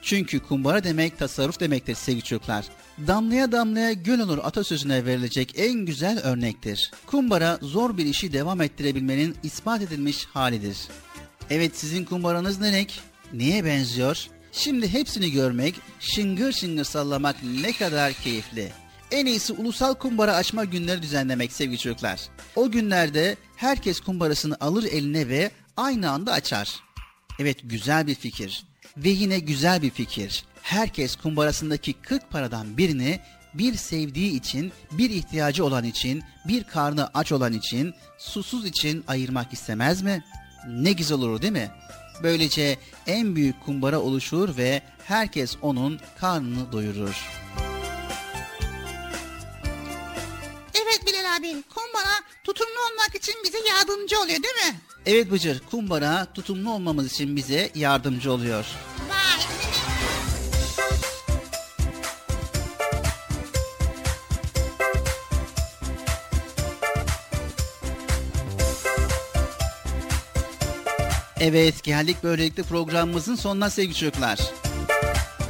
Çünkü 0.02 0.40
kumbara 0.40 0.84
demek 0.84 1.20
tasarruf 1.20 1.60
demektir 1.60 1.96
sevgili 1.96 2.24
çocuklar. 2.24 2.66
Damlaya 3.08 3.52
damlaya 3.52 3.94
göl 3.94 4.20
olur 4.20 4.38
atasözüne 4.44 5.06
verilecek 5.06 5.54
en 5.58 5.74
güzel 5.74 6.20
örnektir. 6.20 6.92
Kumbara 7.06 7.60
zor 7.62 7.98
bir 7.98 8.06
işi 8.06 8.34
devam 8.34 8.62
ettirebilmenin 8.62 9.36
ispat 9.44 9.82
edilmiş 9.82 10.26
halidir. 10.26 10.78
Evet 11.50 11.78
sizin 11.78 12.06
kumbaranız 12.06 12.60
ne 12.60 12.72
renk? 12.72 12.92
Neye 13.34 13.66
benziyor? 13.66 14.28
Şimdi 14.52 14.94
hepsini 14.94 15.32
görmek, 15.32 15.76
şıngır 16.00 16.52
şıngır 16.52 16.84
sallamak 16.84 17.36
ne 17.62 17.72
kadar 17.72 18.14
keyifli. 18.14 18.72
En 19.12 19.26
iyisi 19.26 19.54
ulusal 19.54 19.94
kumbara 19.94 20.36
açma 20.36 20.66
günleri 20.66 21.02
düzenlemek 21.02 21.52
sevgili 21.52 21.78
çocuklar. 21.78 22.20
O 22.56 22.72
günlerde 22.72 23.38
herkes 23.56 24.00
kumbarasını 24.00 24.58
alır 24.60 24.84
eline 24.84 25.28
ve 25.28 25.52
aynı 25.78 26.12
anda 26.12 26.32
açar. 26.32 26.80
Evet 27.40 27.58
güzel 27.64 28.08
bir 28.08 28.16
fikir. 28.16 28.64
Ve 28.98 29.10
yine 29.10 29.40
güzel 29.40 29.82
bir 29.82 29.90
fikir. 29.90 30.44
Herkes 30.68 31.16
kumbarasındaki 31.16 31.94
40 31.94 32.32
paradan 32.32 32.78
birini 32.78 33.20
bir 33.54 33.76
sevdiği 33.76 34.40
için, 34.40 34.72
bir 34.92 35.10
ihtiyacı 35.10 35.66
olan 35.66 35.84
için, 35.84 36.24
bir 36.48 36.64
karnı 36.64 37.10
aç 37.14 37.32
olan 37.32 37.54
için, 37.54 37.94
susuz 38.18 38.66
için 38.66 39.04
ayırmak 39.08 39.54
istemez 39.54 40.02
mi? 40.02 40.24
Ne 40.68 40.92
güzel 40.92 41.18
olur 41.18 41.42
değil 41.42 41.54
mi? 41.54 41.72
Böylece 42.24 42.78
en 43.08 43.36
büyük 43.36 43.66
kumbara 43.66 44.00
oluşur 44.00 44.58
ve 44.58 44.82
herkes 45.06 45.56
onun 45.62 46.00
karnını 46.20 46.72
doyurur. 46.72 47.28
Evet 50.74 51.02
Bilal 51.08 51.36
abi 51.38 51.64
kumbara 51.76 52.16
tutumlu 52.44 52.80
olmak 52.92 53.16
için 53.16 53.36
bize 53.44 53.58
yardımcı 53.70 54.20
oluyor 54.20 54.44
değil 54.44 54.72
mi? 54.72 54.80
Evet 55.06 55.32
Bıcır, 55.32 55.62
kumbara 55.72 56.28
tutumlu 56.34 56.72
olmamız 56.72 57.12
için 57.14 57.36
bize 57.36 57.72
yardımcı 57.76 58.32
oluyor. 58.32 58.66
Vay. 59.10 59.47
Evet 71.40 71.84
geldik 71.84 72.18
böylelikle 72.24 72.64
programımızın 72.64 73.36
sonuna 73.36 73.70
sevgili 73.70 73.96
çocuklar. 73.96 74.40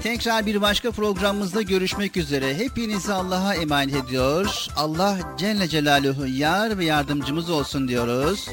Tekrar 0.04 0.46
bir 0.46 0.62
başka 0.62 0.92
programımızda 0.92 1.62
görüşmek 1.62 2.18
üzere. 2.18 2.58
Hepinizi 2.58 3.14
Allah'a 3.14 3.56
emanet 3.56 3.96
ediyor. 3.96 4.68
Allah 4.76 5.18
Celle 5.38 5.68
Celaluhu 5.68 6.28
yar 6.28 6.78
ve 6.78 6.86
yardımcımız 6.86 7.50
olsun 7.50 7.88
diyoruz. 7.88 8.48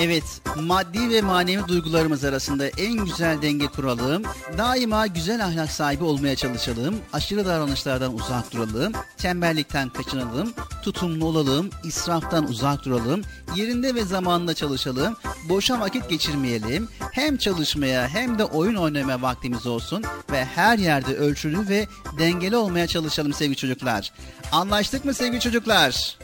Evet, 0.00 0.24
maddi 0.56 1.10
ve 1.10 1.20
manevi 1.20 1.68
duygularımız 1.68 2.24
arasında 2.24 2.68
en 2.68 3.04
güzel 3.04 3.42
denge 3.42 3.66
kuralım. 3.66 4.22
Daima 4.58 5.06
güzel 5.06 5.44
ahlak 5.44 5.72
sahibi 5.72 6.04
olmaya 6.04 6.36
çalışalım. 6.36 6.94
Aşırı 7.12 7.46
davranışlardan 7.46 8.14
uzak 8.14 8.52
duralım. 8.52 8.92
Tembellikten 9.16 9.88
kaçınalım. 9.88 10.52
Tutumlu 10.82 11.24
olalım. 11.24 11.70
israftan 11.84 12.48
uzak 12.48 12.84
duralım. 12.84 13.22
Yerinde 13.56 13.94
ve 13.94 14.04
zamanında 14.04 14.54
çalışalım. 14.54 15.16
Boşa 15.48 15.80
vakit 15.80 16.08
geçirmeyelim. 16.08 16.88
Hem 17.12 17.36
çalışmaya 17.36 18.08
hem 18.08 18.38
de 18.38 18.44
oyun 18.44 18.74
oynamaya 18.74 19.22
vaktimiz 19.22 19.66
olsun. 19.66 20.04
Ve 20.32 20.44
her 20.44 20.78
yerde 20.78 21.16
ölçülü 21.16 21.68
ve 21.68 21.86
dengeli 22.18 22.56
olmaya 22.56 22.86
çalışalım 22.86 23.32
sevgili 23.32 23.56
çocuklar. 23.56 24.12
Anlaştık 24.52 25.04
mı 25.04 25.14
sevgili 25.14 25.40
çocuklar? 25.40 26.16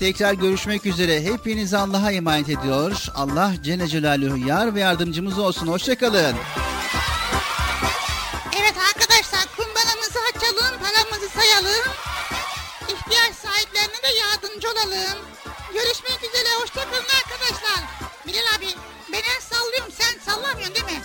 Tekrar 0.00 0.34
görüşmek 0.34 0.86
üzere. 0.86 1.22
Hepinizi 1.22 1.76
Allah'a 1.76 2.12
emanet 2.12 2.48
ediyor. 2.48 3.06
Allah 3.14 3.52
Celle 3.62 3.88
Celaluhu 3.88 4.36
yar 4.36 4.74
ve 4.74 4.80
yardımcımız 4.80 5.38
olsun. 5.38 5.66
Hoşçakalın. 5.66 6.36
Evet 8.60 8.74
arkadaşlar 8.88 9.46
kumbaramızı 9.56 10.18
açalım, 10.34 10.78
paramızı 10.82 11.28
sayalım. 11.28 11.92
İhtiyaç 12.82 13.34
sahiplerine 13.34 14.02
de 14.02 14.18
yardımcı 14.20 14.68
olalım. 14.70 15.18
Görüşmek 15.74 16.18
üzere, 16.28 16.48
hoşçakalın 16.60 17.10
arkadaşlar. 17.22 17.84
Bilal 18.26 18.56
abi, 18.58 18.68
ben 19.12 19.18
el 19.18 19.40
sallıyorum, 19.40 19.92
sen 19.98 20.32
sallamıyorsun 20.32 20.74
değil 20.74 20.84
mi? 20.84 21.02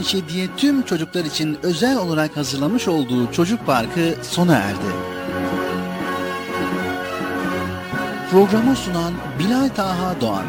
7'den 0.00 0.20
77'ye 0.20 0.48
tüm 0.56 0.82
çocuklar 0.82 1.24
için 1.24 1.58
özel 1.62 1.98
olarak 1.98 2.36
hazırlamış 2.36 2.88
olduğu 2.88 3.32
Çocuk 3.32 3.66
Parkı 3.66 4.14
sona 4.22 4.56
erdi. 4.56 4.94
Programı 8.30 8.76
sunan 8.76 9.12
Bilal 9.38 9.68
Taha 9.68 10.20
Doğan. 10.20 10.44